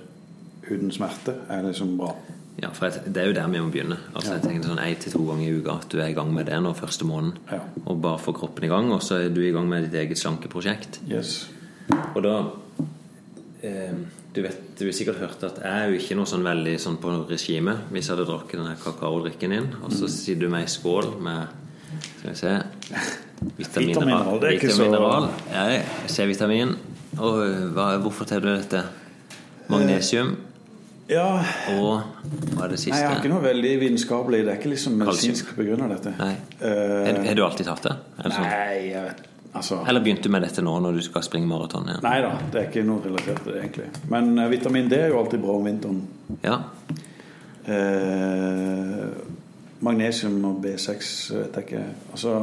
uten 0.65 0.91
smerte, 0.91 1.37
er 1.53 1.63
liksom 1.69 1.93
bra. 2.01 2.09
ja, 2.59 2.71
for 2.73 2.89
det 3.07 3.21
er 3.21 3.27
jo 3.29 3.35
der 3.37 3.49
vi 3.53 3.61
må 3.61 3.69
begynne. 3.71 3.99
Altså 4.15 4.33
Ja. 4.33 4.39
jeg 4.39 4.43
tenker 4.49 4.69
sånn 4.71 4.81
Én 4.83 4.99
til 4.99 5.13
to 5.13 5.25
ganger 5.29 5.47
i 5.47 5.59
uka 5.61 5.73
at 5.79 5.89
du 5.93 5.99
er 6.01 6.09
i 6.09 6.15
gang 6.17 6.33
med 6.35 6.47
det 6.47 6.59
nå 6.65 6.73
første 6.75 7.05
måneden. 7.05 7.37
Ja. 7.53 7.61
Og 7.87 8.01
bare 8.03 8.19
få 8.19 8.33
kroppen 8.35 8.65
i 8.65 8.69
gang, 8.73 8.91
og 8.93 9.03
så 9.03 9.21
er 9.21 9.29
du 9.35 9.41
i 9.45 9.51
gang 9.53 9.69
med 9.69 9.85
ditt 9.85 9.95
eget 10.01 10.19
slankeprosjekt. 10.19 11.01
Yes. 11.11 11.49
Og 12.17 12.23
da 12.25 12.35
eh, 13.63 13.93
du, 14.35 14.41
vet, 14.43 14.57
du 14.79 14.85
har 14.89 14.93
sikkert 14.97 15.21
hørt 15.23 15.45
at 15.47 15.61
jeg 15.63 15.71
er 15.85 15.91
jo 15.93 15.99
ikke 16.01 16.17
noe 16.19 16.27
sånn 16.27 16.43
veldig 16.47 16.75
sånn 16.83 16.97
på 17.03 17.13
regime. 17.31 17.77
Hvis 17.95 18.09
jeg 18.09 18.17
hadde 18.17 18.27
drukket 18.31 18.59
denne 18.61 18.75
kakaodrikken 18.83 19.55
din, 19.55 19.69
og 19.83 19.93
så 19.95 20.09
sier 20.11 20.41
du 20.41 20.49
meg 20.53 20.67
i 20.67 20.73
skål 20.73 21.15
med 21.23 21.61
Skal 22.19 22.31
vi 22.31 22.35
se 22.41 22.55
Vitamineral, 23.59 24.41
det 24.41 24.49
er 24.49 24.57
ikke 24.59 24.73
så- 24.73 25.31
Jeg 25.53 25.83
Ja, 25.83 26.09
C-vitamin. 26.09 26.77
Og 27.19 27.37
hva, 27.75 27.99
hvorfor 28.03 28.27
tar 28.27 28.41
du 28.41 28.49
dette? 28.57 28.83
Magnesium 29.69 30.37
Ja, 31.09 31.45
og 31.79 32.03
Hva 32.55 32.65
er 32.65 32.69
det 32.69 32.79
siste? 32.79 32.91
Nei, 32.91 33.01
jeg 33.01 33.09
har 33.09 33.21
ikke 33.21 33.29
noe 33.33 33.43
veldig 33.45 33.73
vitenskapelig 33.81 34.41
Det 34.45 34.49
er 34.49 34.59
ikke 34.59 34.71
liksom 34.73 34.97
medisinsk 34.99 35.55
begrunna, 35.57 35.89
dette. 35.89 36.15
Nei. 36.19 36.37
Eh, 36.61 37.27
Har 37.29 37.35
du 37.35 37.45
alltid 37.45 37.67
tatt 37.67 37.83
det? 37.83 37.97
Eller, 38.19 38.35
sånn? 38.35 38.49
nei, 38.49 38.91
jeg 38.91 39.05
vet 39.05 39.34
Altså 39.55 39.85
Eller 39.89 40.03
begynte 40.03 40.27
du 40.27 40.33
med 40.35 40.43
dette 40.43 40.63
nå 40.67 40.73
når 40.83 40.99
du 40.99 41.03
skal 41.07 41.23
springe 41.23 41.47
maraton 41.47 41.87
igjen? 41.87 42.03
Nei 42.03 42.17
da, 42.25 42.33
det 42.51 42.61
er 42.61 42.67
ikke 42.71 42.83
noe 42.89 43.05
relatert 43.05 43.45
til 43.45 43.55
det, 43.55 43.61
egentlig. 43.63 43.87
Men 44.11 44.33
uh, 44.41 44.49
vitamin 44.51 44.91
D 44.91 44.99
er 44.99 45.13
jo 45.13 45.21
alltid 45.21 45.45
bra 45.45 45.55
om 45.61 45.69
vinteren. 45.69 46.01
Ja. 46.43 46.57
Uh, 47.69 49.07
magnesium 49.85 50.41
og 50.51 50.59
B6 50.65 51.13
vet 51.37 51.61
jeg 51.61 51.69
ikke. 51.69 51.85
Altså, 52.17 52.35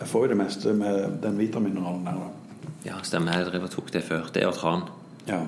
jeg 0.00 0.10
får 0.10 0.26
jo 0.26 0.32
det 0.34 0.40
meste 0.42 0.74
med 0.74 1.22
den 1.22 1.38
vitamineralen 1.38 2.02
der, 2.08 2.18
da. 2.18 2.66
ja, 2.88 2.98
stemmer. 3.06 3.38
Jeg 3.38 3.52
driver 3.52 3.72
tok 3.76 3.94
det 3.94 4.02
før. 4.10 4.26
Det 4.34 4.42
er 4.42 4.48
jo 4.48 4.56
tran. 4.58 4.84
Ja. 5.30 5.44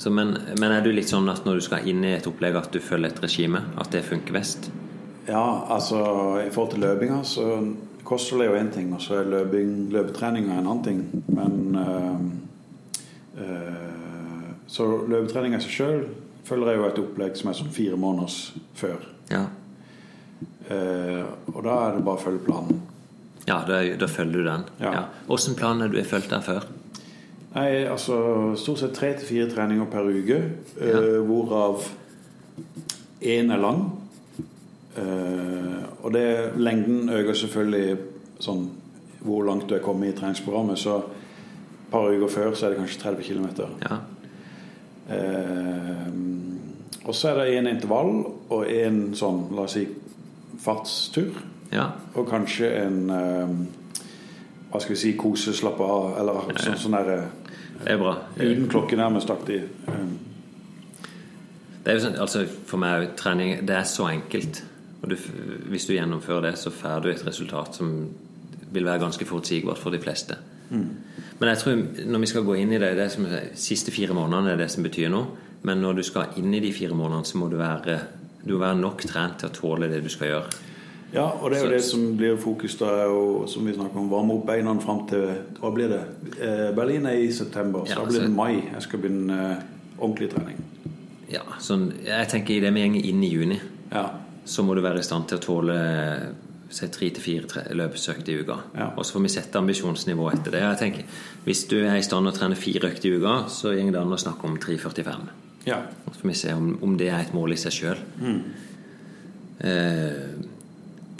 Så, 0.00 0.12
men, 0.12 0.36
men 0.60 0.76
er 0.76 0.84
du 0.84 0.92
litt 0.92 1.08
sånn 1.08 1.28
at 1.32 1.48
når 1.48 1.60
du 1.60 1.64
skal 1.64 1.88
inn 1.88 2.04
i 2.04 2.12
et 2.18 2.28
opplegg 2.28 2.60
at 2.60 2.70
du 2.76 2.80
følger 2.84 3.12
et 3.12 3.24
regime, 3.24 3.64
at 3.80 3.92
det 3.96 4.04
funker 4.04 4.36
best? 4.36 4.68
ja, 5.30 5.74
altså 5.74 6.00
i 6.46 6.50
forhold 6.50 6.70
til 6.74 6.84
løpinga, 6.84 7.22
så 7.24 7.46
kosthold 8.10 8.42
er 8.44 8.50
jo 8.50 8.58
én 8.58 8.72
ting, 8.74 8.90
og 8.94 9.02
så 9.04 9.20
er 9.20 9.30
løping, 9.30 9.70
løpetreninga 9.94 10.58
en 10.58 10.66
annen 10.66 10.82
ting. 10.84 11.24
Men 11.30 11.78
øh, 11.78 13.44
øh, 13.44 14.50
Så 14.70 14.86
løpetreninga 15.08 15.58
i 15.58 15.64
seg 15.64 15.72
sjøl 15.74 16.04
følger 16.46 16.70
jeg 16.70 16.78
jo 16.78 16.84
et 16.88 17.00
opplegg 17.02 17.38
som 17.38 17.50
er 17.50 17.58
sånn 17.58 17.72
fire 17.74 17.96
måneders 17.98 18.36
før. 18.78 19.02
Ja. 19.30 19.44
Eh, 20.70 21.24
og 21.50 21.64
da 21.66 21.76
er 21.86 21.96
det 21.96 22.04
bare 22.06 22.18
å 22.18 22.22
følge 22.22 22.44
planen. 22.46 22.82
Ja, 23.48 23.64
da, 23.66 23.80
da 23.98 24.06
følger 24.10 24.38
du 24.38 24.46
den. 24.46 24.66
Ja. 24.82 25.08
Åssen 25.30 25.56
plan 25.58 25.82
har 25.82 25.90
du 25.90 25.98
fulgt 26.06 26.30
der 26.30 26.44
før? 26.46 26.68
Nei, 27.50 27.82
altså 27.90 28.54
stort 28.58 28.78
sett 28.78 28.94
tre 28.94 29.10
til 29.18 29.26
fire 29.26 29.48
treninger 29.50 29.88
per 29.90 30.06
uke, 30.06 30.38
eh, 30.78 31.16
hvorav 31.26 31.88
én 33.20 33.50
er 33.50 33.62
lang. 33.62 33.88
Eh, 35.00 36.04
og 36.04 36.12
det, 36.12 36.26
lengden 36.60 37.08
øker 37.08 37.36
selvfølgelig 37.36 37.98
sånn 38.40 38.68
hvor 39.20 39.44
langt 39.44 39.66
du 39.68 39.74
er 39.76 39.82
kommet 39.84 40.14
i 40.14 40.16
treningsprogrammet. 40.16 40.78
Så 40.80 40.96
et 41.00 41.90
par 41.92 42.08
uker 42.08 42.30
før 42.32 42.54
så 42.54 42.66
er 42.66 42.74
det 42.74 42.80
kanskje 42.80 43.02
30 43.02 43.22
km. 43.22 43.48
Ja. 43.84 43.98
Eh, 45.10 46.06
og 47.04 47.14
så 47.16 47.28
er 47.32 47.40
det 47.40 47.58
én 47.58 47.68
intervall 47.70 48.14
og 48.52 48.66
én 48.70 49.10
sånn, 49.16 49.46
la 49.56 49.64
oss 49.66 49.74
si, 49.78 49.86
fartstur. 50.60 51.32
ja. 51.72 51.88
Og 52.14 52.28
kanskje 52.28 52.68
en 52.84 52.98
eh, 53.10 53.52
Hva 54.70 54.78
skal 54.78 54.94
vi 54.94 54.98
si 55.00 55.08
kose, 55.18 55.50
slappe 55.56 55.82
av, 55.82 56.12
eller 56.20 56.52
sånn, 56.62 56.76
sånn 56.78 56.92
derre 56.94 57.16
Det 57.80 57.88
er 57.90 57.96
bra. 57.98 58.12
Uten 58.36 58.68
klokke 58.70 58.94
nærmest 58.96 59.30
aktig. 59.34 59.64
Um, 59.88 60.12
Det 61.82 61.90
er 61.90 61.96
jo 61.96 62.02
sånn, 62.04 62.18
altså 62.22 62.44
For 62.68 62.78
meg 62.78 63.16
trening 63.18 63.64
det 63.66 63.74
er 63.74 63.88
så 63.88 64.06
enkelt. 64.12 64.62
Og 65.02 65.10
du, 65.10 65.16
hvis 65.72 65.86
du 65.88 65.94
gjennomfører 65.94 66.50
det, 66.50 66.58
så 66.60 66.70
får 66.70 67.04
du 67.04 67.10
et 67.10 67.26
resultat 67.26 67.78
som 67.80 67.92
vil 68.70 68.86
være 68.86 69.02
ganske 69.02 69.26
forutsigbart 69.26 69.80
for 69.80 69.90
de 69.94 70.00
fleste. 70.02 70.36
Men 70.70 71.48
jeg 71.48 71.58
tror 71.58 71.78
når 72.06 72.22
vi 72.22 72.28
skal 72.30 72.44
gå 72.46 72.54
inn 72.60 72.72
i 72.72 72.78
det, 72.78 72.92
det 72.98 73.08
som, 73.10 73.26
siste 73.58 73.90
fire 73.90 74.14
månedene 74.14 74.52
er 74.52 74.60
det 74.60 74.68
som 74.70 74.84
betyr 74.86 75.10
noe. 75.10 75.48
Men 75.66 75.82
når 75.82 75.98
du 75.98 76.02
skal 76.06 76.36
inn 76.40 76.54
i 76.54 76.60
de 76.62 76.72
fire 76.72 76.94
månedene, 76.96 77.26
så 77.26 77.40
må 77.40 77.48
du 77.50 77.56
være, 77.60 77.98
du 78.44 78.54
må 78.54 78.60
være 78.62 78.78
nok 78.80 79.02
trent 79.08 79.40
til 79.42 79.50
å 79.50 79.56
tåle 79.56 79.88
det 79.90 80.02
du 80.04 80.08
skal 80.12 80.30
gjøre. 80.30 80.60
Ja, 81.10 81.24
og 81.26 81.50
det 81.50 81.58
er 81.58 81.64
jo 81.66 81.72
det 81.74 81.82
som 81.82 82.04
blir 82.16 82.36
fokus 82.38 82.76
da, 82.78 82.90
og 83.10 83.48
som 83.50 83.66
vi 83.66 83.74
snakker 83.74 83.98
om, 83.98 84.06
varme 84.12 84.36
opp 84.36 84.44
beina 84.46 84.76
fram 84.78 85.02
til 85.10 85.24
Hva 85.58 85.72
blir 85.74 85.90
det? 85.90 86.00
Eh, 86.38 86.68
Berlin 86.76 87.08
er 87.10 87.18
i 87.18 87.32
september, 87.34 87.82
så 87.84 87.96
Ja, 87.96 88.04
da 88.04 88.06
blir 88.12 88.22
det 88.28 88.30
mai. 88.30 88.62
Jeg 88.70 88.82
skal 88.86 89.02
begynne 89.02 89.38
eh, 89.48 89.64
ordentlig 89.98 90.30
trening. 90.30 90.60
Ja, 91.30 91.42
sånn, 91.62 91.88
jeg 92.06 92.30
tenker 92.30 92.54
i 92.54 92.60
det 92.62 92.70
vi 92.74 92.86
går 92.86 93.10
inn 93.10 93.24
i 93.26 93.32
juni, 93.34 93.60
Ja. 93.90 94.06
Så 94.44 94.62
må 94.66 94.74
du 94.74 94.80
være 94.84 95.02
i 95.02 95.06
stand 95.06 95.28
til 95.28 95.38
å 95.38 95.42
tåle 95.44 95.76
si, 96.70 96.86
tre 96.88 97.10
til 97.10 97.22
fire 97.24 97.64
løpsøkter 97.76 98.32
i 98.32 98.38
uka. 98.44 98.56
Ja. 98.76 98.88
Og 98.96 99.04
så 99.06 99.16
får 99.16 99.24
vi 99.26 99.32
sette 99.34 99.58
ambisjonsnivået 99.58 100.38
etter 100.40 100.56
det. 100.56 100.62
Jeg 100.64 100.78
tenker, 100.84 101.04
Hvis 101.44 101.64
du 101.70 101.76
er 101.80 101.96
i 101.96 102.02
stand 102.06 102.26
til 102.26 102.32
å 102.34 102.38
trene 102.38 102.56
fire 102.58 102.90
økter 102.90 103.10
i 103.10 103.18
uka, 103.18 103.36
så 103.48 103.74
går 103.74 103.92
det 103.94 104.00
an 104.00 104.12
å 104.16 104.20
snakke 104.20 104.46
om 104.48 104.58
3,45. 104.58 105.28
ja. 105.66 105.82
Så 106.10 106.20
får 106.20 106.28
vi 106.28 106.34
se 106.34 106.54
om, 106.54 106.78
om 106.82 106.96
det 106.98 107.08
er 107.10 107.20
et 107.20 107.34
mål 107.34 107.52
i 107.52 107.56
seg 107.60 107.72
sjøl. 107.72 108.00
Eh, 109.60 110.28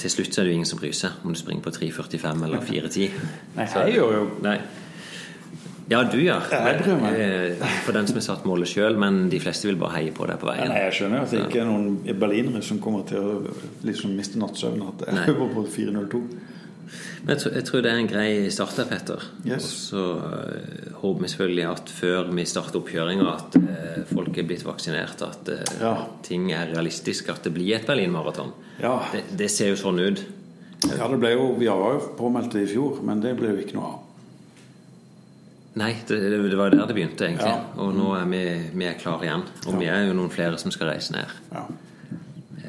til 0.01 0.11
slutt 0.11 0.33
så 0.33 0.41
er 0.41 0.47
det 0.47 0.53
jo 0.55 0.59
ingen 0.61 0.69
som 0.69 0.79
bryr 0.81 0.95
seg 0.97 1.25
om 1.25 1.35
du 1.35 1.39
springer 1.39 1.63
på 1.63 1.73
3,45 1.77 2.45
eller 2.47 2.63
4,10. 2.65 3.19
Nei, 3.59 3.67
jeg 3.67 3.99
gjør 3.99 4.15
jo 4.17 4.23
Nei. 4.47 4.59
Ja, 5.91 6.05
du 6.07 6.19
gjør. 6.23 6.45
Jeg 6.55 6.77
bryr 6.85 7.01
meg. 7.03 7.17
Eh, 7.19 7.65
For 7.85 7.97
den 7.97 8.07
som 8.07 8.15
har 8.21 8.23
satt 8.29 8.45
målet 8.47 8.71
sjøl, 8.71 8.95
men 9.01 9.25
de 9.33 9.41
fleste 9.43 9.67
vil 9.67 9.79
bare 9.81 9.97
heie 9.99 10.13
på 10.15 10.29
deg 10.31 10.39
på 10.39 10.47
Ja, 10.47 10.55
veien. 10.55 10.71
Nei, 10.71 10.85
jeg 10.87 10.93
skjønner 11.01 11.25
at 11.27 11.33
det 11.35 11.41
ikke 11.49 11.61
er 11.65 11.67
noen 11.67 11.99
berlinere 12.21 12.63
som 12.63 12.79
kommer 12.83 13.03
til 13.09 13.19
å 13.19 13.33
liksom 13.89 14.15
miste 14.15 14.39
nattsøvnen. 14.39 14.87
At 14.93 15.03
jeg 15.09 15.19
løper 15.35 15.51
på 15.57 15.65
4.02. 15.75 16.23
Men 17.23 17.35
jeg 17.37 17.39
tror, 17.43 17.53
jeg 17.55 17.65
tror 17.69 17.83
det 17.85 17.91
er 17.91 17.99
en 18.01 18.09
grei 18.11 18.31
start 18.51 18.77
der, 18.81 18.87
Petter. 18.91 19.25
Yes. 19.47 19.67
Og 19.67 19.83
så 19.91 20.05
eh, 20.31 20.93
håper 21.03 21.23
vi 21.27 21.29
selvfølgelig 21.31 21.67
at 21.71 21.93
før 21.95 22.31
vi 22.35 22.45
starter 22.51 22.81
oppkjøringa, 22.81 23.27
at 23.35 23.59
eh, 23.61 23.99
folk 24.11 24.39
er 24.41 24.47
blitt 24.49 24.65
vaksinert, 24.67 25.23
at 25.27 25.51
Ja. 25.83 25.93
ting 26.27 26.51
er 26.55 26.71
realistisk, 26.73 27.29
at 27.35 27.43
det 27.47 27.53
blir 27.55 27.77
et 27.77 27.87
Berlin-maraton. 27.87 28.51
Ja. 28.83 28.97
Det, 29.13 29.25
det 29.39 29.51
ser 29.55 29.71
jo 29.75 29.79
sånn 29.83 30.01
ut. 30.03 30.23
ja, 30.97 31.07
det 31.13 31.19
ble 31.21 31.35
jo 31.35 31.51
Vi 31.59 31.67
var 31.69 31.99
jo 31.99 32.01
påmeldt 32.19 32.55
i 32.63 32.65
fjor, 32.67 33.03
men 33.05 33.21
det 33.21 33.35
ble 33.39 33.53
jo 33.53 33.61
ikke 33.67 33.77
noe 33.79 33.91
av. 33.93 33.99
Nei, 35.81 35.93
det, 36.09 36.19
det 36.51 36.59
var 36.59 36.71
der 36.75 36.87
det 36.91 36.95
begynte, 36.97 37.25
egentlig. 37.27 37.49
Ja. 37.49 37.63
Og 37.81 37.95
nå 37.97 38.11
er 38.19 38.27
vi, 38.29 38.43
vi 38.77 38.85
er 38.91 38.99
klare 39.01 39.25
igjen. 39.27 39.45
Og 39.67 39.79
vi 39.81 39.87
er 39.89 40.05
jo 40.09 40.17
noen 40.19 40.31
flere 40.35 40.59
som 40.61 40.73
skal 40.75 40.93
reise 40.95 41.17
ned. 41.17 41.39
Ja, 41.55 41.65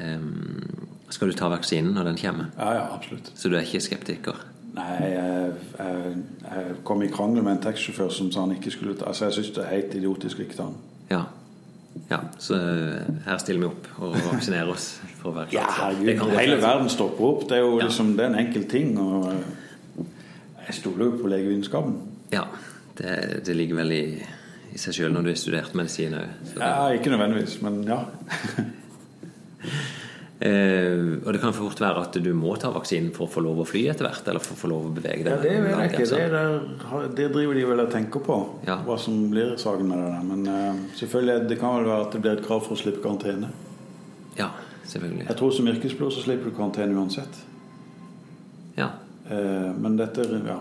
Um, 0.02 0.88
skal 1.12 1.28
du 1.30 1.34
ta 1.36 1.46
vaksinen 1.52 1.92
når 1.94 2.04
den 2.08 2.16
kommer? 2.18 2.46
ja, 2.58 2.70
ja 2.74 2.86
absolutt. 2.94 3.28
Så 3.38 3.48
du 3.52 3.54
er 3.54 3.60
ikke 3.66 3.80
skeptiker? 3.84 4.38
Nei, 4.74 4.96
jeg, 5.12 5.52
jeg, 5.78 6.14
jeg 6.48 6.76
kom 6.88 7.02
i 7.04 7.10
krangel 7.12 7.44
med 7.44 7.52
en 7.52 7.60
taxisjåfør 7.62 8.08
som 8.10 8.30
sa 8.32 8.40
han 8.46 8.54
ikke 8.56 8.72
skulle 8.72 8.96
ta 8.98 9.10
Altså, 9.12 9.28
jeg 9.28 9.36
syns 9.36 9.50
det 9.54 9.62
er 9.66 9.68
helt 9.74 9.94
idiotisk 10.00 10.40
å 10.40 10.42
ikke 10.46 10.56
ta 10.58 10.66
den. 10.70 10.78
Ja. 11.12 11.20
ja. 12.10 12.18
Så 12.40 12.56
eh, 12.56 13.12
her 13.28 13.38
stiller 13.44 13.60
vi 13.60 13.68
opp 13.68 13.90
og 14.00 14.16
vaksinerer 14.32 14.72
oss. 14.72 14.88
For 15.20 15.30
å 15.30 15.36
være 15.42 15.54
Ja, 15.58 15.66
herregud. 15.76 16.32
Hele 16.40 16.56
verden 16.64 16.88
stopper 16.90 17.28
opp. 17.28 17.44
Det 17.50 17.58
er 17.60 17.66
jo 17.66 17.76
Ja. 17.76 17.84
liksom 17.84 18.14
Det 18.16 18.24
er 18.24 18.32
en 18.32 18.40
enkel 18.46 18.64
ting. 18.72 18.96
Og 18.98 19.28
eh, 19.28 20.06
jeg 20.70 20.78
stoler 20.80 21.04
jo 21.10 21.18
på 21.20 21.28
legevitenskapen. 21.36 22.00
Ja, 22.32 22.46
det, 22.98 23.40
det 23.46 23.54
ligger 23.56 23.80
vel 23.82 23.92
i, 23.96 24.04
i 24.72 24.78
seg 24.80 24.94
sjøl 24.96 25.12
når 25.14 25.22
du 25.26 25.32
har 25.32 25.40
studert 25.40 25.74
medisin 25.78 26.14
òg. 26.18 26.52
Ja, 26.58 26.74
ikke 26.96 27.12
nødvendigvis, 27.14 27.58
men 27.64 27.82
ja. 27.88 28.02
Eh, 30.42 31.20
og 31.22 31.28
det 31.36 31.38
kan 31.38 31.52
fort 31.54 31.78
være 31.78 32.00
at 32.02 32.16
du 32.18 32.32
må 32.34 32.56
ta 32.58 32.72
vaksinen 32.74 33.12
for 33.14 33.28
å 33.28 33.30
få 33.30 33.44
lov 33.44 33.60
å 33.62 33.66
fly 33.68 33.84
etter 33.92 34.08
hvert, 34.08 34.26
eller 34.26 34.42
for 34.42 34.56
å 34.56 34.58
få 34.58 34.70
lov 34.72 34.88
å 34.88 34.94
bevege 34.96 35.22
deg. 35.22 35.36
ja 35.36 35.36
det 35.44 35.52
vet 35.62 35.76
jeg 35.78 35.92
ikke. 35.92 36.06
Det, 36.10 36.24
der, 36.32 37.04
det 37.20 37.26
driver 37.36 37.54
de 37.60 37.66
vel 37.68 37.82
og 37.84 37.92
tenker 37.92 38.24
på, 38.26 38.38
Ja. 38.66 38.80
hva 38.82 38.96
som 38.98 39.20
blir 39.30 39.52
saken 39.62 39.86
med 39.92 40.02
det 40.02 40.08
der. 40.10 40.24
Men 40.32 40.42
eh, 40.50 40.80
selvfølgelig, 40.98 41.36
det 41.52 41.58
kan 41.60 41.76
vel 41.76 41.86
være 41.92 42.08
at 42.08 42.16
det 42.16 42.22
blir 42.24 42.34
et 42.34 42.42
krav 42.48 42.64
for 42.66 42.74
å 42.74 42.80
slippe 42.80 43.04
karantene. 43.04 43.52
Ja, 44.40 44.48
selvfølgelig. 44.90 45.28
Jeg 45.28 45.38
tror 45.44 45.54
som 45.60 45.70
yrkesblod 45.76 46.16
så 46.16 46.24
slipper 46.26 46.50
du 46.50 46.56
karantene 46.58 46.98
uansett. 46.98 47.38
Ja. 48.80 48.90
Eh, 49.30 49.70
men 49.78 49.94
dette 50.00 50.26
ja. 50.26 50.58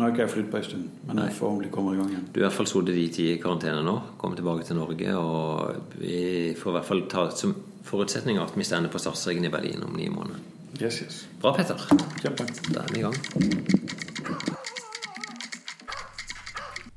Nå 0.00 0.06
har 0.06 0.14
ikke 0.14 0.22
jeg 0.22 0.32
flydd 0.32 0.46
på 0.48 0.56
en 0.56 0.62
stund, 0.64 0.84
men 1.04 1.18
jeg 1.20 1.32
får 1.36 1.50
om 1.52 1.58
de 1.60 1.68
kommer 1.68 1.92
i 1.92 1.98
gang 1.98 2.06
igjen. 2.08 2.22
Du 2.32 2.38
har 2.38 2.46
i 2.46 2.46
hvert 2.46 2.54
fall 2.56 2.68
sittet 2.70 2.94
hvit 2.96 3.16
i 3.20 3.24
karantene 3.42 3.82
nå, 3.84 3.92
kommet 4.16 4.38
tilbake 4.40 4.64
til 4.64 4.78
Norge, 4.78 5.10
og 5.12 5.98
vi 6.00 6.20
får 6.56 6.70
i 6.70 6.76
hvert 6.78 6.86
fall 6.88 7.02
ta 7.12 7.24
som 7.36 7.52
forutsetning 7.84 8.40
at 8.40 8.54
vi 8.56 8.64
stender 8.64 8.88
på 8.88 8.96
startstreken 9.02 9.44
i 9.44 9.50
Berlin 9.52 9.84
om 9.84 9.92
ni 9.92 10.06
måneder. 10.08 10.40
Yes, 10.80 11.02
yes. 11.02 11.18
Bra, 11.42 11.52
Petter. 11.58 11.84
Kjempe. 12.22 12.46
Da 12.70 12.86
er 12.86 12.94
vi 12.94 13.02
i 13.02 13.04
gang. 13.04 13.18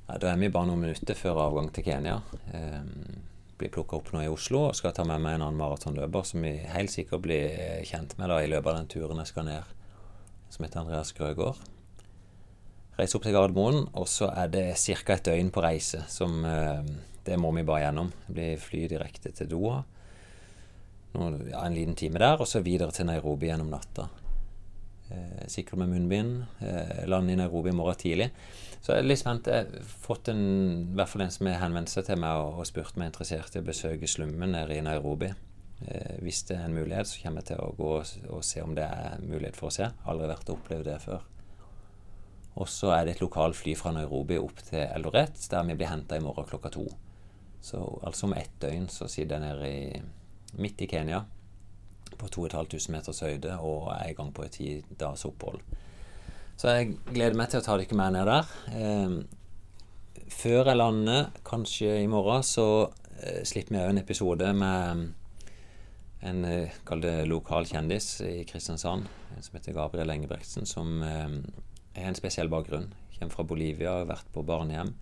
Ja, 0.08 0.16
da 0.16 0.32
er 0.32 0.40
vi 0.40 0.52
bare 0.56 0.72
noen 0.72 0.86
minutter 0.86 1.20
før 1.26 1.44
avgang 1.50 1.68
til 1.76 1.84
Kenya. 1.90 2.22
Eh, 2.56 2.80
blir 3.60 3.76
plukka 3.76 4.00
opp 4.00 4.16
nå 4.16 4.24
i 4.24 4.32
Oslo 4.32 4.70
og 4.70 4.80
skal 4.80 4.96
ta 4.96 5.04
med 5.04 5.20
meg 5.28 5.42
en 5.42 5.50
annen 5.50 5.60
maratonløper 5.60 6.32
som 6.32 6.48
vi 6.48 6.56
helt 6.72 6.96
sikkert 6.96 7.28
blir 7.28 7.84
kjent 7.84 8.16
med 8.16 8.32
da 8.32 8.40
i 8.40 8.48
løpet 8.48 8.72
av 8.72 8.80
den 8.80 8.92
turen 8.96 9.20
jeg 9.26 9.36
skal 9.36 9.52
ned, 9.52 9.78
som 10.56 10.64
heter 10.64 10.86
Andreas 10.86 11.12
Grøgaard. 11.20 11.60
Reise 12.98 13.18
opp 13.18 13.26
til 13.26 13.34
Gardermoen, 13.34 13.88
og 13.98 14.06
så 14.10 14.30
er 14.30 14.52
det 14.54 14.66
ca. 14.78 15.16
et 15.16 15.26
døgn 15.26 15.50
på 15.54 15.64
reise. 15.66 16.04
som 16.08 16.44
eh, 16.46 16.84
Det 17.26 17.40
må 17.40 17.52
vi 17.56 17.64
bare 17.66 17.88
gjennom. 17.88 18.12
Det 18.28 18.34
blir 18.36 18.60
fly 18.62 18.88
direkte 18.92 19.32
til 19.34 19.50
Doha. 19.50 19.82
Ja, 21.14 21.64
en 21.66 21.76
liten 21.76 21.96
time 21.96 22.20
der, 22.20 22.42
og 22.42 22.48
så 22.50 22.62
videre 22.66 22.92
til 22.92 23.06
Nairobi 23.06 23.50
gjennom 23.50 23.70
natta. 23.70 24.08
Eh, 25.10 25.48
Sikre 25.48 25.78
med 25.78 25.90
munnbind. 25.90 26.44
Eh, 26.60 27.08
lande 27.10 27.34
i 27.34 27.36
Nairobi 27.36 27.70
i 27.70 27.78
morgen 27.78 27.98
tidlig. 27.98 28.30
Så 28.82 28.94
jeg 28.94 29.04
er 29.04 29.10
litt 29.10 29.22
spent. 29.22 29.48
Jeg 29.48 29.68
har 29.70 29.90
fått 30.06 30.30
en, 30.30 30.44
i 30.92 30.98
hvert 30.98 31.10
fall 31.10 31.26
en 31.26 31.34
som 31.34 31.50
har 31.50 31.62
henvendt 31.64 31.94
seg 31.94 32.06
til 32.08 32.22
meg 32.22 32.42
og, 32.42 32.62
og 32.62 32.70
spurt 32.70 32.98
meg 32.98 33.12
interessert 33.12 33.56
i 33.56 33.62
å 33.62 33.68
besøke 33.68 34.10
slummen 34.10 34.54
nede 34.54 34.78
i 34.78 34.86
Nairobi. 34.86 35.32
Eh, 35.88 36.18
hvis 36.22 36.46
det 36.50 36.58
er 36.60 36.68
en 36.70 36.78
mulighet, 36.78 37.10
så 37.10 37.22
kommer 37.24 37.42
jeg 37.42 37.54
til 37.54 37.62
å 37.64 37.74
gå 37.78 37.94
og, 38.00 38.18
og 38.30 38.46
se 38.46 38.62
om 38.62 38.78
det 38.78 38.86
er 38.86 39.22
mulighet 39.24 39.60
for 39.60 39.70
å 39.70 39.78
se. 39.82 39.90
Aldri 40.06 40.30
vært 40.34 40.50
og 40.50 40.60
opplevd 40.60 40.92
det 40.92 41.00
før. 41.04 41.26
Og 42.56 42.70
så 42.70 42.92
er 42.94 43.06
det 43.06 43.16
et 43.16 43.24
lokalfly 43.24 43.74
fra 43.78 43.94
Nairobi 43.96 44.38
opp 44.38 44.60
til 44.68 44.84
Eldoret, 44.86 45.40
der 45.50 45.66
vi 45.66 45.78
blir 45.78 45.90
henta 45.90 46.20
i 46.20 46.24
morgen 46.24 46.46
klokka 46.50 46.70
to. 46.74 46.86
Så 47.64 47.80
altså 48.04 48.28
om 48.28 48.36
ett 48.38 48.54
døgn 48.62 48.90
så 48.92 49.08
sitter 49.08 49.40
jeg 49.40 49.46
nede 49.46 49.70
i, 49.72 50.02
midt 50.62 50.84
i 50.84 50.90
Kenya 50.92 51.24
på 52.20 52.28
2500 52.30 52.92
meters 52.94 53.24
høyde 53.26 53.56
og 53.58 53.88
er 53.96 54.12
i 54.12 54.18
gang 54.18 54.30
på 54.36 54.46
et 54.46 54.58
ti 54.60 54.68
dags 55.00 55.26
opphold. 55.26 55.64
Så 56.60 56.76
jeg 56.76 56.98
gleder 57.08 57.38
meg 57.40 57.50
til 57.50 57.64
å 57.64 57.66
ta 57.66 57.78
dere 57.80 57.98
med 57.98 58.14
ned 58.14 58.30
der. 58.30 58.52
Eh, 58.78 59.16
før 60.30 60.70
jeg 60.70 60.78
lander, 60.78 61.32
kanskje 61.48 61.98
i 62.04 62.08
morgen, 62.12 62.46
så 62.46 62.68
eh, 63.18 63.42
slipper 63.48 63.74
vi 63.74 63.82
òg 63.82 63.94
en 63.96 64.04
episode 64.04 64.54
med 64.60 65.04
en 66.24 66.46
eh, 66.46 67.26
lokal 67.28 67.68
kjendis 67.68 68.22
i 68.28 68.44
Kristiansand, 68.48 69.10
som 69.40 69.58
heter 69.58 69.76
Gabriel 69.76 70.14
Engebrektsen, 70.14 70.68
som 70.70 71.02
eh, 71.04 71.40
har 72.02 72.10
en 72.10 72.18
spesiell 72.18 72.50
bakgrunn. 72.50 72.90
Kommer 73.18 73.36
fra 73.36 73.46
Bolivia, 73.48 74.00
har 74.00 74.10
vært 74.10 74.32
på 74.34 74.44
barnehjem 74.46 74.94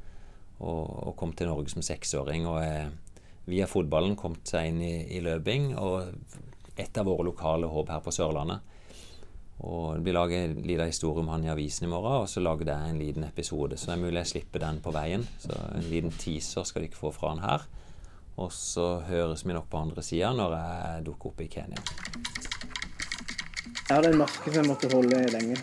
og, 0.61 0.83
og 1.07 1.15
kom 1.17 1.31
til 1.33 1.49
Norge 1.49 1.71
som 1.73 1.85
seksåring. 1.85 2.45
Og 2.49 2.59
er 2.61 2.91
via 3.49 3.67
fotballen 3.69 4.17
kommet 4.19 4.47
seg 4.51 4.69
inn 4.71 4.81
i, 4.85 4.95
i 5.17 5.23
løping 5.23 5.71
og 5.79 6.11
et 6.79 6.97
av 6.97 7.07
våre 7.07 7.25
lokale 7.27 7.69
håp 7.69 7.89
her 7.91 8.03
på 8.03 8.13
Sørlandet. 8.15 8.67
Og 9.61 9.93
Det 9.95 10.03
blir 10.05 10.15
laget 10.17 10.39
en 10.41 10.63
liten 10.65 10.89
historie 10.89 11.21
om 11.21 11.29
han 11.29 11.43
i 11.45 11.51
avisen 11.53 11.85
i 11.85 11.91
morgen, 11.91 12.23
og 12.23 12.29
så 12.29 12.41
lager 12.41 12.71
jeg 12.71 12.89
en 12.89 13.01
liten 13.01 13.25
episode. 13.27 13.77
Så 13.77 13.91
det 13.91 13.93
er 13.93 14.01
mulig 14.01 14.23
jeg 14.23 14.31
slipper 14.31 14.63
den 14.63 14.81
på 14.81 14.93
veien. 14.95 15.27
Så 15.37 15.53
en 15.75 15.85
liten 15.85 16.13
teaser 16.17 16.65
skal 16.65 16.87
dere 16.87 16.97
få 16.97 17.11
fra 17.13 17.35
han 17.35 17.43
her. 17.45 17.67
Og 18.41 18.49
så 18.55 19.03
høres 19.05 19.45
vi 19.45 19.53
nok 19.53 19.69
på 19.69 19.83
andre 19.85 20.01
sida 20.05 20.31
når 20.33 20.55
jeg 20.57 21.05
dukker 21.11 21.29
opp 21.29 21.43
i 21.45 21.49
Kenya. 21.51 21.83
Jeg 23.91 23.97
hadde 23.97 24.13
en 24.13 24.21
maske 24.23 24.47
som 24.47 24.61
jeg 24.63 24.69
måtte 24.71 24.89
holde 24.95 25.21
lenge. 25.35 25.59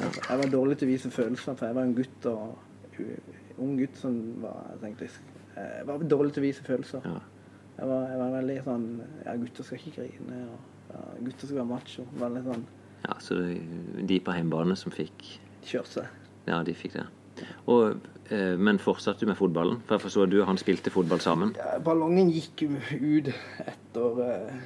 Jeg 0.00 0.38
var 0.40 0.50
dårlig 0.52 0.78
til 0.80 0.88
å 0.88 0.92
vise 0.92 1.10
følelser, 1.12 1.56
for 1.58 1.66
jeg 1.68 1.76
var 1.76 1.88
en 1.88 1.94
gutt 1.96 2.26
og 2.30 3.00
ung 3.60 3.76
gutt 3.78 3.96
som 4.00 4.16
var 4.42 4.72
tenkte, 4.80 5.08
Jeg 5.56 5.86
var 5.86 6.02
dårlig 6.08 6.32
til 6.34 6.42
å 6.42 6.46
vise 6.46 6.64
følelser. 6.64 7.04
Jeg, 7.04 7.88
var, 7.88 8.08
jeg 8.10 8.18
var 8.20 8.34
veldig 8.34 8.58
sånn 8.64 8.86
Ja, 9.24 9.34
gutter 9.40 9.66
skal 9.66 9.80
ikke 9.80 9.94
grine. 10.00 10.40
Og 10.48 10.92
ja, 10.94 11.02
gutter 11.26 11.46
skal 11.46 11.60
være 11.60 11.70
macho. 11.70 12.06
Veldig 12.20 12.42
sånn 12.48 12.66
Ja, 13.06 13.16
Så 13.22 13.38
de 14.10 14.20
på 14.20 14.36
hjemmebane 14.36 14.76
som 14.76 14.92
fikk 14.92 15.26
kjørt 15.66 15.92
seg. 15.92 16.08
Ja, 16.48 16.62
de 16.64 16.74
fikk 16.76 16.96
det. 16.96 17.06
Og, 17.70 18.00
eh, 18.32 18.56
men 18.56 18.80
fortsatte 18.80 19.24
du 19.24 19.30
med 19.30 19.38
fotballen? 19.38 19.80
For 19.86 19.96
jeg 19.96 20.04
forstår 20.06 20.30
du 20.32 20.40
han 20.44 20.60
spilte 20.60 20.92
fotball 20.92 21.20
sammen. 21.24 21.54
Ja, 21.56 21.78
ballongen 21.84 22.32
gikk 22.32 22.64
ut 22.66 23.30
etter 23.64 24.22
eh, 24.26 24.60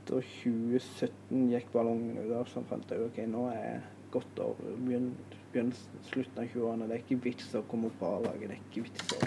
Etter 0.00 0.24
2017 0.24 1.50
gikk 1.52 1.72
ballongen 1.74 2.16
ut 2.22 2.32
av, 2.32 2.46
så 2.48 2.62
fant 2.68 2.88
jeg 2.90 3.02
ok, 3.04 3.18
nå 3.28 3.44
er 3.52 3.82
godt 4.14 4.40
over 4.42 4.72
begynnelsen, 4.80 5.36
begynn 5.52 5.72
slutten 6.08 6.40
av 6.40 6.48
20-årene. 6.54 6.88
Det 6.88 6.96
er 6.96 7.02
ikke 7.04 7.20
vits 7.26 7.52
å 7.58 7.62
komme 7.68 7.90
opp 7.90 7.98
på 8.00 8.08
A-laget. 8.16 8.48
Det 8.48 8.56
er 8.56 8.62
ikke 8.64 8.84
vits 8.86 9.12
å 9.14 9.20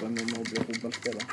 drømme 0.00 0.24
om 0.26 0.34
å 0.40 0.46
bli 0.50 0.62
fotballspiller. 0.66 1.30